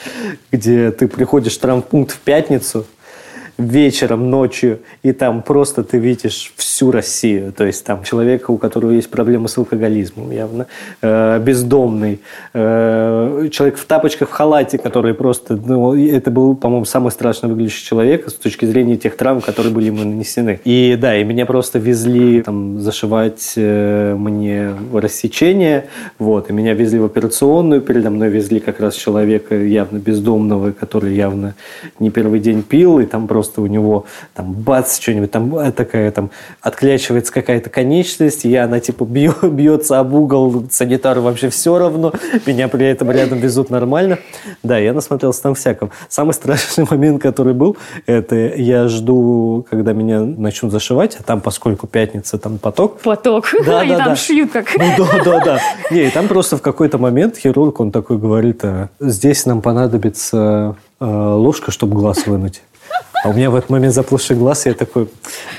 где 0.50 0.90
ты 0.90 1.08
приходишь 1.08 1.56
в 1.56 1.60
травмпункт 1.60 2.12
в 2.12 2.18
пятницу, 2.18 2.84
вечером, 3.58 4.30
ночью, 4.30 4.80
и 5.02 5.12
там 5.12 5.42
просто 5.42 5.84
ты 5.84 5.98
видишь 5.98 6.52
всю 6.56 6.90
Россию. 6.90 7.52
То 7.52 7.64
есть 7.64 7.84
там 7.84 8.02
человека, 8.02 8.50
у 8.50 8.58
которого 8.58 8.92
есть 8.92 9.10
проблемы 9.10 9.48
с 9.48 9.58
алкоголизмом 9.58 10.30
явно, 10.30 10.66
э, 11.02 11.38
бездомный, 11.40 12.20
э, 12.54 13.48
человек 13.52 13.76
в 13.76 13.84
тапочках, 13.84 14.28
в 14.28 14.32
халате, 14.32 14.78
который 14.78 15.14
просто, 15.14 15.56
ну, 15.56 15.94
это 15.94 16.30
был, 16.30 16.56
по-моему, 16.56 16.84
самый 16.84 17.10
страшно 17.10 17.48
выглядящий 17.48 17.84
человек 17.84 18.28
с 18.28 18.34
точки 18.34 18.64
зрения 18.64 18.96
тех 18.96 19.16
травм, 19.16 19.40
которые 19.40 19.72
были 19.72 19.86
ему 19.86 19.98
нанесены. 19.98 20.60
И 20.64 20.96
да, 21.00 21.16
и 21.16 21.24
меня 21.24 21.46
просто 21.46 21.78
везли 21.78 22.42
там 22.42 22.80
зашивать 22.80 23.52
э, 23.56 24.14
мне 24.18 24.70
рассечение, 24.92 25.86
вот, 26.18 26.50
и 26.50 26.52
меня 26.52 26.74
везли 26.74 26.98
в 26.98 27.04
операционную, 27.04 27.80
передо 27.80 28.10
мной 28.10 28.28
везли 28.30 28.60
как 28.60 28.80
раз 28.80 28.94
человека 28.94 29.54
явно 29.54 29.98
бездомного, 29.98 30.72
который 30.72 31.14
явно 31.14 31.54
не 31.98 32.10
первый 32.10 32.40
день 32.40 32.62
пил, 32.62 32.98
и 32.98 33.04
там 33.04 33.28
просто 33.28 33.41
у 33.60 33.66
него 33.66 34.06
там 34.34 34.52
бац, 34.52 34.98
что-нибудь 35.00 35.30
там 35.30 35.56
э, 35.56 35.72
такая 35.72 36.10
там 36.10 36.30
отклячивается 36.60 37.32
какая-то 37.32 37.70
конечность, 37.70 38.44
и 38.44 38.54
она 38.56 38.80
типа 38.80 39.04
бьё- 39.04 39.48
бьется 39.50 39.98
об 39.98 40.14
угол, 40.14 40.64
санитару 40.70 41.22
вообще 41.22 41.48
все 41.50 41.78
равно, 41.78 42.12
меня 42.46 42.68
при 42.68 42.86
этом 42.86 43.10
рядом 43.10 43.38
везут 43.38 43.70
нормально. 43.70 44.18
Да, 44.62 44.78
я 44.78 44.92
насмотрелся 44.92 45.42
там 45.42 45.54
всяком. 45.54 45.90
Самый 46.08 46.32
страшный 46.32 46.86
момент, 46.90 47.22
который 47.22 47.54
был, 47.54 47.76
это 48.06 48.36
я 48.36 48.88
жду, 48.88 49.66
когда 49.70 49.92
меня 49.92 50.20
начнут 50.20 50.72
зашивать, 50.72 51.16
а 51.18 51.22
там, 51.22 51.40
поскольку 51.40 51.86
пятница, 51.86 52.38
там 52.38 52.58
поток, 52.58 53.00
Поток. 53.00 53.46
Да, 53.66 53.84
И 53.84 53.88
да, 53.88 53.96
там 53.98 54.08
да. 54.08 54.16
шьют 54.16 54.52
как... 54.52 54.66
ну 54.76 54.84
да, 54.98 55.24
да, 55.24 55.44
да. 55.44 55.58
Не, 55.90 56.06
и 56.06 56.10
там 56.10 56.28
просто 56.28 56.56
в 56.56 56.62
какой-то 56.62 56.98
момент 56.98 57.36
хирург, 57.36 57.80
он 57.80 57.90
такой 57.90 58.18
говорит, 58.18 58.64
«А, 58.64 58.88
здесь 59.00 59.46
нам 59.46 59.60
понадобится 59.62 60.76
э, 61.00 61.04
ложка, 61.04 61.70
чтобы 61.70 61.94
глаз 61.96 62.26
вынуть. 62.26 62.62
А 63.22 63.28
у 63.28 63.32
меня 63.32 63.50
в 63.50 63.54
этот 63.54 63.70
момент 63.70 63.94
заплывший 63.94 64.36
глаз, 64.36 64.66
я 64.66 64.74
такой, 64.74 65.08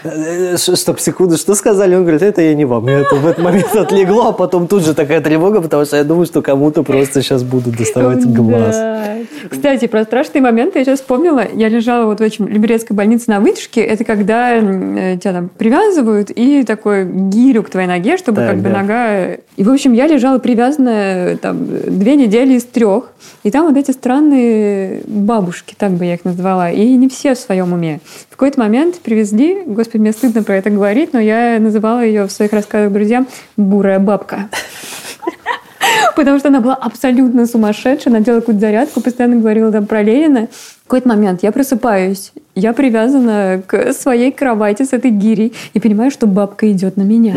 «Э, 0.03 0.57
стоп, 0.57 0.99
секунду, 0.99 1.37
что 1.37 1.55
сказали? 1.55 1.95
Он 1.95 2.01
говорит, 2.01 2.21
это 2.21 2.41
я 2.41 2.53
не 2.55 2.65
вам. 2.65 2.83
Мне 2.83 2.95
это 2.95 3.15
в 3.15 3.25
этот 3.25 3.41
момент 3.41 3.73
отлегло, 3.73 4.29
а 4.29 4.31
потом 4.33 4.67
тут 4.67 4.83
же 4.83 4.93
такая 4.93 5.21
тревога, 5.21 5.61
потому 5.61 5.85
что 5.85 5.95
я 5.95 6.03
думаю, 6.03 6.25
что 6.25 6.41
кому-то 6.41 6.83
просто 6.83 7.21
сейчас 7.21 7.43
будут 7.43 7.77
доставать 7.77 8.25
глаз. 8.25 8.75
Да. 8.75 9.03
Кстати, 9.49 9.87
про 9.87 10.03
страшные 10.03 10.41
моменты 10.41 10.79
я 10.79 10.85
сейчас 10.85 10.99
вспомнила. 10.99 11.43
Я 11.53 11.69
лежала 11.69 12.05
вот 12.05 12.19
в 12.19 12.23
очень 12.23 12.45
Люберецкой 12.45 12.95
больнице 12.95 13.25
на 13.27 13.39
вытяжке. 13.39 13.81
Это 13.81 14.03
когда 14.03 14.55
э, 14.55 15.17
тебя 15.17 15.33
там 15.33 15.49
привязывают 15.49 16.31
и 16.31 16.63
такой 16.63 17.05
гирю 17.05 17.63
к 17.63 17.69
твоей 17.69 17.87
ноге, 17.87 18.17
чтобы 18.17 18.41
как 18.41 18.57
бы 18.57 18.69
нога... 18.69 19.35
И, 19.55 19.63
в 19.63 19.71
общем, 19.71 19.93
я 19.93 20.07
лежала 20.07 20.39
привязанная 20.39 21.37
там 21.37 21.65
две 21.65 22.15
недели 22.15 22.53
из 22.55 22.65
трех. 22.65 23.11
И 23.43 23.51
там 23.51 23.67
вот 23.67 23.77
эти 23.77 23.91
странные 23.91 25.01
бабушки, 25.05 25.75
так 25.77 25.91
бы 25.91 26.05
я 26.05 26.15
их 26.15 26.25
назвала. 26.25 26.71
И 26.71 26.95
не 26.95 27.07
все 27.07 27.35
в 27.35 27.37
своем 27.53 27.71
уме. 27.71 27.99
В 28.29 28.31
какой-то 28.31 28.59
момент 28.59 28.99
привезли, 28.99 29.61
господи, 29.67 30.01
мне 30.01 30.11
стыдно 30.11 30.41
про 30.41 30.55
это 30.55 30.71
говорить, 30.71 31.13
но 31.13 31.19
я 31.19 31.57
называла 31.59 32.03
ее 32.03 32.25
в 32.25 32.31
своих 32.31 32.51
рассказах 32.51 32.91
друзьям 32.91 33.27
«бурая 33.57 33.99
бабка». 33.99 34.49
Потому 36.15 36.39
что 36.39 36.47
она 36.47 36.61
была 36.61 36.73
абсолютно 36.73 37.45
сумасшедшая, 37.45 38.11
она 38.11 38.23
делала 38.23 38.39
какую-то 38.39 38.61
зарядку, 38.61 39.01
постоянно 39.01 39.35
говорила 39.35 39.71
там 39.71 39.85
про 39.85 40.01
Ленина. 40.01 40.47
В 40.47 40.87
какой-то 40.87 41.09
момент 41.09 41.43
я 41.43 41.51
просыпаюсь, 41.51 42.33
я 42.55 42.73
привязана 42.73 43.61
к 43.67 43.93
своей 43.93 44.31
кровати 44.31 44.83
с 44.83 44.93
этой 44.93 45.11
гирей 45.11 45.53
и 45.73 45.79
понимаю, 45.79 46.09
что 46.09 46.25
бабка 46.25 46.71
идет 46.71 46.97
на 46.97 47.03
меня. 47.03 47.35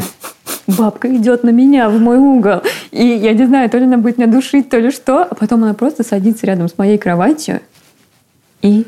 Бабка 0.67 1.15
идет 1.15 1.43
на 1.43 1.51
меня 1.51 1.91
в 1.91 2.01
мой 2.01 2.17
угол. 2.17 2.63
И 2.91 3.05
я 3.05 3.35
не 3.35 3.47
знаю, 3.47 3.69
то 3.69 3.77
ли 3.77 3.85
она 3.85 3.99
будет 3.99 4.17
меня 4.17 4.33
душить, 4.33 4.71
то 4.71 4.79
ли 4.79 4.91
что. 4.91 5.25
А 5.25 5.35
потом 5.35 5.63
она 5.63 5.75
просто 5.75 6.03
садится 6.03 6.47
рядом 6.47 6.69
с 6.69 6.79
моей 6.79 6.97
кроватью 6.97 7.61
и 8.63 8.87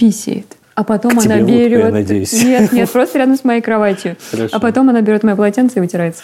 писает. 0.00 0.56
А 0.74 0.82
потом 0.82 1.10
К 1.10 1.26
она 1.26 1.36
тебе 1.36 1.36
в 1.36 1.42
утку, 1.42 1.52
я 1.52 1.68
берет... 1.68 1.92
надеюсь. 1.92 2.32
Нет, 2.32 2.72
нет, 2.72 2.90
просто 2.90 3.18
рядом 3.18 3.36
с 3.36 3.44
моей 3.44 3.60
кроватью. 3.60 4.16
Хорошо. 4.30 4.56
А 4.56 4.60
потом 4.60 4.88
она 4.88 5.02
берет 5.02 5.22
мое 5.22 5.36
полотенце 5.36 5.78
и 5.78 5.80
вытирается. 5.80 6.22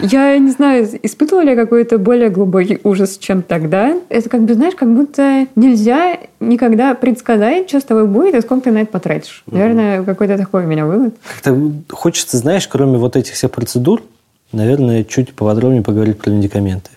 Я 0.00 0.36
не 0.38 0.50
знаю, 0.50 0.88
испытывала 1.02 1.42
ли 1.42 1.50
я 1.50 1.56
какой-то 1.56 1.98
более 1.98 2.28
глубокий 2.28 2.78
ужас, 2.82 3.18
чем 3.18 3.42
тогда. 3.42 3.96
Это 4.08 4.28
как 4.28 4.42
бы, 4.42 4.54
знаешь, 4.54 4.74
как 4.74 4.92
будто 4.92 5.46
нельзя 5.54 6.18
никогда 6.40 6.94
предсказать, 6.94 7.68
что 7.68 7.80
с 7.80 7.84
тобой 7.84 8.06
будет 8.06 8.34
и 8.34 8.40
сколько 8.40 8.64
ты 8.64 8.70
на 8.72 8.78
это 8.78 8.90
потратишь. 8.90 9.42
Наверное, 9.46 10.02
какой-то 10.02 10.38
такой 10.38 10.64
у 10.64 10.66
меня 10.66 10.86
вывод. 10.86 11.14
Как-то 11.22 11.72
хочется, 11.90 12.38
знаешь, 12.38 12.66
кроме 12.66 12.98
вот 12.98 13.16
этих 13.16 13.34
всех 13.34 13.50
процедур, 13.50 14.02
наверное, 14.52 15.04
чуть 15.04 15.34
поподробнее 15.34 15.82
поговорить 15.82 16.18
про 16.18 16.30
медикаменты. 16.30 16.90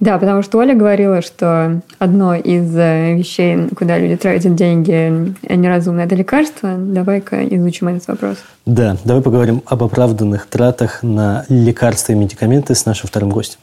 Да, 0.00 0.18
потому 0.18 0.42
что 0.42 0.58
Оля 0.58 0.74
говорила, 0.74 1.22
что 1.22 1.80
одно 1.98 2.34
из 2.34 2.74
э, 2.76 3.14
вещей, 3.14 3.68
куда 3.76 3.98
люди 3.98 4.16
тратят 4.16 4.54
деньги 4.54 5.34
э, 5.42 5.54
неразумно, 5.54 6.00
это 6.00 6.14
лекарства. 6.14 6.74
Давай-ка 6.76 7.44
изучим 7.56 7.88
этот 7.88 8.08
вопрос. 8.08 8.36
Да, 8.66 8.96
давай 9.04 9.22
поговорим 9.22 9.62
об 9.66 9.82
оправданных 9.82 10.46
тратах 10.46 11.02
на 11.02 11.44
лекарства 11.48 12.12
и 12.12 12.16
медикаменты 12.16 12.74
с 12.74 12.86
нашим 12.86 13.08
вторым 13.08 13.30
гостем. 13.30 13.58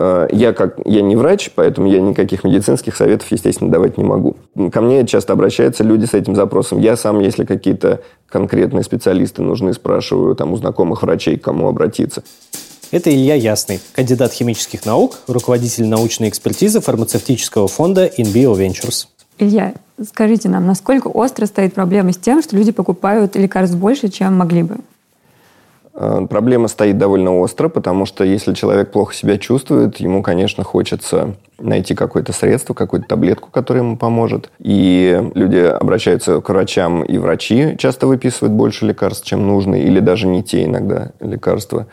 Э, 0.00 0.28
Я 0.32 0.52
как 0.54 0.78
я 0.86 1.02
не 1.02 1.14
врач, 1.14 1.50
поэтому 1.54 1.86
я 1.86 2.00
никаких 2.00 2.42
медицинских 2.42 2.96
советов, 2.96 3.30
естественно, 3.30 3.70
давать 3.70 3.98
не 3.98 4.04
могу. 4.04 4.36
Ко 4.72 4.80
мне 4.80 5.06
часто 5.06 5.34
обращаются 5.34 5.84
люди 5.84 6.06
с 6.06 6.14
этим 6.14 6.34
запросом. 6.34 6.78
Я 6.78 6.96
сам, 6.96 7.20
если 7.20 7.44
какие-то 7.44 8.00
конкретные 8.26 8.82
специалисты 8.82 9.42
нужны, 9.42 9.74
спрашиваю 9.74 10.34
там 10.34 10.52
у 10.52 10.56
знакомых 10.56 11.02
врачей, 11.02 11.36
к 11.36 11.44
кому 11.44 11.68
обратиться. 11.68 12.22
Это 12.90 13.08
Илья 13.08 13.36
Ясный, 13.36 13.80
кандидат 13.94 14.32
химических 14.32 14.84
наук, 14.84 15.18
руководитель 15.28 15.86
научной 15.86 16.28
экспертизы 16.28 16.80
фармацевтического 16.80 17.68
фонда 17.68 18.06
InBio 18.06 18.56
Ventures. 18.56 19.06
Илья, 19.38 19.74
скажите 20.04 20.48
нам, 20.48 20.66
насколько 20.66 21.06
остро 21.06 21.46
стоит 21.46 21.72
проблема 21.72 22.12
с 22.12 22.16
тем, 22.16 22.42
что 22.42 22.56
люди 22.56 22.72
покупают 22.72 23.36
лекарств 23.36 23.76
больше, 23.76 24.08
чем 24.08 24.36
могли 24.36 24.64
бы? 24.64 24.78
Э, 25.94 26.26
Проблема 26.28 26.66
стоит 26.66 26.98
довольно 26.98 27.38
остро, 27.38 27.68
потому 27.68 28.06
что 28.06 28.24
если 28.24 28.54
человек 28.54 28.90
плохо 28.90 29.14
себя 29.14 29.38
чувствует, 29.38 29.98
ему, 29.98 30.20
конечно, 30.24 30.64
хочется 30.64 31.36
найти 31.60 31.94
какое-то 31.94 32.32
средство, 32.32 32.74
какую-то 32.74 33.06
таблетку, 33.06 33.50
которая 33.52 33.84
ему 33.84 33.96
поможет. 33.96 34.50
И 34.58 35.30
люди 35.34 35.58
обращаются 35.58 36.40
к 36.40 36.48
врачам, 36.48 37.04
и 37.04 37.18
врачи 37.18 37.76
часто 37.78 38.08
выписывают 38.08 38.52
больше 38.52 38.84
лекарств, 38.84 39.24
чем 39.24 39.46
нужно, 39.46 39.76
или 39.76 40.00
даже 40.00 40.26
не 40.26 40.42
те 40.42 40.64
иногда 40.64 41.12
лекарства. 41.20 41.86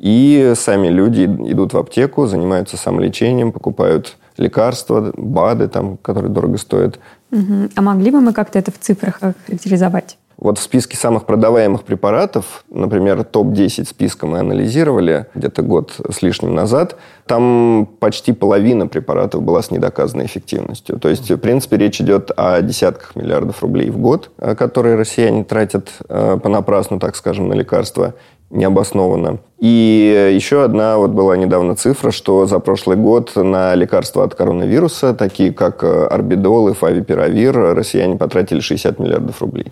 И 0.00 0.54
сами 0.56 0.88
люди 0.88 1.26
идут 1.26 1.74
в 1.74 1.78
аптеку, 1.78 2.26
занимаются 2.26 2.78
самолечением, 2.78 3.52
покупают 3.52 4.16
лекарства, 4.38 5.12
БАДы, 5.14 5.68
там, 5.68 5.98
которые 5.98 6.32
дорого 6.32 6.56
стоят. 6.56 6.98
Мгм. 7.30 7.70
А 7.74 7.82
могли 7.82 8.10
бы 8.10 8.22
мы 8.22 8.32
как-то 8.32 8.58
это 8.58 8.72
в 8.72 8.78
цифрах 8.78 9.18
охарактеризовать? 9.20 10.16
Вот 10.40 10.56
в 10.58 10.62
списке 10.62 10.96
самых 10.96 11.26
продаваемых 11.26 11.82
препаратов, 11.82 12.64
например, 12.70 13.24
топ-10 13.24 13.86
списка 13.86 14.26
мы 14.26 14.38
анализировали 14.38 15.26
где-то 15.34 15.60
год 15.60 16.00
с 16.10 16.22
лишним 16.22 16.54
назад, 16.54 16.96
там 17.26 17.86
почти 18.00 18.32
половина 18.32 18.86
препаратов 18.86 19.42
была 19.42 19.60
с 19.60 19.70
недоказанной 19.70 20.24
эффективностью. 20.24 20.98
То 20.98 21.10
есть, 21.10 21.30
в 21.30 21.36
принципе, 21.36 21.76
речь 21.76 22.00
идет 22.00 22.30
о 22.34 22.62
десятках 22.62 23.16
миллиардов 23.16 23.62
рублей 23.62 23.90
в 23.90 23.98
год, 23.98 24.30
э, 24.38 24.54
которые 24.54 24.96
россияне 24.96 25.44
тратят 25.44 25.90
э, 26.08 26.38
понапрасну, 26.42 26.98
так 26.98 27.16
скажем, 27.16 27.48
на 27.48 27.52
лекарства 27.52 28.14
необоснованно. 28.48 29.40
И 29.58 30.32
еще 30.34 30.64
одна 30.64 30.96
вот 30.96 31.10
была 31.10 31.36
недавно 31.36 31.76
цифра, 31.76 32.10
что 32.10 32.46
за 32.46 32.60
прошлый 32.60 32.96
год 32.96 33.32
на 33.36 33.74
лекарства 33.74 34.24
от 34.24 34.34
коронавируса, 34.34 35.12
такие 35.12 35.52
как 35.52 35.84
э, 35.84 36.06
орбидол 36.06 36.70
и 36.70 36.72
фавипиравир, 36.72 37.74
россияне 37.74 38.16
потратили 38.16 38.60
60 38.60 38.98
миллиардов 38.98 39.42
рублей. 39.42 39.70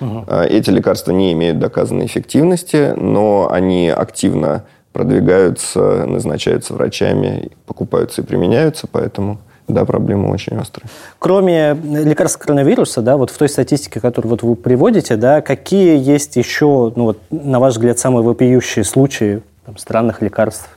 А, 0.00 0.44
Эти 0.44 0.70
лекарства 0.70 1.12
не 1.12 1.32
имеют 1.32 1.58
доказанной 1.58 2.06
эффективности, 2.06 2.94
но 2.96 3.48
они 3.50 3.88
активно 3.88 4.64
продвигаются, 4.92 6.04
назначаются 6.06 6.74
врачами, 6.74 7.50
покупаются 7.66 8.22
и 8.22 8.24
применяются, 8.24 8.88
поэтому, 8.90 9.38
да, 9.68 9.84
проблема 9.84 10.28
очень 10.28 10.56
острая. 10.56 10.90
Кроме 11.18 11.74
лекарств 11.74 12.38
коронавируса, 12.38 13.02
да, 13.02 13.16
вот 13.16 13.30
в 13.30 13.38
той 13.38 13.48
статистике, 13.48 14.00
которую 14.00 14.30
вот 14.30 14.42
вы 14.42 14.56
приводите, 14.56 15.16
да, 15.16 15.42
какие 15.42 15.96
есть 15.96 16.36
еще, 16.36 16.92
ну 16.96 17.04
вот, 17.04 17.18
на 17.30 17.60
ваш 17.60 17.74
взгляд, 17.74 17.98
самые 17.98 18.24
вопиющие 18.24 18.84
случаи 18.84 19.42
там, 19.64 19.76
странных 19.76 20.22
лекарств? 20.22 20.68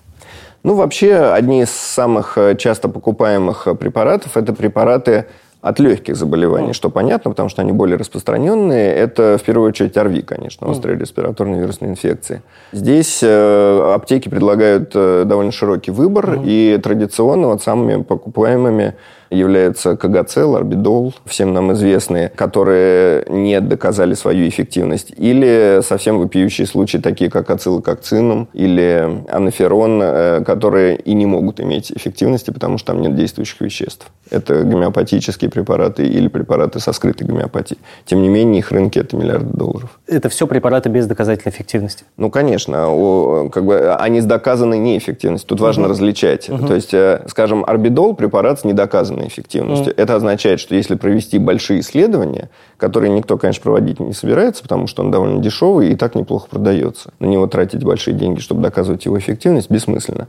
Ну, 0.63 0.75
вообще, 0.75 1.15
одни 1.17 1.63
из 1.63 1.71
самых 1.71 2.37
э, 2.37 2.55
часто 2.55 2.87
покупаемых 2.87 3.67
э, 3.67 3.75
препаратов– 3.75 4.37
это 4.37 4.53
препараты 4.53 5.25
От 5.63 5.79
легких 5.79 6.17
заболеваний, 6.17 6.73
что 6.73 6.89
понятно, 6.89 7.31
потому 7.31 7.47
что 7.47 7.61
они 7.61 7.71
более 7.71 7.97
распространенные, 7.97 8.93
это 8.93 9.37
в 9.41 9.45
первую 9.45 9.69
очередь 9.69 9.95
ОРВИ, 9.95 10.21
конечно, 10.21 10.67
острые 10.67 10.99
респираторные 10.99 11.61
вирусные 11.61 11.91
инфекции. 11.91 12.41
Здесь 12.73 13.21
э, 13.23 13.93
аптеки 13.95 14.27
предлагают 14.27 14.91
э, 14.93 15.23
довольно 15.25 15.53
широкий 15.53 15.91
выбор, 15.91 16.41
и 16.43 16.77
традиционно 16.83 17.47
вот 17.47 17.63
самыми 17.63 18.03
покупаемыми 18.03 18.95
являются 19.33 19.95
КГЦ, 19.95 20.37
Ларбидол, 20.37 21.13
всем 21.25 21.53
нам 21.53 21.73
известные, 21.73 22.29
которые 22.29 23.25
не 23.27 23.59
доказали 23.59 24.13
свою 24.13 24.47
эффективность. 24.47 25.13
Или 25.17 25.81
совсем 25.83 26.19
вопиющие 26.19 26.67
случаи, 26.67 26.97
такие 26.97 27.29
как 27.29 27.49
ацилококцинум 27.49 28.47
или 28.53 29.23
анаферон, 29.29 30.01
э, 30.01 30.43
которые 30.45 30.97
и 30.97 31.13
не 31.13 31.25
могут 31.25 31.59
иметь 31.59 31.91
эффективности, 31.91 32.51
потому 32.51 32.77
что 32.77 32.93
там 32.93 33.01
нет 33.01 33.15
действующих 33.15 33.61
веществ. 33.61 34.07
Это 34.29 34.63
гомеопатические 34.63 35.49
препараты 35.49 36.05
или 36.05 36.27
препараты 36.27 36.79
со 36.79 36.93
скрытой 36.93 37.27
гомеопатией. 37.27 37.79
Тем 38.05 38.21
не 38.21 38.29
менее, 38.29 38.59
их 38.59 38.71
рынки– 38.71 38.99
это 38.99 39.15
миллиарды 39.17 39.55
долларов. 39.55 39.99
Это 40.07 40.29
все 40.29 40.47
препараты 40.47 40.89
без 40.89 41.07
доказательной 41.07 41.53
эффективности. 41.53 42.05
Ну, 42.17 42.29
конечно, 42.29 42.89
о, 42.89 43.49
как 43.49 43.65
бы, 43.65 43.93
они 43.93 44.21
с 44.21 44.25
доказанной 44.25 44.79
неэффективностью. 44.79 45.49
Тут 45.49 45.59
важно 45.59 45.87
различать. 45.87 46.47
То 46.47 46.73
есть, 46.73 46.93
э, 46.93 47.23
скажем, 47.27 47.63
орбидол– 47.65 48.15
препарат 48.15 48.59
с 48.59 48.63
недоказанной 48.63 49.22
эффективностью. 49.27 49.93
Это 49.95 50.15
означает, 50.15 50.59
что 50.59 50.75
если 50.75 50.95
провести 50.95 51.37
большие 51.37 51.79
исследования, 51.81 52.49
которые 52.77 53.11
никто, 53.11 53.37
конечно, 53.37 53.61
проводить 53.61 53.99
не 53.99 54.13
собирается, 54.13 54.63
потому 54.63 54.87
что 54.87 55.03
он 55.03 55.11
довольно 55.11 55.41
дешевый 55.41 55.91
и 55.91 55.95
так 55.95 56.15
неплохо 56.15 56.47
продается, 56.49 57.13
на 57.19 57.25
него 57.25 57.47
тратить 57.47 57.83
большие 57.83 58.15
деньги, 58.15 58.39
чтобы 58.39 58.61
доказывать 58.61 59.05
его 59.05 59.17
эффективность, 59.17 59.69
бессмысленно. 59.69 60.27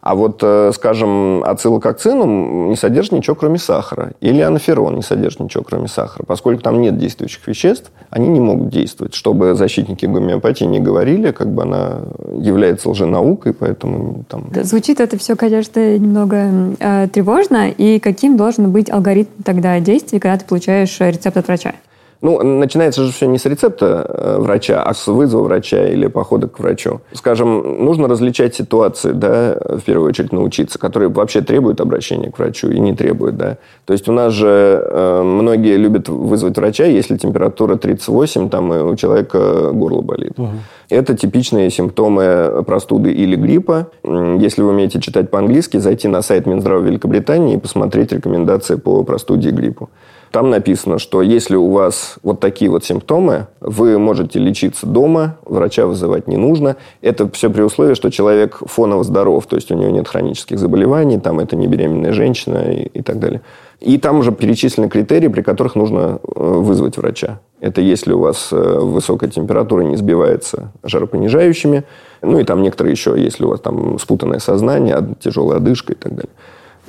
А 0.00 0.14
вот, 0.14 0.40
э, 0.42 0.70
скажем, 0.74 1.42
ацилококцинум 1.44 2.70
не 2.70 2.76
содержит 2.76 3.12
ничего, 3.12 3.34
кроме 3.34 3.58
сахара. 3.58 4.12
Или 4.20 4.40
анаферон 4.40 4.96
не 4.96 5.02
содержит 5.02 5.40
ничего, 5.40 5.64
кроме 5.64 5.88
сахара. 5.88 6.24
Поскольку 6.24 6.62
там 6.62 6.80
нет 6.80 6.98
действующих 6.98 7.46
веществ, 7.46 7.90
они 8.10 8.28
не 8.28 8.40
могут 8.40 8.68
действовать. 8.68 9.14
Чтобы 9.14 9.54
защитники 9.54 10.06
гомеопатии 10.06 10.64
не 10.64 10.80
говорили, 10.80 11.32
как 11.32 11.52
бы 11.52 11.62
она 11.62 12.02
является 12.34 12.90
лженаукой, 12.90 13.52
поэтому 13.52 14.24
там... 14.28 14.46
Да, 14.50 14.64
звучит 14.64 15.00
это 15.00 15.18
все, 15.18 15.36
конечно, 15.36 15.98
немного 15.98 16.74
э, 16.78 17.08
тревожно. 17.12 17.70
И 17.70 17.98
каким 17.98 18.36
должен 18.36 18.70
быть 18.70 18.90
алгоритм 18.90 19.42
тогда 19.44 19.80
действий, 19.80 20.20
когда 20.20 20.38
ты 20.38 20.44
получаешь 20.44 20.96
рецепт 21.00 21.36
от 21.36 21.46
врача? 21.46 21.74
Ну, 22.20 22.42
начинается 22.42 23.04
же 23.04 23.12
все 23.12 23.26
не 23.26 23.38
с 23.38 23.46
рецепта 23.46 24.04
э, 24.08 24.38
врача, 24.40 24.82
а 24.82 24.92
с 24.92 25.06
вызова 25.06 25.44
врача 25.44 25.86
или 25.88 26.08
похода 26.08 26.48
к 26.48 26.58
врачу. 26.58 27.00
Скажем, 27.12 27.84
нужно 27.84 28.08
различать 28.08 28.56
ситуации, 28.56 29.12
да, 29.12 29.56
в 29.64 29.80
первую 29.82 30.08
очередь 30.08 30.32
научиться, 30.32 30.78
которые 30.80 31.10
вообще 31.10 31.42
требуют 31.42 31.80
обращения 31.80 32.32
к 32.32 32.38
врачу 32.38 32.70
и 32.70 32.80
не 32.80 32.92
требуют, 32.94 33.36
да. 33.36 33.58
То 33.84 33.92
есть 33.92 34.08
у 34.08 34.12
нас 34.12 34.32
же 34.32 34.82
э, 34.84 35.22
многие 35.22 35.76
любят 35.76 36.08
вызвать 36.08 36.56
врача, 36.56 36.86
если 36.86 37.16
температура 37.16 37.76
38, 37.76 38.50
там 38.50 38.72
и 38.74 38.78
у 38.78 38.96
человека 38.96 39.70
горло 39.72 40.02
болит. 40.02 40.32
Угу. 40.36 40.50
Это 40.90 41.16
типичные 41.16 41.70
симптомы 41.70 42.64
простуды 42.66 43.12
или 43.12 43.36
гриппа. 43.36 43.90
Если 44.02 44.62
вы 44.62 44.70
умеете 44.70 45.00
читать 45.00 45.30
по-английски, 45.30 45.76
зайти 45.76 46.08
на 46.08 46.22
сайт 46.22 46.46
Минздрава 46.46 46.82
Великобритании 46.82 47.56
и 47.56 47.58
посмотреть 47.58 48.10
рекомендации 48.10 48.76
по 48.76 49.04
простуде 49.04 49.50
и 49.50 49.52
гриппу. 49.52 49.90
Там 50.30 50.50
написано, 50.50 50.98
что 50.98 51.22
если 51.22 51.56
у 51.56 51.70
вас 51.70 52.16
вот 52.22 52.40
такие 52.40 52.70
вот 52.70 52.84
симптомы, 52.84 53.46
вы 53.60 53.98
можете 53.98 54.38
лечиться 54.38 54.86
дома, 54.86 55.36
врача 55.44 55.86
вызывать 55.86 56.28
не 56.28 56.36
нужно. 56.36 56.76
Это 57.00 57.28
все 57.30 57.50
при 57.50 57.62
условии, 57.62 57.94
что 57.94 58.10
человек 58.10 58.60
фоново 58.66 59.04
здоров, 59.04 59.46
то 59.46 59.56
есть 59.56 59.70
у 59.70 59.74
него 59.74 59.90
нет 59.90 60.08
хронических 60.08 60.58
заболеваний, 60.58 61.18
там 61.18 61.40
это 61.40 61.56
не 61.56 61.66
беременная 61.66 62.12
женщина 62.12 62.58
и, 62.70 62.82
и 62.84 63.02
так 63.02 63.18
далее. 63.18 63.40
И 63.80 63.96
там 63.98 64.18
уже 64.18 64.32
перечислены 64.32 64.88
критерии, 64.88 65.28
при 65.28 65.42
которых 65.42 65.76
нужно 65.76 66.18
э, 66.22 66.40
вызвать 66.40 66.96
врача. 66.96 67.40
Это 67.60 67.80
если 67.80 68.12
у 68.12 68.18
вас 68.18 68.48
э, 68.50 68.56
высокая 68.56 69.30
температура 69.30 69.82
не 69.82 69.96
сбивается 69.96 70.72
жаропонижающими, 70.82 71.84
ну 72.20 72.40
и 72.40 72.44
там 72.44 72.62
некоторые 72.62 72.92
еще, 72.92 73.14
если 73.16 73.44
у 73.44 73.50
вас 73.50 73.60
там 73.60 73.98
спутанное 74.00 74.40
сознание, 74.40 75.14
тяжелая 75.20 75.58
одышка 75.58 75.92
и 75.92 75.96
так 75.96 76.14
далее. 76.14 76.30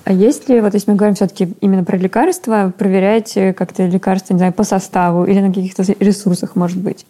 А 0.05 0.13
есть 0.13 0.49
ли, 0.49 0.61
вот 0.61 0.73
если 0.73 0.91
мы 0.91 0.97
говорим 0.97 1.15
все-таки 1.15 1.53
именно 1.61 1.83
про 1.83 1.97
лекарства, 1.97 2.73
проверять 2.77 3.33
как-то 3.55 3.85
лекарства, 3.85 4.33
не 4.33 4.39
знаю, 4.39 4.53
по 4.53 4.63
составу 4.63 5.25
или 5.25 5.39
на 5.39 5.49
каких-то 5.49 5.83
ресурсах, 5.99 6.55
может 6.55 6.77
быть? 6.77 7.05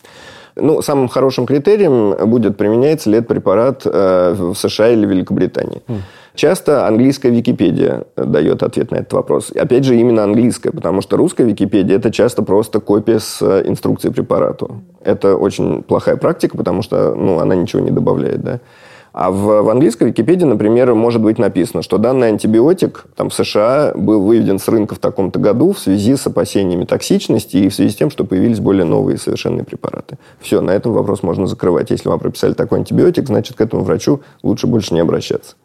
Ну, 0.56 0.82
самым 0.82 1.08
хорошим 1.08 1.46
критерием 1.46 2.16
будет 2.30 2.58
применяется 2.58 3.10
ли 3.10 3.18
этот 3.18 3.30
препарат 3.30 3.84
э, 3.86 4.36
в 4.38 4.56
США 4.56 4.90
или 4.90 5.06
Великобритании. 5.06 5.82
Mm. 5.88 6.00
Часто 6.36 6.88
английская 6.88 7.32
Википедия 7.32 8.06
дает 8.16 8.64
ответ 8.64 8.92
на 8.92 8.98
этот 8.98 9.14
вопрос. 9.14 9.52
Опять 9.52 9.84
же, 9.84 9.98
именно 9.98 10.24
английская, 10.24 10.72
потому 10.72 11.02
что 11.02 11.18
русская 11.18 11.44
Википедия– 11.44 11.96
это 11.98 12.12
часто 12.12 12.44
просто 12.44 12.80
копия 12.80 13.20
с 13.20 13.42
э, 13.42 13.64
инструкцией 13.66 14.14
препарату. 14.14 14.82
Это 15.04 15.36
очень 15.36 15.84
плохая 15.84 16.16
практика, 16.16 16.58
потому 16.58 16.82
что 16.82 17.14
ну, 17.16 17.40
она 17.40 17.56
ничего 17.56 17.82
не 17.82 17.92
добавляет. 17.92 18.42
Да? 18.42 18.60
А 19.12 19.32
в, 19.32 19.64
в 19.64 19.70
английской 19.70 20.06
Википедии, 20.06 20.46
например, 20.46 20.94
может 20.94 21.22
быть 21.22 21.40
написано, 21.40 21.82
что 21.82 21.98
данный 21.98 22.30
антибиотик 22.30 23.06
там, 23.16 23.30
в 23.30 23.34
США 23.34 23.94
был 23.96 24.22
выведен 24.22 24.60
с 24.60 24.68
рынка 24.68 24.96
в 24.96 25.00
таком-то 25.00 25.40
году 25.40 25.74
в 25.74 25.80
связи 25.80 26.16
с 26.16 26.28
опасениями 26.28 26.86
токсичности 26.86 27.58
и 27.58 27.70
в 27.70 27.74
связи 27.74 27.92
с 27.92 27.96
тем, 27.96 28.12
что 28.12 28.24
появились 28.24 28.60
более 28.60 28.86
новые 28.86 29.18
совершенные 29.18 29.64
препараты. 29.64 30.18
Все, 30.40 30.62
на 30.62 30.72
этом 30.72 30.94
вопрос 30.94 31.24
можно 31.24 31.48
закрывать. 31.48 31.90
Если 31.90 32.08
вам 32.08 32.20
прописали 32.20 32.54
такой 32.54 32.80
антибиотик, 32.80 33.28
значит, 33.28 33.58
к 33.58 33.62
этому 33.62 33.84
врачу 33.84 34.22
лучше 34.44 34.68
больше 34.68 34.94
не 34.94 35.00
обращаться. 35.00 35.56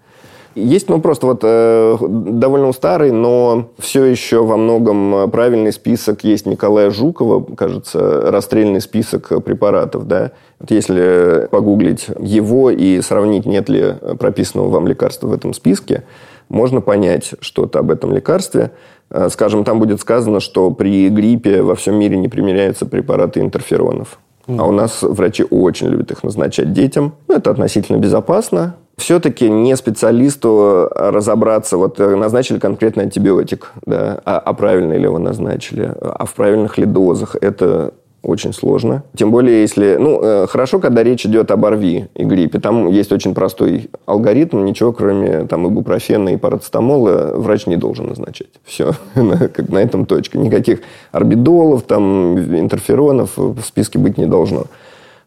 Есть, 0.55 0.89
ну, 0.89 1.01
просто 1.01 1.27
вот 1.27 1.41
э, 1.43 1.97
довольно 2.01 2.73
старый, 2.73 3.11
но 3.11 3.71
все 3.79 4.05
еще 4.05 4.45
во 4.45 4.57
многом 4.57 5.15
э, 5.15 5.29
правильный 5.29 5.73
список 5.73 6.23
есть 6.23 6.47
Николая 6.47 6.91
Жукова, 6.91 7.45
кажется, 7.57 8.31
расстрельный 8.31 8.81
список 8.81 9.45
препаратов, 9.45 10.07
да. 10.07 10.31
Вот 10.61 10.71
если 10.71 11.49
погуглить 11.51 12.07
его 12.21 12.71
и 12.71 13.01
сравнить, 13.01 13.47
нет 13.47 13.69
ли 13.69 13.95
прописанного 14.19 14.69
вам 14.69 14.87
лекарства 14.87 15.27
в 15.27 15.33
этом 15.33 15.55
списке, 15.55 16.05
можно 16.49 16.81
понять 16.81 17.35
что-то 17.41 17.81
об 17.81 17.91
этом 17.91 18.13
лекарстве. 18.13 18.71
Э, 19.11 19.29
скажем, 19.31 19.65
там 19.65 19.81
будет 19.81 20.01
сказано, 20.01 20.39
что 20.39 20.71
при 20.71 21.09
гриппе 21.09 21.63
во 21.63 21.75
всем 21.75 21.97
мире 21.97 22.17
не 22.17 22.29
применяются 22.29 22.87
препараты 22.87 23.41
интерферонов. 23.41 24.19
А 24.47 24.67
у 24.67 24.73
нас 24.73 25.03
врачи 25.03 25.45
очень 25.49 25.89
любят 25.89 26.13
их 26.13 26.23
назначать 26.23 26.73
детям. 26.73 27.15
Ну, 27.27 27.35
это 27.35 27.51
относительно 27.51 27.97
безопасно 27.97 28.77
все-таки 28.97 29.49
не 29.49 29.77
специалисту 29.77 30.89
разобраться, 30.95 31.77
вот 31.77 31.99
э, 32.01 32.15
назначили 32.17 32.59
конкретный 32.59 33.05
антибиотик, 33.05 33.73
да, 33.87 34.21
а, 34.25 34.39
а 34.39 34.53
правильно 34.55 34.95
ли 34.95 35.03
его 35.03 35.19
назначили, 35.19 35.93
а 36.01 36.25
в 36.27 36.35
правильных 36.35 36.79
ли 36.79 36.87
дозах, 36.87 37.37
это 37.41 37.93
очень 38.25 38.53
сложно. 38.53 39.05
Тем 39.17 39.31
более, 39.31 39.61
если... 39.61 39.97
Ну, 40.01 40.21
э, 40.23 40.47
хорошо, 40.49 40.81
когда 40.81 41.03
речь 41.03 41.27
идет 41.27 41.51
об 41.51 41.65
ОРВИ 41.65 42.09
и 42.15 42.25
гриппе. 42.25 42.59
Там 42.59 42.89
есть 42.89 43.13
очень 43.13 43.35
простой 43.35 43.91
алгоритм. 44.07 44.65
Ничего, 44.65 44.93
кроме 44.93 45.47
там, 45.47 45.69
ибупрофена 45.69 46.31
и 46.31 46.37
парацетамола, 46.37 47.35
врач 47.37 47.67
не 47.67 47.77
должен 47.77 48.09
назначать. 48.09 48.49
Все. 48.65 48.93
как 49.15 49.69
на 49.69 49.79
этом 49.79 50.07
точка. 50.07 50.39
Никаких 50.39 50.81
орбидолов, 51.13 51.83
там, 51.83 52.39
интерферонов 52.39 53.37
в 53.37 53.61
списке 53.61 53.99
быть 53.99 54.17
не 54.17 54.27
должно. 54.27 54.65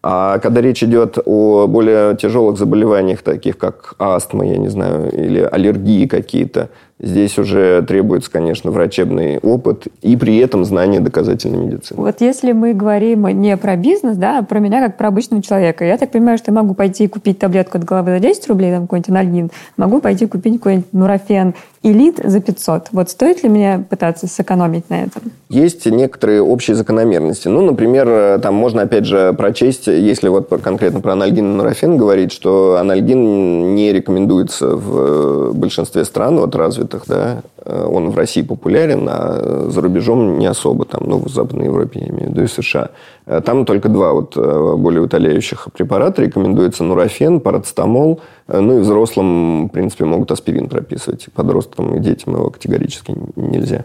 А 0.10 0.40
когда 0.40 0.62
речь 0.62 0.82
идет 0.84 1.18
о 1.26 1.68
более 1.68 2.16
тяжелых 2.16 2.58
заболеваниях, 2.58 3.22
таких 3.22 3.58
как 3.58 3.94
астма, 4.00 4.48
я 4.48 4.56
не 4.56 4.70
знаю, 4.70 5.12
или 5.12 5.42
аллергии 5.42 6.08
какие-то, 6.08 6.70
Здесь 7.00 7.38
уже 7.38 7.84
требуется, 7.84 8.32
конечно, 8.32 8.72
врачебный 8.72 9.38
опыт 9.38 9.88
и 10.02 10.18
при 10.18 10.38
этом 10.38 10.66
знание 10.66 11.00
доказательной 11.00 11.60
медицины. 11.60 12.02
Вот 12.02 12.22
если 12.22 12.54
мы 12.54 12.74
говорим 12.74 13.28
не 13.28 13.56
про 13.56 13.76
бизнес, 13.76 14.18
да, 14.18 14.40
а 14.40 14.44
про 14.44 14.60
меня 14.60 14.82
как 14.82 14.98
про 14.98 15.10
обычного 15.10 15.44
человека, 15.44 15.86
я 15.86 15.98
так 15.98 16.12
понимаю, 16.12 16.40
что 16.40 16.52
я 16.52 16.56
могу 16.56 16.74
пойти 16.74 17.04
и 17.04 17.08
купить 17.08 17.38
таблетку 17.38 17.78
от 17.78 17.84
головы 17.84 18.12
за 18.12 18.20
10 18.20 18.48
рублей, 18.48 18.72
там 18.72 18.84
какой-нибудь 18.84 19.10
анальгин, 19.10 19.52
могу 19.78 20.02
пойти 20.02 20.26
купить 20.26 20.58
какой-нибудь 20.58 20.92
нурофен 20.92 21.54
элит 21.84 22.20
за 22.24 22.42
500. 22.42 22.88
Вот 22.92 23.12
стоит 23.12 23.44
ли 23.44 23.50
мне 23.50 23.86
пытаться 23.88 24.28
сэкономить 24.28 24.90
на 24.90 25.04
этом? 25.04 25.22
Есть 25.50 25.86
некоторые 25.86 26.42
общие 26.42 26.76
закономерности. 26.76 27.48
Ну, 27.48 27.62
например, 27.62 28.40
там 28.42 28.56
можно, 28.56 28.82
опять 28.82 29.06
же, 29.06 29.34
прочесть, 29.34 29.88
если 29.88 30.28
вот 30.28 30.50
конкретно 30.64 31.00
про 31.00 31.14
анальгин 31.14 31.46
и 31.46 31.56
нурофен 31.58 31.96
говорить, 31.96 32.32
что 32.32 32.78
анальгин 32.78 33.76
не 33.76 33.94
рекомендуется 33.94 34.76
в 34.76 35.54
большинстве 35.54 36.04
стран, 36.04 36.40
вот 36.40 36.56
разве 36.56 36.86
развитых, 36.88 37.04
да, 37.08 37.42
э, 37.66 37.86
он 37.86 38.10
в 38.10 38.18
России 38.18 38.42
популярен, 38.42 39.08
а 39.10 39.68
за 39.70 39.82
рубежом 39.82 40.40
не 40.40 40.48
особо, 40.48 40.86
там, 40.86 41.02
ну, 41.06 41.20
в 41.20 41.30
Западной 41.30 41.66
Европе, 41.66 42.00
я 42.00 42.08
имею 42.08 42.28
в 42.28 42.30
виду, 42.32 42.44
и 42.44 42.48
США. 42.48 42.90
Э, 43.26 43.42
там 43.42 43.66
только 43.66 43.90
два 43.90 44.14
вот 44.14 44.38
э, 44.38 44.76
более 44.78 45.02
утоляющих 45.02 45.68
препарата. 45.74 46.22
Рекомендуется 46.22 46.84
нурофен, 46.84 47.40
парацетамол. 47.40 48.22
Ну 48.48 48.78
и 48.78 48.82
взрослым, 48.82 49.68
в 49.68 49.70
принципе, 49.70 50.06
могут 50.06 50.32
аспирин 50.32 50.70
прописывать. 50.70 51.28
Подросткам 51.34 51.96
и 51.96 52.00
детям 52.00 52.36
его 52.36 52.50
категорически 52.50 53.16
нельзя. 53.36 53.84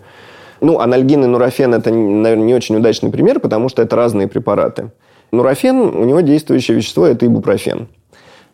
Ну, 0.61 0.78
анальгин 0.78 1.24
и 1.24 1.26
нурофен– 1.26 1.74
это, 1.74 1.90
наверное, 1.90 2.46
не 2.46 2.55
очень 2.55 2.76
удачный 2.76 3.11
пример, 3.11 3.40
потому 3.40 3.68
что 3.68 3.82
это 3.82 3.96
разные 3.96 4.28
препараты. 4.28 4.90
Нурофен, 5.32 5.76
у 5.78 6.05
него 6.05 6.20
действующее 6.20 6.76
вещество– 6.76 7.07
это 7.09 7.26
ибупрофен. 7.26 7.88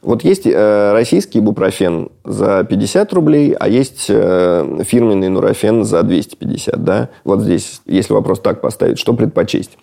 Вот 0.03 0.23
есть 0.23 0.47
э, 0.47 0.93
российский 0.93 1.41
ибупрофен 1.41 2.11
за 2.25 2.65
50 2.65 3.13
рублей, 3.13 3.53
а 3.59 3.69
есть 3.69 4.07
э, 4.09 4.83
фирменный 4.85 5.29
нурофен 5.29 5.85
за 5.85 6.03
250, 6.03 6.85
да? 6.85 7.09
Вот 7.25 7.41
здесь, 7.41 7.81
если 7.85 8.13
вопрос 8.13 8.41
так 8.41 8.61
поставить, 8.61 8.99
что 8.99 9.13
предпочесть? 9.15 9.77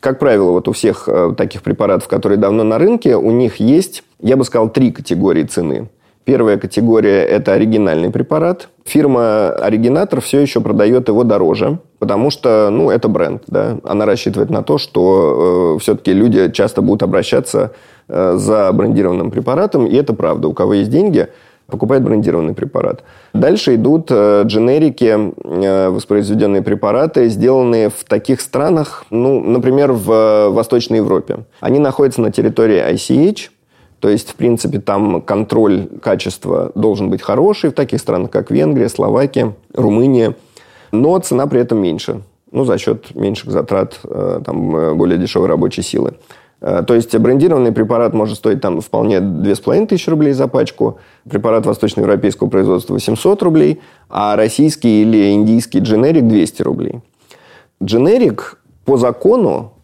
Как 0.00 0.18
правило, 0.18 0.52
вот 0.52 0.66
у 0.66 0.72
всех 0.72 1.08
э, 1.08 1.34
таких 1.36 1.62
препаратов, 1.62 2.08
которые 2.08 2.38
давно 2.38 2.64
на 2.64 2.78
рынке, 2.78 3.16
у 3.16 3.30
них 3.30 3.56
есть, 3.56 4.02
я 4.18 4.38
бы 4.38 4.44
сказал, 4.44 4.70
три 4.70 4.92
категории 4.92 5.44
цены. 5.44 5.90
Первая 6.30 6.58
категория– 6.58 7.24
это 7.24 7.54
оригинальный 7.54 8.08
препарат. 8.10 8.68
Фирма 8.84 9.48
«Оригинатор» 9.50 10.20
все 10.20 10.38
еще 10.38 10.60
продает 10.60 11.08
его 11.08 11.24
дороже, 11.24 11.80
потому 11.98 12.30
что 12.30 12.68
ну, 12.70 12.88
это 12.88 13.08
бренд. 13.08 13.42
Да? 13.48 13.78
Она 13.82 14.06
рассчитывает 14.06 14.48
на 14.48 14.62
то, 14.62 14.78
что 14.78 15.74
э, 15.74 15.82
все-таки 15.82 16.12
люди 16.12 16.52
часто 16.52 16.82
будут 16.82 17.02
обращаться 17.02 17.72
э, 18.06 18.34
за 18.36 18.70
брендированным 18.72 19.32
препаратом, 19.32 19.86
и 19.86 19.96
это 19.96 20.14
правда. 20.14 20.46
У 20.46 20.52
кого 20.52 20.74
есть 20.74 20.90
деньги, 20.92 21.26
покупает 21.66 22.04
брендированный 22.04 22.54
препарат. 22.54 23.02
Дальше 23.34 23.74
идут 23.74 24.06
э, 24.12 24.42
дженерики, 24.44 25.32
э, 25.42 25.88
воспроизведенные 25.88 26.62
препараты, 26.62 27.28
сделанные 27.28 27.88
в 27.88 28.04
таких 28.04 28.40
странах, 28.40 29.04
ну, 29.10 29.40
например, 29.40 29.90
в 29.90 30.12
э, 30.12 30.48
Восточной 30.50 30.98
Европе. 30.98 31.38
Они 31.58 31.80
находятся 31.80 32.20
на 32.20 32.30
территории 32.30 32.80
ICH, 32.92 33.50
то 34.00 34.08
есть, 34.08 34.30
в 34.30 34.34
принципе, 34.34 34.80
там 34.80 35.20
контроль 35.20 35.86
качества 36.02 36.72
должен 36.74 37.10
быть 37.10 37.20
хороший 37.20 37.70
в 37.70 37.74
таких 37.74 38.00
странах, 38.00 38.30
как 38.30 38.50
Венгрия, 38.50 38.88
Словакия, 38.88 39.54
Румыния. 39.74 40.34
Но 40.90 41.18
цена 41.18 41.46
при 41.46 41.60
этом 41.60 41.78
меньше. 41.78 42.22
Ну, 42.50 42.64
за 42.64 42.78
счет 42.78 43.14
меньших 43.14 43.50
затрат 43.50 44.00
э, 44.02 44.40
там, 44.44 44.74
э, 44.74 44.94
более 44.94 45.18
дешевой 45.18 45.48
рабочей 45.48 45.82
силы. 45.82 46.14
Э, 46.62 46.82
то 46.84 46.94
есть 46.94 47.14
брендированный 47.16 47.72
препарат 47.72 48.14
может 48.14 48.38
стоить 48.38 48.62
там 48.62 48.80
вполне 48.80 49.20
2500 49.20 50.08
рублей 50.08 50.32
за 50.32 50.48
пачку, 50.48 50.98
препарат 51.28 51.66
восточноевропейского 51.66 52.48
производства 52.48 52.94
800 52.94 53.42
рублей, 53.42 53.80
а 54.08 54.34
российский 54.34 55.02
или 55.02 55.30
индийский 55.30 55.78
дженерик 55.80 56.26
200 56.26 56.62
рублей. 56.62 57.00
Дженерик 57.82 58.58
по 58.84 58.96
закону 58.96 59.74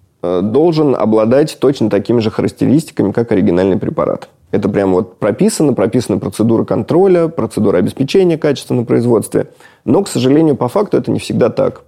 должен 0.43 0.95
обладать 0.95 1.59
точно 1.61 1.91
такими 1.91 2.21
же 2.21 2.31
характеристиками, 2.31 3.13
как 3.13 3.33
оригинальный 3.33 3.79
препарат. 3.79 4.29
Это 4.53 4.69
прямо 4.69 4.95
вот 4.95 5.19
прописано, 5.19 5.73
прописана 5.73 6.19
процедура 6.19 6.65
контроля, 6.65 7.29
процедура 7.29 7.79
обеспечения 7.79 8.39
качества 8.39 8.75
на 8.75 8.85
производстве. 8.85 9.49
Но, 9.85 10.03
к 10.03 10.09
сожалению, 10.09 10.57
по 10.57 10.69
факту 10.69 10.97
это 10.97 11.11
не 11.11 11.19
всегда 11.19 11.51
так. 11.51 11.83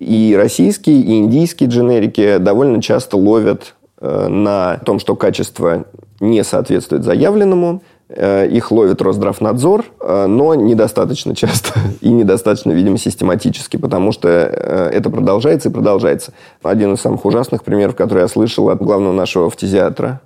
И 0.00 0.34
российские, 0.36 1.00
и 1.00 1.18
индийские 1.18 1.68
дженерики 1.68 2.38
довольно 2.38 2.82
часто 2.82 3.16
ловят 3.16 3.74
э, 4.00 4.28
на 4.28 4.78
том, 4.78 4.98
что 4.98 5.14
качество 5.14 5.84
не 6.20 6.42
соответствует 6.42 7.04
заявленному. 7.04 7.82
Э, 8.12 8.48
их 8.48 8.72
ловит 8.72 9.00
Росздравнадзор, 9.00 9.84
э, 10.00 10.26
но 10.26 10.54
недостаточно 10.56 11.36
часто 11.36 11.78
и 12.00 12.08
недостаточно, 12.08 12.72
видимо, 12.72 12.98
систематически, 12.98 13.76
потому 13.76 14.10
что 14.10 14.28
э, 14.28 14.90
это 14.92 15.10
продолжается 15.10 15.68
и 15.68 15.72
продолжается. 15.72 16.32
Один 16.62 16.94
из 16.94 17.00
самых 17.00 17.24
ужасных 17.24 17.62
примеров, 17.62 17.94
который 17.94 18.22
я 18.22 18.28
слышал 18.28 18.68
от 18.70 18.82
главного 18.82 19.12
нашего 19.12 19.48
фтизиатра, 19.48 20.20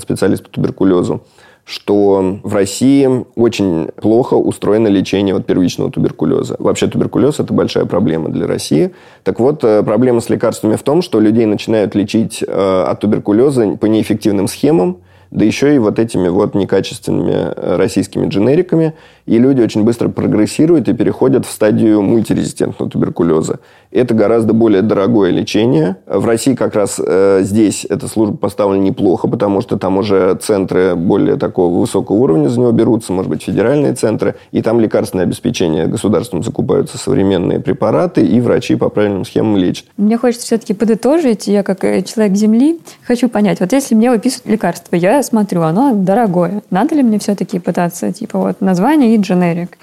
специалист 0.00 0.42
по 0.42 0.50
туберкулезу, 0.50 1.22
что 1.64 2.40
в 2.42 2.52
России 2.52 3.24
очень 3.36 3.90
плохо 3.94 4.34
устроено 4.34 4.88
лечение 4.88 5.36
от 5.36 5.46
первичного 5.46 5.92
туберкулеза. 5.92 6.56
Вообще 6.58 6.88
туберкулез– 6.88 7.36
это 7.38 7.54
большая 7.54 7.84
проблема 7.84 8.30
для 8.30 8.48
России. 8.48 8.90
Так 9.22 9.38
вот, 9.38 9.60
проблема 9.60 10.20
с 10.20 10.28
лекарствами 10.30 10.74
в 10.74 10.82
том, 10.82 11.00
что 11.00 11.20
людей 11.20 11.46
начинают 11.46 11.94
лечить 11.94 12.42
от 12.42 12.98
туберкулеза 12.98 13.76
по 13.76 13.86
неэффективным 13.86 14.48
схемам, 14.48 14.98
да 15.30 15.44
еще 15.44 15.74
и 15.74 15.78
вот 15.78 15.98
этими 15.98 16.28
вот 16.28 16.54
некачественными 16.54 17.32
э, 17.32 17.76
российскими 17.76 18.28
дженериками. 18.28 18.94
И 19.28 19.38
люди 19.38 19.60
очень 19.60 19.84
быстро 19.84 20.08
прогрессируют 20.08 20.88
и 20.88 20.94
переходят 20.94 21.44
в 21.44 21.50
стадию 21.50 22.00
мультирезистентного 22.00 22.90
туберкулеза. 22.90 23.58
Это 23.90 24.14
гораздо 24.14 24.54
более 24.54 24.80
дорогое 24.80 25.30
лечение. 25.30 25.96
В 26.06 26.24
России 26.24 26.54
как 26.54 26.74
раз 26.74 26.98
э, 26.98 27.40
здесь 27.42 27.84
эта 27.84 28.08
служба 28.08 28.38
поставлена 28.38 28.82
неплохо, 28.82 29.28
потому 29.28 29.60
что 29.60 29.76
там 29.76 29.98
уже 29.98 30.34
центры 30.40 30.94
более 30.94 31.36
такого 31.36 31.78
высокого 31.78 32.16
уровня 32.16 32.48
за 32.48 32.60
него 32.60 32.72
берутся, 32.72 33.12
может 33.12 33.30
быть, 33.30 33.42
федеральные 33.42 33.92
центры, 33.92 34.36
и 34.50 34.62
там 34.62 34.80
лекарственное 34.80 35.26
обеспечение 35.26 35.86
государством 35.86 36.42
закупаются 36.42 36.96
современные 36.96 37.60
препараты, 37.60 38.24
и 38.24 38.40
врачи 38.40 38.76
по 38.76 38.88
правильным 38.88 39.26
схемам 39.26 39.58
лечат. 39.58 39.84
Мне 39.98 40.16
хочется 40.16 40.46
все-таки 40.46 40.72
подытожить, 40.72 41.46
я 41.48 41.62
как 41.62 41.84
э, 41.84 42.02
человек 42.02 42.34
Земли 42.34 42.80
хочу 43.02 43.28
понять, 43.28 43.60
вот 43.60 43.72
если 43.72 43.94
мне 43.94 44.10
выписывают 44.10 44.46
лекарство, 44.46 44.96
я 44.96 45.22
смотрю, 45.22 45.62
оно 45.62 45.92
дорогое, 45.94 46.62
надо 46.70 46.94
ли 46.94 47.02
мне 47.02 47.18
все-таки 47.18 47.58
пытаться, 47.58 48.10
типа 48.10 48.38
вот 48.38 48.62
название 48.62 49.14
и 49.14 49.17
дженерик? 49.20 49.78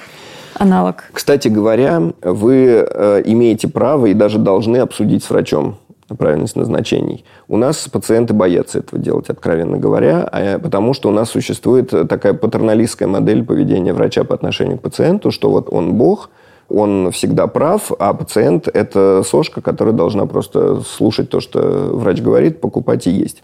аналог. 0.57 1.03
Кстати 1.11 1.47
говоря, 1.47 2.01
вы 2.21 2.87
э, 2.89 3.21
имеете 3.25 3.67
право 3.67 4.05
и 4.05 4.13
даже 4.13 4.39
должны 4.39 4.77
обсудить 4.77 5.23
с 5.23 5.29
врачом 5.29 5.77
правильность 6.17 6.55
назначений. 6.55 7.25
У 7.47 7.57
нас 7.57 7.87
пациенты 7.91 8.33
боятся 8.33 8.79
этого 8.79 9.01
делать, 9.01 9.29
откровенно 9.29 9.77
говоря, 9.77 10.27
а, 10.31 10.59
потому 10.59 10.93
что 10.93 11.09
у 11.09 11.11
нас 11.11 11.31
существует 11.31 11.89
такая 12.07 12.33
патерналистская 12.33 13.07
модель 13.07 13.43
поведения 13.43 13.91
врача 13.91 14.23
по 14.23 14.35
отношению 14.35 14.77
к 14.77 14.81
пациенту, 14.81 15.31
что 15.31 15.49
вот 15.49 15.67
он 15.71 15.95
бог, 15.95 16.29
он 16.69 17.11
всегда 17.11 17.47
прав, 17.47 17.91
а 17.97 18.13
пациент– 18.13 18.67
это 18.73 19.23
сошка, 19.23 19.61
которая 19.61 19.95
должна 19.95 20.27
просто 20.27 20.81
слушать 20.81 21.29
то, 21.29 21.39
что 21.39 21.89
врач 21.93 22.21
говорит, 22.21 22.61
покупать 22.61 23.07
и 23.07 23.11
есть. 23.11 23.43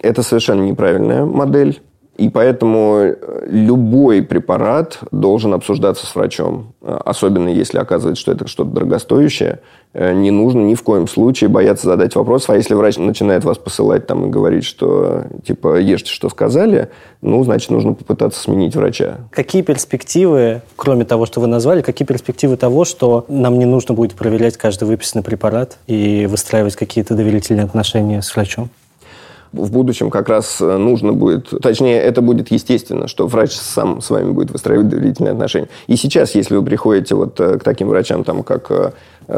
Это 0.00 0.22
совершенно 0.22 0.62
неправильная 0.62 1.24
модель. 1.24 1.80
И 2.16 2.28
поэтому 2.28 2.98
э, 2.98 3.46
любой 3.48 4.22
препарат 4.22 4.98
должен 5.10 5.54
обсуждаться 5.54 6.06
с 6.06 6.14
врачом. 6.14 6.74
Э, 6.82 6.98
особенно 7.04 7.48
если 7.48 7.78
оказывается, 7.78 8.20
что 8.20 8.32
это 8.32 8.46
что-то 8.46 8.70
дорогостоящее. 8.70 9.60
Э, 9.94 10.12
не 10.12 10.30
нужно 10.30 10.60
ни 10.60 10.74
в 10.74 10.82
коем 10.82 11.08
случае 11.08 11.48
бояться 11.48 11.86
задать 11.86 12.14
вопрос. 12.14 12.50
А 12.50 12.56
если 12.56 12.74
врач 12.74 12.98
начинает 12.98 13.44
вас 13.44 13.56
посылать 13.56 14.06
там 14.06 14.26
и 14.26 14.28
говорить, 14.28 14.64
что 14.64 15.24
типа 15.46 15.78
ешьте, 15.78 16.10
что 16.10 16.28
сказали, 16.28 16.90
ну, 17.22 17.42
значит, 17.42 17.70
нужно 17.70 17.94
попытаться 17.94 18.40
сменить 18.40 18.76
врача. 18.76 19.20
Какие 19.30 19.62
перспективы, 19.62 20.60
кроме 20.76 21.04
того, 21.04 21.24
что 21.24 21.40
вы 21.40 21.46
назвали, 21.46 21.80
какие 21.80 22.06
перспективы 22.06 22.56
того, 22.58 22.84
что 22.84 23.24
нам 23.28 23.58
не 23.58 23.64
нужно 23.64 23.94
будет 23.94 24.12
проверять 24.12 24.58
каждый 24.58 24.84
выписанный 24.84 25.24
препарат 25.24 25.78
и 25.86 26.26
выстраивать 26.26 26.76
какие-то 26.76 27.14
доверительные 27.14 27.64
отношения 27.64 28.20
с 28.20 28.34
врачом? 28.34 28.68
В 29.52 29.72
будущем 29.72 30.10
как 30.10 30.28
раз 30.28 30.60
э, 30.60 30.76
нужно 30.76 31.12
будет, 31.12 31.52
точнее, 31.60 32.00
это 32.00 32.22
будет 32.22 32.50
естественно, 32.50 33.08
что 33.08 33.26
врач 33.26 33.52
сам 33.52 34.00
с 34.00 34.10
вами 34.10 34.30
будет 34.30 34.52
выстраивать 34.52 34.88
доверительные 34.88 35.32
отношения. 35.32 35.68
И 35.88 35.96
сейчас, 35.96 36.34
если 36.34 36.54
вы 36.56 36.64
приходите 36.64 37.14
вот 37.14 37.40
э, 37.40 37.58
к 37.58 37.64
таким 37.64 37.88
врачам, 37.88 38.22
там, 38.22 38.44
как 38.44 38.70
э, 38.70 38.92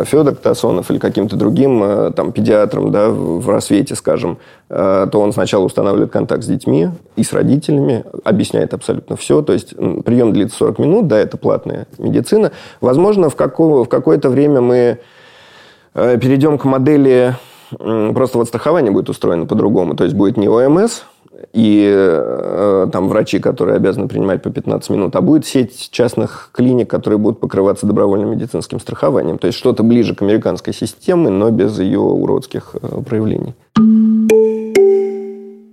Федор 0.04 0.34
Тасонов 0.34 0.90
или 0.90 0.98
каким-то 0.98 1.36
другим 1.36 2.12
там, 2.14 2.32
педиатром 2.32 2.90
да, 2.90 3.10
в 3.10 3.46
рассвете, 3.46 3.94
скажем, 3.94 4.38
то 4.68 5.10
он 5.12 5.34
сначала 5.34 5.64
устанавливает 5.64 6.10
контакт 6.10 6.44
с 6.44 6.46
детьми 6.46 6.88
и 7.14 7.22
с 7.22 7.34
родителями, 7.34 8.02
объясняет 8.24 8.72
абсолютно 8.72 9.16
все. 9.16 9.42
То 9.42 9.52
есть 9.52 9.76
прием 9.76 10.32
длится 10.32 10.56
40 10.56 10.78
минут, 10.78 11.08
да, 11.08 11.18
это 11.18 11.36
платная 11.36 11.86
медицина. 11.98 12.52
Возможно, 12.80 13.28
в, 13.28 13.36
какого, 13.36 13.84
в 13.84 13.90
какое-то 13.90 14.30
время 14.30 14.62
мы 14.62 14.98
перейдем 15.92 16.56
к 16.56 16.64
модели 16.64 17.34
Просто 17.78 18.38
вот 18.38 18.48
страхование 18.48 18.92
будет 18.92 19.08
устроено 19.08 19.46
по-другому. 19.46 19.94
То 19.94 20.04
есть 20.04 20.16
будет 20.16 20.36
не 20.36 20.48
ОМС 20.48 21.02
и 21.52 21.90
э, 21.94 22.86
там 22.92 23.08
врачи, 23.08 23.38
которые 23.38 23.76
обязаны 23.76 24.08
принимать 24.08 24.42
по 24.42 24.50
15 24.50 24.90
минут, 24.90 25.16
а 25.16 25.20
будет 25.20 25.46
сеть 25.46 25.90
частных 25.90 26.50
клиник, 26.52 26.88
которые 26.88 27.18
будут 27.18 27.40
покрываться 27.40 27.86
добровольным 27.86 28.30
медицинским 28.30 28.80
страхованием. 28.80 29.38
То 29.38 29.46
есть 29.46 29.58
что-то 29.58 29.82
ближе 29.82 30.14
к 30.14 30.22
американской 30.22 30.72
системе, 30.72 31.30
но 31.30 31.50
без 31.50 31.78
ее 31.78 31.98
уродских 31.98 32.76
э, 32.80 33.02
проявлений. 33.02 33.54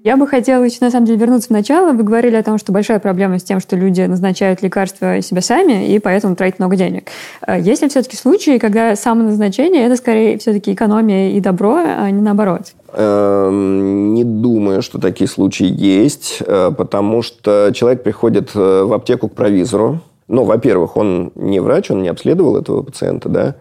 Я 0.01 0.15
бы 0.15 0.27
хотела 0.27 0.63
еще, 0.63 0.77
на 0.79 0.91
самом 0.91 1.05
деле, 1.07 1.19
вернуться 1.19 1.49
в 1.49 1.51
начало. 1.51 1.91
Вы 1.91 2.03
говорили 2.03 2.35
о 2.37 2.43
том, 2.43 2.57
что 2.57 2.71
большая 2.71 2.99
проблема 2.99 3.37
с 3.37 3.43
тем, 3.43 3.59
что 3.59 3.75
люди 3.75 4.01
назначают 4.01 4.61
лекарства 4.61 5.21
себе 5.21 5.41
сами 5.41 5.93
и 5.93 5.99
поэтому 5.99 6.37
тратят 6.37 6.59
много 6.59 6.77
денег. 6.77 7.09
А 7.41 7.57
есть 7.57 7.81
ли 7.81 7.89
все-таки 7.89 8.15
случаи, 8.15 8.59
когда 8.59 8.95
самоназначение– 8.95 9.85
это 9.85 9.97
скорее 9.97 10.37
все-таки 10.37 10.73
экономия 10.73 11.31
и 11.31 11.41
добро, 11.41 11.75
а 11.75 12.09
не 12.11 12.21
наоборот? 12.21 12.73
Эм, 12.93 14.13
не 14.13 14.23
думаю, 14.23 14.81
что 14.81 14.99
такие 14.99 15.27
случаи 15.27 15.67
есть, 15.69 16.41
э, 16.45 16.71
потому 16.77 17.21
что 17.21 17.71
человек 17.73 18.01
приходит 18.01 18.51
э, 18.55 18.83
в 18.83 18.93
аптеку 18.93 19.27
к 19.27 19.33
провизору. 19.33 19.99
Ну, 20.29 20.45
во-первых, 20.45 20.95
он 20.95 21.33
не 21.35 21.59
врач, 21.59 21.91
он 21.91 22.03
не 22.03 22.07
обследовал 22.07 22.55
этого 22.55 22.83
пациента, 22.83 23.27
да, 23.27 23.55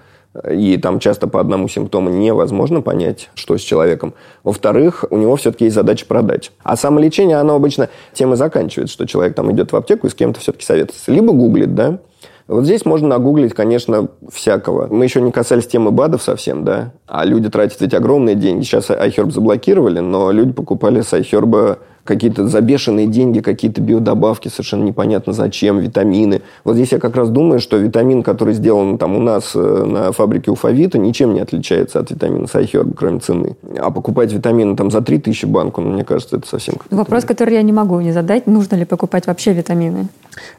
и 0.48 0.76
там 0.76 0.98
часто 0.98 1.26
по 1.26 1.40
одному 1.40 1.68
симптому 1.68 2.10
невозможно 2.10 2.80
понять, 2.80 3.30
что 3.34 3.56
с 3.56 3.60
человеком. 3.60 4.14
Во-вторых, 4.44 5.04
у 5.10 5.16
него 5.16 5.36
все-таки 5.36 5.64
есть 5.64 5.74
задача 5.74 6.06
продать. 6.06 6.52
А 6.62 6.76
самолечение, 6.76 7.38
оно 7.38 7.54
обычно 7.54 7.88
тем 8.12 8.32
и 8.32 8.36
заканчивается, 8.36 8.94
что 8.94 9.06
человек 9.06 9.34
там 9.34 9.50
идет 9.52 9.72
в 9.72 9.76
аптеку 9.76 10.06
и 10.06 10.10
с 10.10 10.14
кем-то 10.14 10.40
все-таки 10.40 10.64
советуется. 10.64 11.10
Либо 11.10 11.32
гуглит, 11.32 11.74
да, 11.74 11.98
вот 12.48 12.64
здесь 12.64 12.86
можно 12.86 13.08
нагуглить, 13.08 13.52
конечно, 13.52 14.08
всякого. 14.32 14.86
Мы 14.90 15.04
еще 15.04 15.20
не 15.20 15.32
касались 15.32 15.66
темы 15.66 15.90
БАДов 15.90 16.22
совсем, 16.22 16.64
да, 16.64 16.92
а 17.06 17.26
люди 17.26 17.50
тратят 17.50 17.80
ведь 17.82 17.92
огромные 17.92 18.36
деньги. 18.36 18.64
Сейчас 18.64 18.88
iHerb 18.88 19.30
заблокировали, 19.30 19.98
но 20.00 20.30
люди 20.30 20.52
покупали 20.52 21.02
с 21.02 21.12
iHerb 21.12 21.78
какие-то 22.08 22.48
забешенные 22.48 23.06
деньги, 23.06 23.40
какие-то 23.40 23.82
биодобавки, 23.82 24.48
совершенно 24.48 24.84
непонятно 24.84 25.34
зачем, 25.34 25.78
витамины. 25.78 26.40
Вот 26.64 26.74
здесь 26.74 26.92
я 26.92 26.98
как 26.98 27.14
раз 27.14 27.28
думаю, 27.28 27.60
что 27.60 27.76
витамин, 27.76 28.22
который 28.22 28.54
сделан 28.54 28.96
там 28.96 29.14
у 29.14 29.20
нас 29.20 29.52
э, 29.54 29.84
на 29.84 30.12
фабрике 30.12 30.50
Уфавита, 30.50 30.98
ничем 30.98 31.34
не 31.34 31.40
отличается 31.40 32.00
от 32.00 32.10
витамина 32.10 32.46
Сайхерб, 32.46 32.96
кроме 32.96 33.20
цены. 33.20 33.56
А 33.78 33.90
покупать 33.90 34.32
витамины 34.32 34.74
там 34.74 34.90
за 34.90 35.02
3000 35.02 35.44
банку, 35.44 35.82
ну, 35.82 35.90
мне 35.90 36.04
кажется, 36.04 36.38
это 36.38 36.48
совсем... 36.48 36.76
Вопрос, 36.90 37.24
который 37.24 37.54
я 37.54 37.62
не 37.62 37.72
могу 37.72 38.00
не 38.00 38.12
задать, 38.12 38.46
нужно 38.46 38.76
ли 38.76 38.86
покупать 38.86 39.26
вообще 39.26 39.52
витамины? 39.52 40.08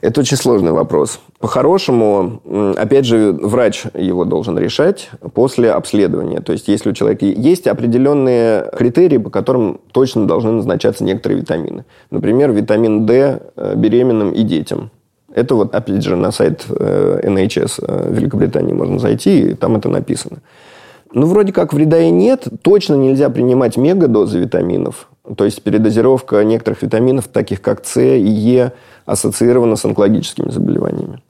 Это 0.02 0.22
очень 0.22 0.38
сложный 0.38 0.72
вопрос. 0.72 1.20
По-хорошему, 1.40 2.42
опять 2.78 3.06
же, 3.06 3.32
врач 3.32 3.84
его 3.94 4.26
должен 4.26 4.58
решать 4.58 5.10
после 5.34 5.72
обследования. 5.72 6.42
То 6.42 6.54
есть, 6.54 6.68
если 6.68 6.90
у 6.90 6.94
человека 6.94 7.26
есть 7.26 7.68
определенные 7.68 8.70
критерии, 8.78 9.18
по 9.18 9.30
которым 9.30 9.80
точно 9.92 10.28
должны 10.28 10.52
назначаться 10.52 11.04
некоторые 11.04 11.42
витамины. 11.42 11.86
Например, 12.12 12.52
витамин 12.52 13.06
D 13.06 13.42
э, 13.56 13.76
беременным 13.76 14.32
и 14.32 14.44
детям. 14.44 14.92
Это 15.34 15.56
вот, 15.56 15.76
опять 15.76 16.04
же, 16.04 16.16
на 16.16 16.32
сайт 16.32 16.66
э, 16.70 17.22
NHS 17.24 17.84
э, 17.88 18.14
Великобритании 18.14 18.74
можно 18.74 19.00
зайти, 19.00 19.52
и 19.52 19.54
там 19.54 19.76
это 19.76 19.90
написано. 19.90 20.40
Ну, 21.12 21.26
вроде 21.26 21.54
как 21.54 21.74
вреда 21.74 22.00
и 22.00 22.12
нет. 22.12 22.48
Точно 22.62 22.94
нельзя 22.96 23.30
принимать 23.30 23.78
мегадозы 23.78 24.40
витаминов. 24.40 25.10
То 25.36 25.46
есть 25.46 25.62
передозировка 25.62 26.44
некоторых 26.44 26.82
витаминов, 26.82 27.28
таких 27.28 27.62
как 27.62 27.86
С 27.86 28.00
и 28.00 28.20
Е, 28.20 28.74
ассоциирована 29.06 29.76
с 29.76 29.86
онкологическими 29.86 30.50
заболеваниями. 30.50 31.22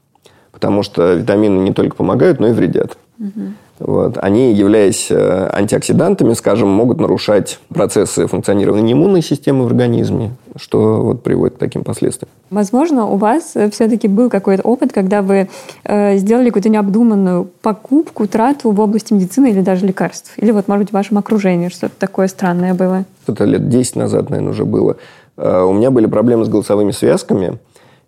Потому 0.51 0.83
что 0.83 1.13
витамины 1.13 1.61
не 1.61 1.73
только 1.73 1.95
помогают, 1.95 2.39
но 2.39 2.47
и 2.47 2.51
вредят. 2.51 2.97
Вот. 3.79 4.17
Они, 4.21 4.53
являясь 4.53 5.07
э, 5.09 5.49
антиоксидантами, 5.53 6.33
скажем, 6.33 6.67
могут 6.67 6.99
нарушать 6.99 7.59
процессы 7.69 8.27
функционирования 8.27 8.93
иммунной 8.93 9.21
системы 9.21 9.63
в 9.63 9.67
организме, 9.67 10.31
что 10.57 11.01
вот 11.01 11.23
приводит 11.23 11.55
к 11.55 11.59
таким 11.59 11.83
последствиям. 11.83 12.29
Возможно, 12.49 13.05
у 13.05 13.15
вас 13.15 13.55
все-таки 13.71 14.07
был 14.09 14.29
какой-то 14.29 14.63
опыт, 14.63 14.91
когда 14.91 15.21
вы 15.21 15.47
э, 15.85 16.17
сделали 16.17 16.47
какую-то 16.47 16.69
необдуманную 16.69 17.47
покупку, 17.61 18.27
трату 18.27 18.71
в 18.71 18.79
области 18.81 19.13
медицины 19.13 19.51
или 19.51 19.61
даже 19.61 19.85
лекарств. 19.85 20.33
Или 20.37 20.51
вот, 20.51 20.67
может 20.67 20.85
быть, 20.85 20.89
в 20.89 20.93
вашем 20.93 21.17
окружении 21.17 21.69
что-то 21.69 21.93
такое 21.97 22.27
странное 22.27 22.73
было. 22.73 23.05
Это 23.27 23.45
лет 23.45 23.69
10 23.69 23.95
назад, 23.95 24.29
наверное, 24.29 24.51
уже 24.51 24.65
было. 24.65 24.97
Э, 25.37 25.63
У 25.63 25.71
меня 25.71 25.89
были 25.89 26.05
проблемы 26.05 26.43
с 26.43 26.49
голосовыми 26.49 26.91
связками, 26.91 27.57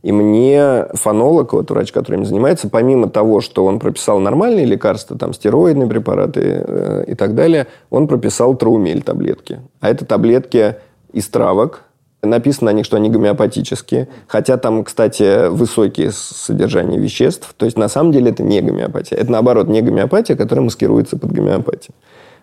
и 0.04 0.12
мне 0.12 0.88
фонолог, 0.94 1.54
вот 1.54 1.70
врач, 1.70 1.92
который 1.92 2.18
им 2.18 2.26
занимается, 2.26 2.70
помимо 2.70 3.10
того, 3.10 3.40
что 3.42 3.66
он 3.66 3.80
прописал 3.80 4.20
нормальные 4.20 4.66
лекарства, 4.66 5.18
там 5.18 5.34
стероидные 5.34 5.88
препараты 5.88 6.64
э, 6.66 7.04
и 7.08 7.16
так 7.16 7.36
далее, 7.36 7.68
он 7.90 8.08
прописал 8.08 8.56
траумель 8.56 9.04
таблетки. 9.04 9.60
А 9.80 9.90
это 9.90 10.06
таблетки 10.06 10.76
из 11.14 11.28
травок, 11.28 11.84
Написано 12.24 12.70
на 12.70 12.76
них, 12.76 12.86
что 12.86 12.98
они 12.98 13.10
гомеопатические. 13.10 14.08
Хотя 14.28 14.58
там, 14.58 14.84
кстати, 14.84 15.50
высокие 15.50 16.12
содержания 16.12 17.00
веществ. 17.00 17.54
То 17.58 17.66
есть, 17.66 17.78
на 17.78 17.90
самом 17.90 18.12
деле, 18.12 18.30
это 18.30 18.44
не 18.44 18.62
гомеопатия. 18.62 19.18
Это, 19.18 19.32
наоборот, 19.32 19.68
не 19.68 19.82
гомеопатия, 19.82 20.36
которая 20.36 20.64
маскируется 20.64 21.18
под 21.18 21.32
гомеопатию. 21.32 21.96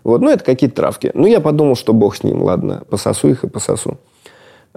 Вот, 0.02 0.20
ну, 0.20 0.30
это 0.30 0.42
какие-то 0.42 0.76
травки. 0.76 1.12
Ну, 1.14 1.26
я 1.26 1.40
подумал, 1.40 1.76
что 1.76 1.92
бог 1.92 2.16
с 2.16 2.24
ним, 2.24 2.42
ладно, 2.42 2.82
пососу 2.90 3.28
их 3.28 3.44
и 3.44 3.48
пососу. 3.48 3.98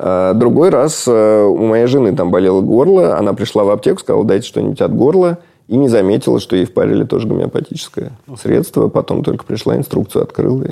А, 0.04 0.34
Другой 0.34 0.70
раз 0.70 1.06
э, 1.08 1.44
у 1.44 1.66
моей 1.68 1.86
жены 1.86 2.16
там 2.16 2.32
болело 2.32 2.62
горло, 2.62 3.18
она 3.18 3.34
пришла 3.34 3.64
в 3.64 3.70
аптеку, 3.70 4.00
сказала, 4.00 4.26
дайте 4.26 4.48
что-нибудь 4.48 4.82
от 4.82 4.96
горла, 4.96 5.38
и 5.68 5.78
не 5.78 5.88
заметила, 5.90 6.40
что 6.40 6.56
ей 6.56 6.66
впарили 6.66 7.04
тоже 7.04 7.28
гомеопатическое 7.28 8.12
средство. 8.42 8.88
Потом 8.88 9.24
только 9.24 9.46
пришла 9.46 9.78
инструкцию, 9.78 10.24
открыла. 10.24 10.64
И... 10.64 10.72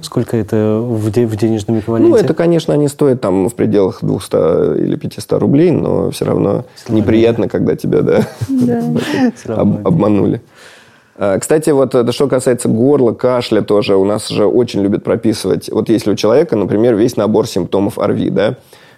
Сколько 0.00 0.36
это 0.38 0.80
в, 0.80 1.10
де- 1.12 1.26
в 1.26 1.36
денежном 1.36 1.78
эквиваленте? 1.78 2.10
Ну, 2.10 2.16
это, 2.16 2.34
конечно, 2.34 2.72
они 2.74 2.88
стоят 2.88 3.20
там 3.20 3.48
в 3.48 3.54
пределах 3.54 3.98
200 4.02 4.80
или 4.82 4.96
500 4.96 5.32
рублей, 5.38 5.70
но 5.70 6.10
все 6.10 6.24
равно 6.24 6.64
Слава 6.76 6.98
неприятно, 6.98 7.48
когда 7.48 7.76
тебя 7.76 8.00
да, 8.00 8.26
равно 9.44 9.80
об- 9.80 9.86
обманули. 9.86 10.40
А, 11.24 11.38
Кстати, 11.38 11.70
вот 11.70 11.94
это 11.94 12.10
что 12.10 12.26
касается 12.26 12.68
горла, 12.68 13.12
кашля 13.12 13.60
тоже, 13.62 13.94
у 13.94 14.04
нас 14.04 14.26
же 14.26 14.44
очень 14.44 14.82
любят 14.82 15.04
прописывать. 15.04 15.70
Вот 15.70 15.88
если 15.88 16.10
у 16.10 16.16
человека, 16.16 16.56
например, 16.56 16.96
весь 16.96 17.16
набор 17.16 17.46
симптомов 17.46 18.00
ОРВИ, 18.00 18.30
да, 18.30 18.56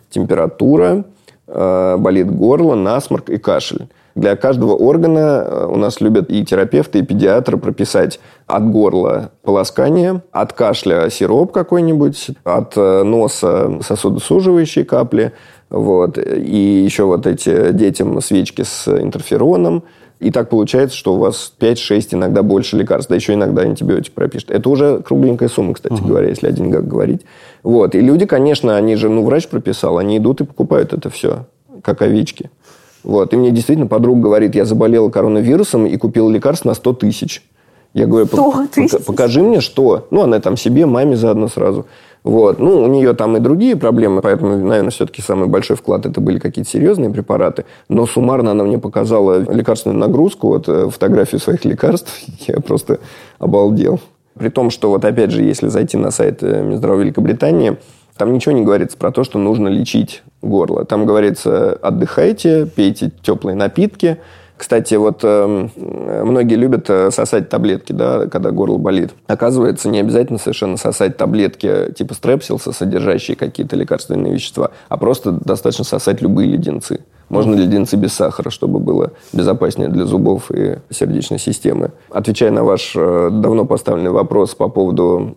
температура, 0.09 1.05
э, 1.47 1.97
болит 1.99 2.35
горло, 2.35 2.77
насморк 2.77 3.29
и 3.29 3.37
кашель. 3.37 3.89
Для 4.15 4.37
каждого 4.37 4.73
органа 4.73 5.45
э, 5.47 5.67
у 5.67 5.77
нас 5.77 6.01
любят 6.01 6.31
и 6.31 6.43
терапевты, 6.47 7.01
и 7.01 7.03
педиатры 7.03 7.59
прописать 7.59 8.21
от 8.47 8.71
горла 8.71 9.33
полоскание, 9.43 10.23
от 10.33 10.55
кашля 10.55 11.11
сироп 11.11 11.53
какой-нибудь, 11.53 12.31
от 12.45 12.73
э, 12.79 13.03
носа 13.03 13.81
сосудосуживающие 13.83 14.87
капли, 14.87 15.35
вот, 15.69 16.17
и 16.17 16.85
еще 16.87 17.05
вот 17.05 17.27
эти 17.27 17.73
детям 17.73 18.19
свечки 18.23 18.63
с 18.63 18.89
интерфероном. 18.89 19.83
И 20.25 20.31
так 20.31 20.49
получается, 20.49 20.97
что 20.97 21.15
у 21.15 21.19
вас 21.19 21.53
5-6, 21.61 22.09
иногда 22.13 22.43
больше 22.43 22.79
лекарств, 22.79 23.11
да 23.11 23.15
еще 23.15 23.35
иногда 23.35 23.61
антибиотик 23.61 24.15
пропишет. 24.15 24.51
Это 24.51 24.71
уже 24.71 25.01
кругленькая 25.01 25.51
сумма, 25.51 25.75
кстати 25.75 26.01
говоря, 26.01 26.29
если 26.29 26.47
о 26.49 26.51
деньгах 26.51 26.85
говорить. 26.85 27.21
Вот. 27.63 27.95
И 27.95 28.01
люди, 28.01 28.25
конечно, 28.25 28.75
они 28.75 28.97
же, 28.97 29.11
ну, 29.11 29.23
врач 29.23 29.49
прописал, 29.49 29.99
они 29.99 30.17
идут 30.17 30.41
и 30.41 30.45
покупают 30.45 30.95
это 30.95 31.11
все, 31.11 31.45
как 31.83 32.01
овечки. 32.01 32.51
Вот. 33.03 33.35
И 33.35 33.37
мне 33.37 33.51
действительно 33.51 33.87
подруга 33.87 34.23
говорит, 34.23 34.55
я 34.55 34.65
заболела 34.65 35.11
коронавирусом 35.11 35.85
и 35.85 35.95
купила 35.99 36.31
лекарство 36.31 36.69
на 36.69 36.75
100 36.75 36.93
тысяч. 36.95 37.43
Я 37.93 38.07
говорю, 38.07 38.25
100 38.27 38.37
«Пока- 38.51 38.67
тысяч? 38.67 39.05
покажи 39.05 39.43
мне, 39.43 39.61
что. 39.61 40.07
Ну, 40.11 40.23
она 40.23 40.41
там 40.41 40.57
себе, 40.57 40.87
маме 40.87 41.17
заодно 41.17 41.49
сразу. 41.49 41.85
Вот. 42.25 42.59
Ну, 42.59 42.83
у 42.83 42.87
нее 42.87 43.13
там 43.13 43.37
и 43.37 43.41
другие 43.41 43.77
проблемы, 43.77 44.23
поэтому, 44.23 44.57
наверное, 44.57 44.91
все-таки 44.91 45.21
самый 45.21 45.47
большой 45.47 45.77
вклад 45.77 46.07
это 46.07 46.23
были 46.23 46.39
какие-то 46.39 46.71
серьезные 46.71 47.11
препараты. 47.11 47.67
Но 47.91 48.07
суммарно 48.07 48.53
она 48.53 48.65
мне 48.65 48.79
показала 48.79 49.41
лекарственную 49.53 49.99
нагрузку, 49.99 50.49
вот 50.49 50.67
э, 50.67 50.89
фотографию 50.89 51.39
своих 51.39 51.67
лекарств. 51.67 52.19
Я 52.49 52.61
просто 52.61 53.01
обалдел. 53.39 54.01
При 54.39 54.49
том, 54.49 54.71
что 54.71 54.89
вот 54.89 55.05
опять 55.05 55.31
же, 55.31 55.43
если 55.43 55.69
зайти 55.69 55.99
на 55.99 56.11
сайт 56.11 56.43
э, 56.43 56.63
Минздрава 56.63 56.99
Великобритании, 56.99 57.77
там 58.17 58.33
ничего 58.33 58.53
не 58.53 58.65
говорится 58.65 58.97
про 58.97 59.11
то, 59.13 59.23
что 59.23 59.39
нужно 59.39 59.69
лечить 59.69 60.23
горло. 60.41 60.87
Там 60.87 61.05
говорится, 61.05 61.75
отдыхайте, 61.75 62.67
пейте 62.67 63.13
теплые 63.23 63.55
напитки. 63.55 64.17
Кстати, 64.57 64.95
вот 64.95 65.21
э, 65.25 65.69
многие 66.25 66.55
любят 66.55 66.89
э, 66.89 67.11
сосать 67.11 67.49
таблетки, 67.49 67.93
да, 67.93 68.29
когда 68.29 68.53
горло 68.53 68.79
болит. 68.79 69.11
Оказывается, 69.27 69.89
не 69.89 69.99
обязательно 69.99 70.39
совершенно 70.39 70.77
сосать 70.77 71.17
таблетки 71.17 71.93
типа 71.97 72.15
стрепсилса, 72.15 72.73
содержащие 72.73 73.37
какие-то 73.37 73.75
лекарственные 73.75 74.33
вещества, 74.35 74.71
а 74.89 74.97
просто 74.97 75.33
достаточно 75.33 75.85
сосать 75.85 76.23
любые 76.23 76.49
леденцы. 76.49 77.01
Можно 77.29 77.55
леденцы 77.55 77.97
без 77.97 78.13
сахара, 78.13 78.51
чтобы 78.51 78.79
было 78.79 79.13
безопаснее 79.33 79.89
для 79.89 80.05
зубов 80.05 80.51
и 80.51 80.79
сердечной 80.91 81.39
системы. 81.39 81.91
Отвечая 82.11 82.51
на 82.51 82.65
ваш 82.65 82.93
э, 82.97 83.31
давно 83.33 83.65
поставленный 83.65 84.11
вопрос 84.11 84.55
по 84.55 84.69
поводу 84.69 85.37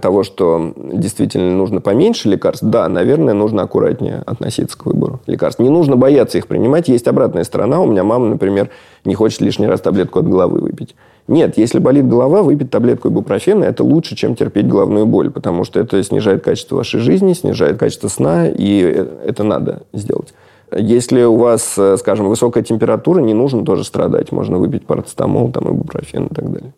того, 0.00 0.22
что 0.22 0.72
действительно 0.76 1.52
нужно 1.52 1.80
поменьше 1.80 2.28
лекарств, 2.28 2.64
да, 2.64 2.88
наверное, 2.88 3.34
нужно 3.34 3.62
аккуратнее 3.62 4.22
относиться 4.26 4.78
к 4.78 4.86
выбору 4.86 5.20
лекарств. 5.26 5.60
Не 5.60 5.70
нужно 5.70 5.96
бояться 5.96 6.38
их 6.38 6.46
принимать. 6.46 6.88
Есть 6.88 7.08
обратная 7.08 7.44
сторона. 7.44 7.80
У 7.80 7.86
меня 7.86 8.04
мама, 8.04 8.26
например, 8.26 8.70
не 9.04 9.14
хочет 9.14 9.40
лишний 9.40 9.66
раз 9.66 9.80
таблетку 9.80 10.20
от 10.20 10.28
головы 10.28 10.60
выпить. 10.60 10.94
Нет, 11.26 11.56
если 11.56 11.78
болит 11.78 12.06
голова, 12.06 12.42
выпить 12.42 12.70
таблетку 12.70 13.08
ибупрофена– 13.08 13.64
это 13.64 13.82
лучше, 13.82 14.14
чем 14.14 14.36
терпеть 14.36 14.68
головную 14.68 15.06
боль, 15.06 15.30
потому 15.30 15.64
что 15.64 15.80
это 15.80 16.02
снижает 16.02 16.44
качество 16.44 16.76
вашей 16.76 17.00
жизни, 17.00 17.32
снижает 17.32 17.78
качество 17.78 18.08
сна, 18.08 18.46
и 18.46 18.82
э, 18.82 19.06
это 19.24 19.42
надо 19.42 19.82
сделать. 19.94 20.34
Если 20.76 21.22
у 21.22 21.36
вас, 21.36 21.74
э, 21.76 21.96
скажем, 21.98 22.28
высокая 22.28 22.62
температура, 22.62 23.20
не 23.20 23.34
нужно 23.34 23.64
тоже 23.64 23.84
страдать. 23.84 24.32
Можно 24.32 24.58
выпить 24.58 24.86
парацетамол, 24.86 25.50
там, 25.50 25.70
ибупрофен 25.70 26.26
и 26.26 26.34
так 26.34 26.52
далее. 26.52 26.72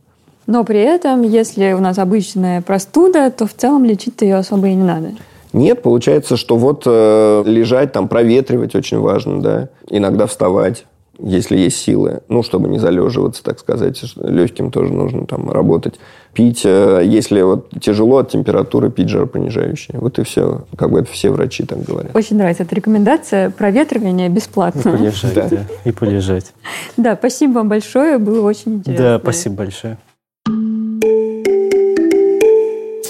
Но 0.46 0.64
при 0.64 0.80
этом, 0.80 1.22
если 1.22 1.72
у 1.72 1.80
нас 1.80 1.98
обычная 1.98 2.62
простуда, 2.62 3.30
то 3.30 3.46
в 3.46 3.54
целом 3.54 3.84
лечить-то 3.84 4.24
ее 4.24 4.36
особо 4.36 4.68
и 4.68 4.74
не 4.74 4.84
надо. 4.84 5.10
Нет, 5.52 5.82
получается, 5.82 6.36
что 6.36 6.56
вот 6.56 6.82
э, 6.86 7.42
лежать, 7.46 7.92
там, 7.92 8.08
проветривать 8.08 8.74
очень 8.74 8.98
важно, 8.98 9.40
да. 9.40 9.68
Иногда 9.88 10.26
вставать, 10.26 10.84
если 11.18 11.56
есть 11.56 11.76
силы. 11.78 12.20
Ну, 12.28 12.42
чтобы 12.42 12.68
не 12.68 12.78
залеживаться, 12.78 13.42
так 13.42 13.58
сказать. 13.58 14.00
Легким 14.16 14.70
тоже 14.70 14.92
нужно 14.92 15.26
там 15.26 15.50
работать. 15.50 15.94
Пить, 16.32 16.62
э, 16.64 17.02
если 17.04 17.40
вот 17.42 17.70
тяжело 17.80 18.18
от 18.18 18.30
температуры, 18.30 18.90
пить 18.90 19.08
жаропонижающие. 19.08 19.98
Вот 19.98 20.18
и 20.18 20.22
все. 20.24 20.64
Как 20.76 20.90
бы 20.90 21.00
это 21.00 21.10
все 21.10 21.30
врачи 21.30 21.64
так 21.64 21.82
говорят. 21.82 22.14
Очень 22.14 22.36
нравится 22.36 22.64
эта 22.64 22.74
рекомендация. 22.74 23.50
Проветривание 23.50 24.26
И 24.28 24.30
бесплатно. 24.30 24.82
полежать, 24.82 25.34
Да. 25.34 25.48
да. 25.50 25.58
И 25.84 25.92
полежать. 25.92 26.52
Да, 26.96 27.16
спасибо 27.16 27.52
вам 27.54 27.68
большое, 27.68 28.18
было 28.18 28.46
очень 28.46 28.74
интересно. 28.74 29.04
Да, 29.04 29.18
спасибо 29.18 29.54
большое. 29.56 29.98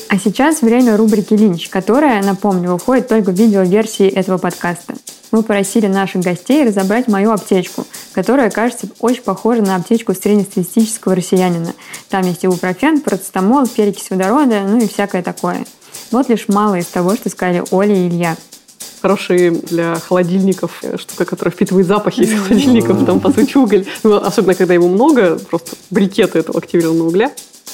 А 0.09 0.19
сейчас 0.19 0.63
время 0.63 0.97
рубрики 0.97 1.35
«Линч», 1.35 1.69
которая, 1.69 2.23
напомню, 2.23 2.71
выходит 2.73 3.09
только 3.09 3.33
в 3.33 3.35
видеоверсии 3.35 4.07
этого 4.07 4.39
подкаста. 4.39 4.95
Мы 5.33 5.43
просили 5.43 5.87
наших 5.87 6.23
гостей 6.23 6.65
разобрать 6.65 7.09
мою 7.09 7.33
аптечку, 7.33 7.85
которая, 8.13 8.51
кажется, 8.51 8.87
очень 9.01 9.23
похожа 9.23 9.63
на 9.63 9.77
аптечку 9.77 10.15
среднестатистического 10.15 11.15
россиянина. 11.15 11.75
Там 12.09 12.25
есть 12.27 12.45
ибупрофен, 12.45 13.01
парацетамол, 13.01 13.67
перекись 13.67 14.11
водорода, 14.11 14.63
ну 14.63 14.79
и 14.79 14.89
всякое 14.89 15.23
такое. 15.23 15.67
Вот 16.11 16.29
лишь 16.29 16.49
мало 16.49 16.77
из 16.77 16.87
того, 16.87 17.17
что 17.17 17.29
сказали 17.29 17.65
Оля 17.71 17.95
и 17.95 18.09
Илья. 18.09 18.37
хорошие 19.07 19.53
для 19.53 19.97
холодильников 19.97 20.83
штука, 20.97 21.25
которая 21.25 21.53
впитывает 21.53 21.87
запахи 21.87 22.23
из 22.23 22.41
холодильников, 22.41 23.07
там, 23.07 23.21
по 23.21 23.31
сути, 23.33 23.57
уголь. 23.57 23.87
Ну, 24.03 24.17
особенно, 24.17 24.55
когда 24.55 24.75
его 24.75 24.89
много, 24.89 25.39
просто 25.39 25.77
брикеты 25.91 26.41
этого 26.41 26.59
активированного 26.59 27.09
угля. 27.09 27.33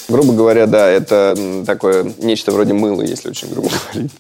Грубо 0.09 0.33
говоря, 0.35 0.67
да, 0.67 0.89
это 0.91 1.65
такое 1.67 2.13
нечто 2.19 2.53
вроде 2.53 2.75
мыла, 2.75 3.03
если 3.03 3.31
очень 3.31 3.49
грубо 3.49 3.71
говорить. 3.93 4.13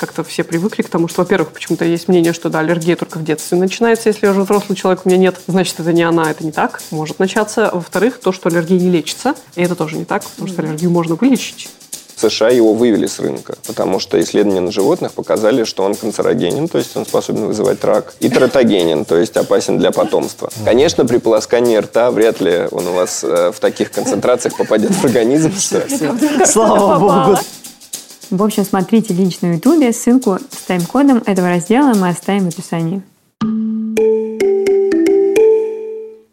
Как-то 0.00 0.24
все 0.24 0.44
привыкли 0.44 0.80
к 0.80 0.88
тому, 0.88 1.08
что, 1.08 1.20
во-первых, 1.20 1.50
почему-то 1.50 1.84
есть 1.84 2.08
мнение, 2.08 2.32
что 2.32 2.48
да, 2.48 2.60
аллергия 2.60 2.96
только 2.96 3.18
в 3.18 3.22
детстве 3.22 3.58
начинается. 3.58 4.08
Если 4.08 4.24
я 4.24 4.32
уже 4.32 4.44
взрослый 4.44 4.74
человек, 4.74 5.02
у 5.04 5.08
меня 5.10 5.18
нет, 5.18 5.38
значит, 5.46 5.78
это 5.78 5.92
не 5.92 6.02
она, 6.02 6.30
это 6.30 6.42
не 6.42 6.52
так. 6.52 6.80
Может 6.90 7.18
начаться. 7.18 7.68
Во-вторых, 7.70 8.18
то, 8.18 8.32
что 8.32 8.48
аллергия 8.48 8.80
не 8.80 8.88
лечится. 8.88 9.34
И 9.56 9.62
это 9.62 9.74
тоже 9.74 9.98
не 9.98 10.06
так, 10.06 10.24
потому 10.24 10.48
что 10.48 10.62
аллергию 10.62 10.90
можно 10.90 11.16
вылечить. 11.16 11.68
В 12.16 12.20
США 12.22 12.48
его 12.48 12.72
вывели 12.72 13.06
с 13.06 13.18
рынка, 13.18 13.56
потому 13.66 13.98
что 13.98 14.18
исследования 14.18 14.60
на 14.60 14.72
животных 14.72 15.12
показали, 15.12 15.64
что 15.64 15.84
он 15.84 15.94
канцерогенен, 15.94 16.68
то 16.68 16.78
есть 16.78 16.96
он 16.96 17.04
способен 17.04 17.46
вызывать 17.46 17.84
рак, 17.84 18.14
и 18.20 18.30
тератогенен, 18.30 19.04
то 19.04 19.18
есть 19.18 19.36
опасен 19.36 19.78
для 19.78 19.90
потомства. 19.90 20.50
Конечно, 20.64 21.04
при 21.04 21.18
полоскании 21.18 21.76
рта 21.76 22.10
вряд 22.10 22.40
ли 22.40 22.68
он 22.70 22.88
у 22.88 22.92
вас 22.92 23.22
э, 23.22 23.52
в 23.54 23.60
таких 23.60 23.90
концентрациях 23.90 24.56
попадет 24.56 24.92
в 24.92 25.04
организм. 25.04 25.52
Слава 26.46 26.98
богу. 26.98 27.38
В 28.30 28.44
общем, 28.44 28.64
смотрите 28.64 29.12
лично 29.12 29.48
в 29.48 29.54
Ютубе. 29.54 29.92
Ссылку 29.92 30.38
с 30.50 30.62
тайм-кодом 30.62 31.22
этого 31.26 31.48
раздела 31.48 31.94
мы 31.94 32.10
оставим 32.10 32.44
в 32.44 32.54
описании. 32.54 33.02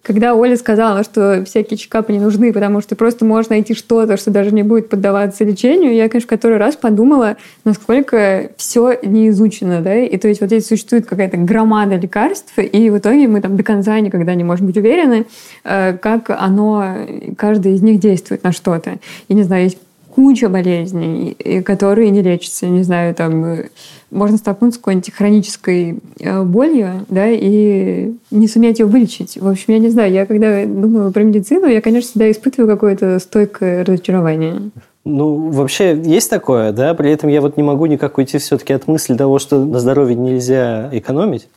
Когда 0.03 0.35
Оля 0.35 0.55
сказала, 0.55 1.03
что 1.03 1.43
всякие 1.45 1.77
чекапы 1.77 2.13
не 2.13 2.19
нужны, 2.19 2.53
потому 2.53 2.79
что 2.81 2.95
просто 2.95 3.25
можешь 3.25 3.49
найти 3.49 3.73
что-то, 3.73 4.15
что 4.15 4.31
даже 4.31 4.53
не 4.53 4.63
будет 4.63 4.89
поддаваться 4.89 5.43
лечению, 5.43 5.93
я, 5.93 6.07
конечно, 6.07 6.27
в 6.27 6.29
который 6.29 6.57
раз 6.57 6.77
подумала, 6.77 7.35
насколько 7.65 8.51
все 8.55 8.97
не 9.03 9.27
изучено, 9.29 9.81
да, 9.81 9.95
и 9.95 10.15
то 10.15 10.29
есть 10.29 10.39
вот 10.39 10.47
здесь 10.47 10.65
существует 10.65 11.07
какая-то 11.07 11.35
громада 11.35 11.97
лекарств, 11.97 12.57
и 12.57 12.89
в 12.89 12.99
итоге 12.99 13.27
мы 13.27 13.41
там 13.41 13.57
до 13.57 13.63
конца 13.63 13.99
никогда 13.99 14.33
не 14.33 14.45
можем 14.45 14.67
быть 14.67 14.77
уверены, 14.77 15.25
э, 15.65 15.97
как 15.97 16.29
оно, 16.29 16.95
каждый 17.37 17.73
из 17.73 17.81
них 17.81 17.99
действует 17.99 18.43
на 18.45 18.53
что-то. 18.53 18.99
И 19.27 19.33
не 19.33 19.43
знаю, 19.43 19.65
есть 19.65 19.77
куча 20.17 20.49
болезней, 20.49 21.35
которые 21.63 22.09
не 22.09 22.23
лечатся. 22.23 22.65
Не 22.65 22.81
знаю, 22.81 23.13
там 23.13 23.45
э, 23.45 23.69
можно 24.09 24.37
столкнуться 24.37 24.79
с 24.79 24.81
какой-нибудь 24.81 25.13
хронической 25.13 25.99
э, 26.19 26.41
болью, 26.41 27.05
да, 27.07 27.27
и 27.29 28.13
не 28.31 28.47
суметь 28.47 28.79
ее 28.79 28.87
вылечить. 28.87 29.37
В 29.39 29.47
общем, 29.47 29.73
я 29.73 29.77
не 29.77 29.89
знаю, 29.89 30.11
я 30.11 30.25
когда 30.25 30.65
думаю 30.65 31.11
про 31.11 31.21
медицину, 31.21 31.67
я, 31.67 31.81
конечно, 31.81 32.09
всегда 32.09 32.31
испытываю 32.31 32.67
какое-то 32.67 33.19
стойкое 33.19 33.85
разочарование. 33.85 34.71
Ну, 35.05 35.51
вообще 35.51 35.95
есть 36.03 36.31
такое, 36.31 36.71
да, 36.71 36.95
при 36.95 37.11
этом 37.11 37.29
я 37.29 37.39
вот 37.39 37.55
не 37.55 37.61
могу 37.61 37.85
никак 37.85 38.17
уйти 38.17 38.39
все-таки 38.39 38.73
от 38.73 38.87
мысли 38.87 39.15
того, 39.15 39.37
что 39.37 39.63
на 39.63 39.79
здоровье 39.79 40.15
нельзя 40.15 40.89
экономить. 40.91 41.47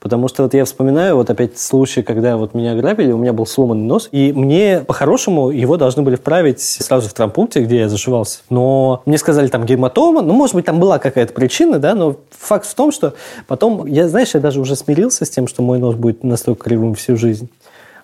Потому 0.00 0.28
что 0.28 0.44
вот 0.44 0.54
я 0.54 0.64
вспоминаю, 0.64 1.16
вот 1.16 1.28
опять 1.28 1.58
случай, 1.58 2.02
когда 2.02 2.38
вот 2.38 2.54
меня 2.54 2.72
ограбили, 2.72 3.12
у 3.12 3.18
меня 3.18 3.34
был 3.34 3.44
сломанный 3.44 3.84
нос, 3.84 4.08
и 4.10 4.32
мне 4.32 4.80
по-хорошему 4.86 5.50
его 5.50 5.76
должны 5.76 6.02
были 6.02 6.16
вправить 6.16 6.62
сразу 6.62 7.10
в 7.10 7.12
травмпункте, 7.12 7.62
где 7.62 7.80
я 7.80 7.88
зашивался. 7.90 8.38
Но 8.48 9.02
мне 9.04 9.18
сказали 9.18 9.48
там 9.48 9.66
гематома, 9.66 10.22
ну, 10.22 10.32
может 10.32 10.54
быть, 10.54 10.64
там 10.64 10.80
была 10.80 10.98
какая-то 10.98 11.34
причина, 11.34 11.78
да, 11.78 11.94
но 11.94 12.16
факт 12.30 12.66
в 12.66 12.74
том, 12.74 12.92
что 12.92 13.12
потом, 13.46 13.84
я, 13.84 14.08
знаешь, 14.08 14.34
я 14.34 14.40
даже 14.40 14.60
уже 14.60 14.74
смирился 14.74 15.26
с 15.26 15.30
тем, 15.30 15.46
что 15.46 15.60
мой 15.60 15.78
нос 15.78 15.96
будет 15.96 16.24
настолько 16.24 16.64
кривым 16.64 16.94
всю 16.94 17.16
жизнь. 17.16 17.50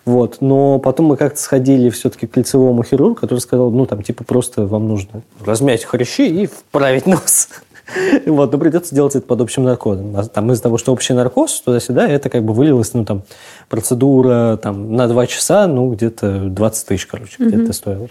Вот. 0.04 0.38
Но 0.40 0.78
потом 0.78 1.06
мы 1.06 1.16
как-то 1.16 1.40
сходили 1.40 1.90
все-таки 1.90 2.26
к 2.26 2.36
лицевому 2.36 2.82
хирургу, 2.84 3.16
который 3.16 3.40
сказал, 3.40 3.70
ну, 3.70 3.86
там, 3.86 4.02
типа, 4.02 4.22
просто 4.22 4.66
вам 4.66 4.86
нужно 4.86 5.22
размять 5.44 5.84
хрящи 5.84 6.28
и 6.28 6.46
вправить 6.46 7.06
нос. 7.06 7.48
Вот, 8.26 8.52
но 8.52 8.58
придется 8.58 8.94
делать 8.94 9.14
это 9.14 9.26
под 9.26 9.40
общим 9.40 9.64
наркозом. 9.64 10.16
А 10.16 10.24
Там 10.24 10.50
из-за 10.52 10.62
того, 10.62 10.78
что 10.78 10.92
общий 10.92 11.12
наркоз 11.12 11.60
туда-сюда, 11.60 12.08
это 12.08 12.28
как 12.28 12.44
бы 12.44 12.52
вылилось, 12.52 12.92
ну, 12.94 13.04
там, 13.04 13.22
процедура 13.68 14.58
там, 14.62 14.94
на 14.94 15.08
два 15.08 15.26
часа, 15.26 15.66
ну, 15.66 15.92
где-то 15.92 16.48
20 16.48 16.86
тысяч, 16.86 17.06
короче, 17.06 17.34
где-то 17.38 17.72
стоило. 17.72 18.08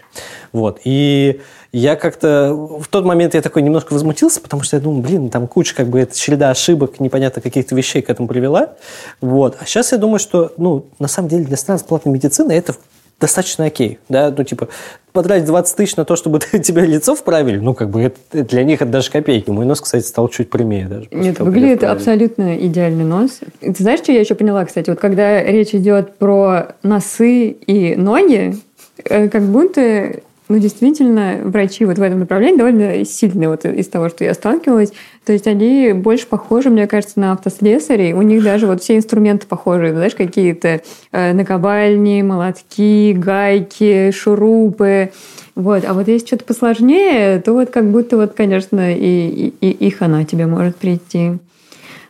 Вот. 0.51 0.79
И 0.85 1.41
я 1.71 1.95
как-то 1.97 2.53
в 2.53 2.87
тот 2.87 3.03
момент 3.03 3.33
я 3.33 3.41
такой 3.41 3.61
немножко 3.61 3.93
возмутился, 3.93 4.39
потому 4.39 4.63
что 4.63 4.77
я 4.77 4.81
думаю, 4.81 5.01
блин, 5.01 5.29
там 5.29 5.47
куча 5.47 5.75
как 5.75 5.87
бы 5.87 5.99
это 5.99 6.17
череда 6.17 6.49
ошибок, 6.49 6.99
непонятно 6.99 7.41
каких-то 7.41 7.75
вещей 7.75 8.01
к 8.01 8.09
этому 8.09 8.27
привела. 8.27 8.75
Вот. 9.19 9.57
А 9.59 9.65
сейчас 9.65 9.91
я 9.91 9.97
думаю, 9.97 10.19
что, 10.19 10.53
ну, 10.57 10.85
на 10.99 11.07
самом 11.07 11.27
деле 11.27 11.43
для 11.43 11.57
стран 11.57 11.79
с 11.79 11.83
платной 11.83 12.13
медицины 12.13 12.53
это 12.53 12.75
достаточно 13.19 13.65
окей, 13.65 13.99
да, 14.09 14.33
ну, 14.35 14.43
типа, 14.43 14.67
потратить 15.11 15.45
20 15.45 15.77
тысяч 15.77 15.95
на 15.95 16.05
то, 16.05 16.15
чтобы 16.15 16.39
тебе 16.63 16.85
лицо 16.85 17.15
вправили, 17.15 17.57
ну, 17.57 17.73
как 17.73 17.89
бы, 17.89 18.01
это, 18.01 18.43
для 18.43 18.63
них 18.63 18.81
это 18.81 18.91
даже 18.91 19.09
копейки. 19.09 19.49
Мой 19.49 19.65
нос, 19.65 19.81
кстати, 19.81 20.03
стал 20.03 20.27
чуть 20.27 20.49
прямее 20.49 20.87
даже. 20.87 21.07
Нет, 21.11 21.37
того, 21.37 21.49
выглядит 21.49 21.83
абсолютно 21.83 22.57
идеальный 22.57 23.05
нос. 23.05 23.39
Ты 23.61 23.75
знаешь, 23.77 23.99
что 23.99 24.11
я 24.11 24.19
еще 24.19 24.35
поняла, 24.35 24.65
кстати? 24.65 24.89
Вот 24.89 24.99
когда 24.99 25.41
речь 25.43 25.73
идет 25.73 26.17
про 26.17 26.75
носы 26.83 27.49
и 27.49 27.95
ноги, 27.95 28.55
э, 29.03 29.29
как 29.29 29.43
будто 29.43 30.19
ну, 30.47 30.59
действительно, 30.59 31.39
врачи 31.43 31.85
вот 31.85 31.97
в 31.97 32.01
этом 32.01 32.19
направлении 32.19 32.57
довольно 32.57 33.05
сильные 33.05 33.49
вот 33.49 33.65
из 33.65 33.87
того, 33.87 34.09
что 34.09 34.23
я 34.23 34.33
сталкивалась. 34.35 34.93
То 35.25 35.33
есть 35.33 35.47
они 35.47 35.91
больше 35.93 36.27
похожи, 36.27 36.69
мне 36.69 36.85
кажется, 36.85 37.19
на 37.19 37.31
автослесарей. 37.31 38.13
У 38.13 38.21
них 38.21 38.43
даже 38.43 38.67
вот 38.67 38.83
все 38.83 38.95
инструменты 38.95 39.47
похожие. 39.47 39.93
Знаешь, 39.93 40.13
какие-то 40.13 40.81
э, 41.11 41.33
накобальни, 41.33 42.21
молотки, 42.21 43.13
гайки, 43.13 44.11
шурупы. 44.11 45.11
Вот. 45.55 45.83
А 45.83 45.93
вот 45.93 46.07
если 46.07 46.27
что-то 46.27 46.45
посложнее, 46.45 47.41
то 47.41 47.53
вот 47.53 47.71
как 47.71 47.85
будто 47.89 48.17
вот, 48.17 48.33
конечно, 48.33 48.93
и, 48.93 48.99
и, 48.99 49.53
и 49.61 49.87
их 49.87 50.03
она 50.03 50.25
тебе 50.25 50.45
может 50.45 50.75
прийти. 50.75 51.31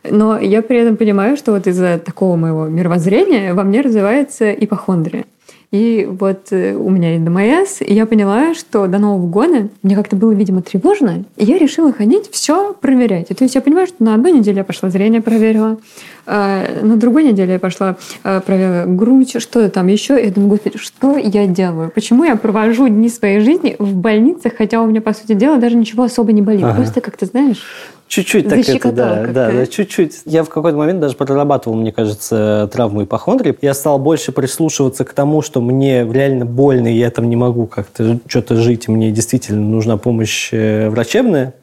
Но 0.08 0.38
я 0.38 0.60
при 0.60 0.78
этом 0.78 0.96
понимаю, 0.96 1.38
что 1.38 1.52
вот 1.52 1.66
из-за 1.66 1.98
такого 1.98 2.36
моего 2.36 2.66
мировоззрения 2.66 3.54
во 3.54 3.62
мне 3.62 3.80
развивается 3.80 4.52
ипохондрия. 4.52 5.24
И 5.72 6.06
вот 6.08 6.52
э, 6.52 6.74
у 6.74 6.90
меня 6.90 7.14
есть 7.14 7.24
ДМС, 7.24 7.80
и 7.80 7.92
я 7.92 8.06
поняла, 8.06 8.54
что 8.54 8.86
до 8.86 8.98
Нового 8.98 9.26
года 9.26 9.68
мне 9.82 9.96
как-то 9.96 10.16
было, 10.16 10.32
видимо, 10.32 10.62
тревожно, 10.62 11.24
и 11.36 11.44
я 11.44 11.58
решила 11.58 11.92
ходить 11.92 12.30
все 12.30 12.72
проверять. 12.72 13.30
И 13.30 13.34
то 13.34 13.44
есть 13.44 13.54
я 13.54 13.60
понимаю, 13.60 13.86
что 13.86 14.02
на 14.02 14.14
одной 14.14 14.32
неделе 14.32 14.58
я 14.58 14.64
пошла 14.64 14.90
зрение 14.90 15.20
проверила, 15.20 15.78
на 16.26 16.96
другой 16.96 17.24
неделе 17.24 17.54
я 17.54 17.58
пошла 17.58 17.96
э, 18.24 18.40
проверила 18.40 18.84
грудь, 18.86 19.40
что 19.40 19.68
там 19.70 19.86
еще. 19.86 20.22
Я 20.22 20.30
думаю, 20.30 20.50
господи, 20.50 20.78
что 20.78 21.16
я 21.16 21.46
делаю? 21.46 21.90
Почему 21.94 22.24
я 22.24 22.36
провожу 22.36 22.88
дни 22.88 23.08
своей 23.08 23.40
жизни 23.40 23.76
в 23.78 23.94
больницах, 23.94 24.54
хотя 24.56 24.80
у 24.82 24.86
меня, 24.86 25.00
по 25.00 25.12
сути 25.12 25.34
дела, 25.34 25.58
даже 25.58 25.76
ничего 25.76 26.04
особо 26.04 26.32
не 26.32 26.42
болит. 26.42 26.64
Ага. 26.64 26.76
Просто 26.76 27.00
как-то, 27.00 27.26
знаешь, 27.26 27.62
Чуть-чуть 28.08 28.48
так 28.48 28.60
это, 28.60 28.92
да, 28.92 29.14
как-то. 29.16 29.32
да, 29.32 29.50
да, 29.50 29.66
чуть-чуть. 29.66 30.20
Я 30.26 30.44
в 30.44 30.48
какой-то 30.48 30.78
момент 30.78 31.00
даже 31.00 31.16
прорабатывал, 31.16 31.76
мне 31.76 31.90
кажется, 31.90 32.70
травму 32.72 33.02
ипохондрии. 33.02 33.56
Я 33.62 33.74
стал 33.74 33.98
больше 33.98 34.30
прислушиваться 34.30 35.04
к 35.04 35.12
тому, 35.12 35.42
что 35.42 35.60
мне 35.60 36.04
реально 36.04 36.44
больно, 36.44 36.86
и 36.86 36.96
я 36.96 37.10
там 37.10 37.28
не 37.28 37.34
могу 37.34 37.66
как-то 37.66 38.20
что-то 38.28 38.56
жить, 38.56 38.84
и 38.86 38.92
мне 38.92 39.10
действительно 39.10 39.60
нужна 39.60 39.96
помощь 39.96 40.50
э, 40.52 40.88
врачебная. 40.88 41.54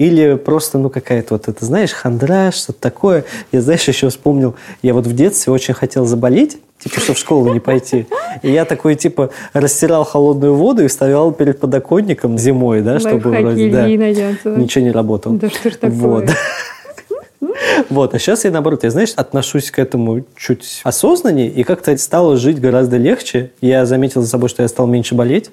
Или 0.00 0.36
просто, 0.36 0.78
ну, 0.78 0.88
какая-то 0.88 1.34
вот 1.34 1.48
это, 1.48 1.62
знаешь, 1.62 1.92
хандра, 1.92 2.52
что-то 2.52 2.80
такое. 2.80 3.26
Я, 3.52 3.60
знаешь, 3.60 3.86
еще 3.86 4.08
вспомнил, 4.08 4.54
я 4.80 4.94
вот 4.94 5.06
в 5.06 5.14
детстве 5.14 5.52
очень 5.52 5.74
хотел 5.74 6.06
заболеть, 6.06 6.56
типа, 6.78 7.00
что 7.00 7.12
в 7.12 7.18
школу 7.18 7.52
не 7.52 7.60
пойти. 7.60 8.06
И 8.40 8.50
я 8.50 8.64
такой, 8.64 8.94
типа, 8.94 9.28
растирал 9.52 10.04
холодную 10.04 10.54
воду 10.54 10.82
и 10.82 10.86
вставлял 10.86 11.32
перед 11.32 11.60
подоконником 11.60 12.38
зимой, 12.38 12.80
да, 12.80 12.98
чтобы 12.98 13.28
лайфхаки 13.28 13.42
вроде, 13.42 14.36
да, 14.42 14.56
ничего 14.56 14.84
не 14.84 14.90
работало. 14.90 15.36
Да 15.36 15.50
что 15.50 15.70
ж 15.70 15.74
такое? 15.74 15.98
Вот. 15.98 16.30
Вот, 17.88 18.14
а 18.14 18.18
сейчас 18.18 18.44
я, 18.44 18.50
наоборот, 18.50 18.84
я, 18.84 18.90
знаешь, 18.90 19.12
отношусь 19.16 19.70
к 19.70 19.78
этому 19.78 20.24
чуть 20.36 20.80
осознаннее, 20.84 21.48
и 21.48 21.62
как-то 21.62 21.96
стало 21.96 22.36
жить 22.36 22.60
гораздо 22.60 22.96
легче. 22.96 23.50
Я 23.60 23.86
заметил 23.86 24.22
за 24.22 24.28
собой, 24.28 24.48
что 24.48 24.62
я 24.62 24.68
стал 24.68 24.86
меньше 24.86 25.14
болеть. 25.14 25.50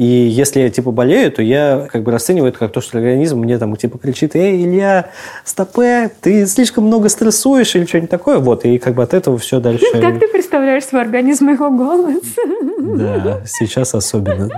И 0.00 0.04
если 0.06 0.60
я, 0.60 0.70
типа, 0.70 0.92
болею, 0.92 1.30
то 1.30 1.42
я 1.42 1.86
как 1.92 2.04
бы 2.04 2.10
расцениваю 2.10 2.48
это 2.48 2.58
как 2.58 2.72
то, 2.72 2.80
что 2.80 2.96
организм 2.96 3.40
мне 3.40 3.58
там, 3.58 3.76
типа, 3.76 3.98
кричит, 3.98 4.34
«Эй, 4.34 4.64
Илья, 4.64 5.10
стопе, 5.44 6.10
ты 6.22 6.46
слишком 6.46 6.84
много 6.86 7.10
стрессуешь» 7.10 7.76
или 7.76 7.84
что-нибудь 7.84 8.08
такое. 8.08 8.38
Вот, 8.38 8.64
и 8.64 8.78
как 8.78 8.94
бы 8.94 9.02
от 9.02 9.12
этого 9.12 9.36
все 9.36 9.60
дальше. 9.60 9.84
Как 9.92 10.18
ты 10.18 10.26
представляешь 10.28 10.86
свой 10.86 11.02
организм 11.02 11.50
его 11.50 11.70
голос? 11.70 12.24
Да, 12.80 13.42
сейчас 13.44 13.94
особенно. 13.94 14.48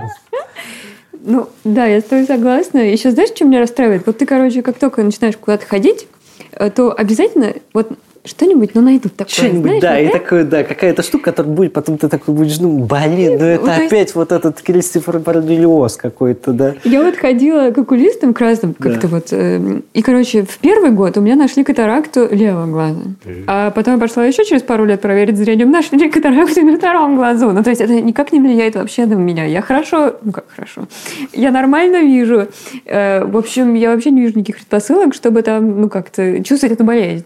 Ну, 1.11 1.49
да, 1.65 1.87
я 1.87 1.99
с 1.99 2.05
тобой 2.05 2.25
согласна. 2.25 2.77
Еще 2.77 3.11
знаешь, 3.11 3.31
что 3.35 3.43
меня 3.43 3.59
расстраивает? 3.59 4.03
Вот 4.05 4.17
ты, 4.17 4.25
короче, 4.25 4.61
как 4.61 4.79
только 4.79 5.03
начинаешь 5.03 5.35
куда-то 5.35 5.65
ходить, 5.65 6.07
э, 6.53 6.69
то 6.69 6.93
обязательно, 6.97 7.53
вот 7.73 7.91
что-нибудь, 8.25 8.71
ну, 8.73 8.81
найдут 8.81 9.15
такое. 9.15 9.33
Что-нибудь, 9.33 9.79
знаешь, 9.79 9.81
да, 9.81 9.91
вот 9.95 9.99
и 9.99 10.03
это. 10.05 10.19
такое, 10.19 10.43
да, 10.45 10.63
какая-то 10.63 11.03
штука, 11.03 11.31
которая 11.31 11.51
будет, 11.53 11.73
потом 11.73 11.97
ты 11.97 12.07
такой 12.07 12.33
будешь, 12.33 12.57
ну, 12.59 12.79
блин, 12.85 13.37
ну 13.37 13.45
это 13.45 13.61
Ну, 13.61 13.67
то 13.67 13.73
есть- 13.81 13.87
опять 13.87 14.15
вот 14.15 14.31
этот 14.31 14.61
Кристофер 14.61 15.19
Бордельоз 15.19 15.97
какой-то, 15.97 16.53
да. 16.53 16.75
Я 16.85 17.03
вот 17.03 17.17
ходила 17.17 17.71
к 17.71 17.77
окулистам 17.77 18.33
красным, 18.33 18.73
как-то 18.75 19.07
вот. 19.07 19.27
э, 19.31 19.81
и, 19.93 20.01
короче, 20.01 20.43
в 20.43 20.57
первый 20.59 20.91
год 20.91 21.17
у 21.17 21.21
меня 21.21 21.35
нашли 21.35 21.63
катаракту 21.65 22.27
левого 22.31 22.67
глаза. 22.67 23.01
А 23.47 23.71
потом 23.71 23.95
я 23.95 23.99
пошла 23.99 24.23
еще 24.25 24.45
через 24.45 24.61
пару 24.61 24.85
лет 24.85 25.01
проверить 25.01 25.37
зрение, 25.37 25.65
нашли 25.65 26.09
катаракту 26.09 26.61
на 26.61 26.77
втором 26.77 27.15
глазу. 27.17 27.51
Ну, 27.51 27.61
то 27.61 27.69
есть 27.71 27.81
это 27.81 27.93
никак 28.01 28.31
не 28.31 28.39
влияет 28.39 28.75
вообще 28.75 29.05
на 29.05 29.15
меня. 29.15 29.45
Я 29.45 29.61
хорошо, 29.61 30.15
ну 30.23 30.31
как 30.31 30.45
хорошо, 30.49 30.87
я 31.33 31.51
нормально 31.51 32.01
вижу. 32.01 32.47
Э, 32.85 33.25
В 33.25 33.37
общем, 33.37 33.73
я 33.73 33.91
вообще 33.91 34.11
не 34.11 34.21
вижу 34.21 34.37
никаких 34.37 34.57
предпосылок, 34.57 35.13
чтобы 35.13 35.41
там, 35.41 35.81
ну, 35.81 35.89
как-то 35.89 36.41
чувствовать 36.43 36.75
эту 36.75 36.83
болезнь. 36.85 37.25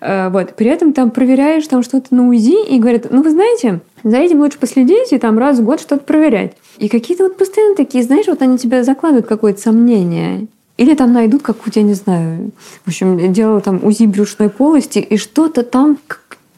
Э, 0.00 0.28
Вот. 0.30 0.54
При 0.54 0.68
этом 0.68 0.92
там 0.92 1.10
проверяешь 1.10 1.66
там 1.66 1.82
что-то 1.82 2.14
на 2.14 2.28
УЗИ 2.28 2.74
и 2.74 2.78
говорят, 2.78 3.06
ну, 3.10 3.22
вы 3.22 3.30
знаете, 3.30 3.80
за 4.02 4.16
этим 4.16 4.40
лучше 4.40 4.58
последить 4.58 5.12
и 5.12 5.18
там 5.18 5.38
раз 5.38 5.58
в 5.58 5.64
год 5.64 5.80
что-то 5.80 6.04
проверять. 6.04 6.56
И 6.78 6.88
какие-то 6.88 7.24
вот 7.24 7.36
постоянно 7.36 7.74
такие, 7.76 8.02
знаешь, 8.04 8.26
вот 8.26 8.42
они 8.42 8.58
тебя 8.58 8.82
закладывают 8.82 9.26
какое-то 9.26 9.60
сомнение. 9.60 10.46
Или 10.78 10.94
там 10.94 11.12
найдут 11.12 11.42
какую-то, 11.42 11.80
я 11.80 11.84
не 11.84 11.92
знаю, 11.92 12.52
в 12.84 12.88
общем, 12.88 13.32
делала 13.34 13.60
там 13.60 13.84
УЗИ 13.84 14.06
брюшной 14.06 14.48
полости, 14.48 14.98
и 14.98 15.18
что-то 15.18 15.62
там, 15.62 15.98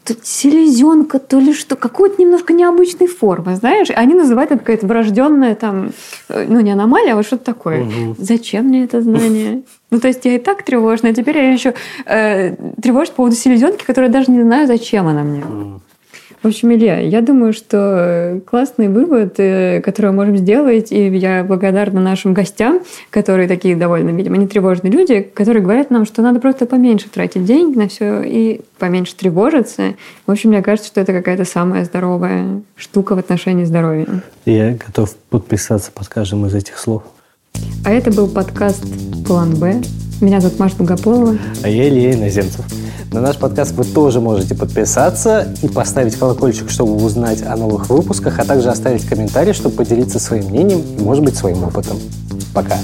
то 0.04 0.14
селезенка, 0.22 1.18
то 1.18 1.38
ли 1.38 1.52
что, 1.52 1.76
какой-то 1.76 2.20
немножко 2.20 2.52
необычной 2.52 3.06
формы, 3.06 3.56
знаешь? 3.56 3.88
Они 3.94 4.14
называют 4.14 4.50
это 4.50 4.60
какая-то 4.60 4.86
врожденная 4.86 5.54
там, 5.54 5.92
э, 6.28 6.46
ну, 6.48 6.60
не 6.60 6.72
аномалия, 6.72 7.12
а 7.12 7.16
вот 7.16 7.26
что-то 7.26 7.44
такое. 7.44 7.86
Зачем 8.18 8.66
мне 8.66 8.84
это 8.84 9.02
знание? 9.02 9.62
Ну, 9.92 10.00
то 10.00 10.08
есть 10.08 10.24
я 10.24 10.36
и 10.36 10.38
так 10.38 10.62
тревожна, 10.62 11.10
а 11.10 11.12
теперь 11.12 11.36
я 11.36 11.52
еще 11.52 11.74
э, 12.06 12.56
тревожусь 12.80 13.10
по 13.10 13.16
поводу 13.16 13.36
селезенки, 13.36 13.84
которая 13.84 14.10
даже 14.10 14.30
не 14.30 14.40
знаю, 14.40 14.66
зачем 14.66 15.06
она 15.06 15.22
мне. 15.22 15.44
В 16.42 16.48
общем, 16.48 16.72
Илья, 16.72 16.98
я 16.98 17.20
думаю, 17.20 17.52
что 17.52 17.76
э, 17.78 18.40
классный 18.40 18.88
вывод, 18.88 19.34
э, 19.38 19.80
который 19.80 20.10
мы 20.10 20.16
можем 20.16 20.36
сделать, 20.38 20.90
и 20.90 21.08
я 21.16 21.44
благодарна 21.44 22.00
нашим 22.00 22.34
гостям, 22.34 22.80
которые 23.10 23.46
такие 23.46 23.76
довольно, 23.76 24.10
видимо, 24.10 24.36
нетревожные 24.36 24.92
люди, 24.92 25.20
которые 25.20 25.62
говорят 25.62 25.90
нам, 25.90 26.04
что 26.04 26.20
надо 26.20 26.40
просто 26.40 26.66
поменьше 26.66 27.08
тратить 27.08 27.44
денег 27.44 27.76
на 27.76 27.88
все 27.88 28.22
и 28.22 28.60
поменьше 28.80 29.14
тревожиться. 29.14 29.94
В 30.26 30.32
общем, 30.32 30.50
мне 30.50 30.62
кажется, 30.62 30.88
что 30.88 31.00
это 31.00 31.12
какая-то 31.12 31.44
самая 31.44 31.84
здоровая 31.84 32.62
штука 32.74 33.14
в 33.14 33.20
отношении 33.20 33.64
здоровья. 33.64 34.06
Я 34.44 34.72
готов 34.72 35.14
подписаться 35.30 35.92
под 35.92 36.08
каждым 36.08 36.46
из 36.46 36.54
этих 36.56 36.76
слов. 36.76 37.04
А 37.84 37.90
это 37.90 38.10
был 38.10 38.28
подкаст 38.28 38.84
«План 39.26 39.56
Б». 39.56 39.82
Меня 40.20 40.40
зовут 40.40 40.58
Маша 40.58 40.76
Долгополова. 40.76 41.36
А 41.62 41.68
я 41.68 41.88
Илья 41.88 42.14
Иноземцев. 42.14 42.64
На 43.12 43.20
наш 43.20 43.36
подкаст 43.36 43.72
вы 43.72 43.84
тоже 43.84 44.20
можете 44.20 44.54
подписаться 44.54 45.52
и 45.62 45.68
поставить 45.68 46.16
колокольчик, 46.16 46.70
чтобы 46.70 46.94
узнать 46.94 47.42
о 47.42 47.56
новых 47.56 47.90
выпусках, 47.90 48.38
а 48.38 48.44
также 48.44 48.70
оставить 48.70 49.04
комментарий, 49.04 49.52
чтобы 49.52 49.76
поделиться 49.76 50.18
своим 50.18 50.46
мнением 50.46 50.82
и, 50.98 51.02
может 51.02 51.24
быть, 51.24 51.36
своим 51.36 51.64
опытом. 51.64 51.98
Пока. 52.54 52.78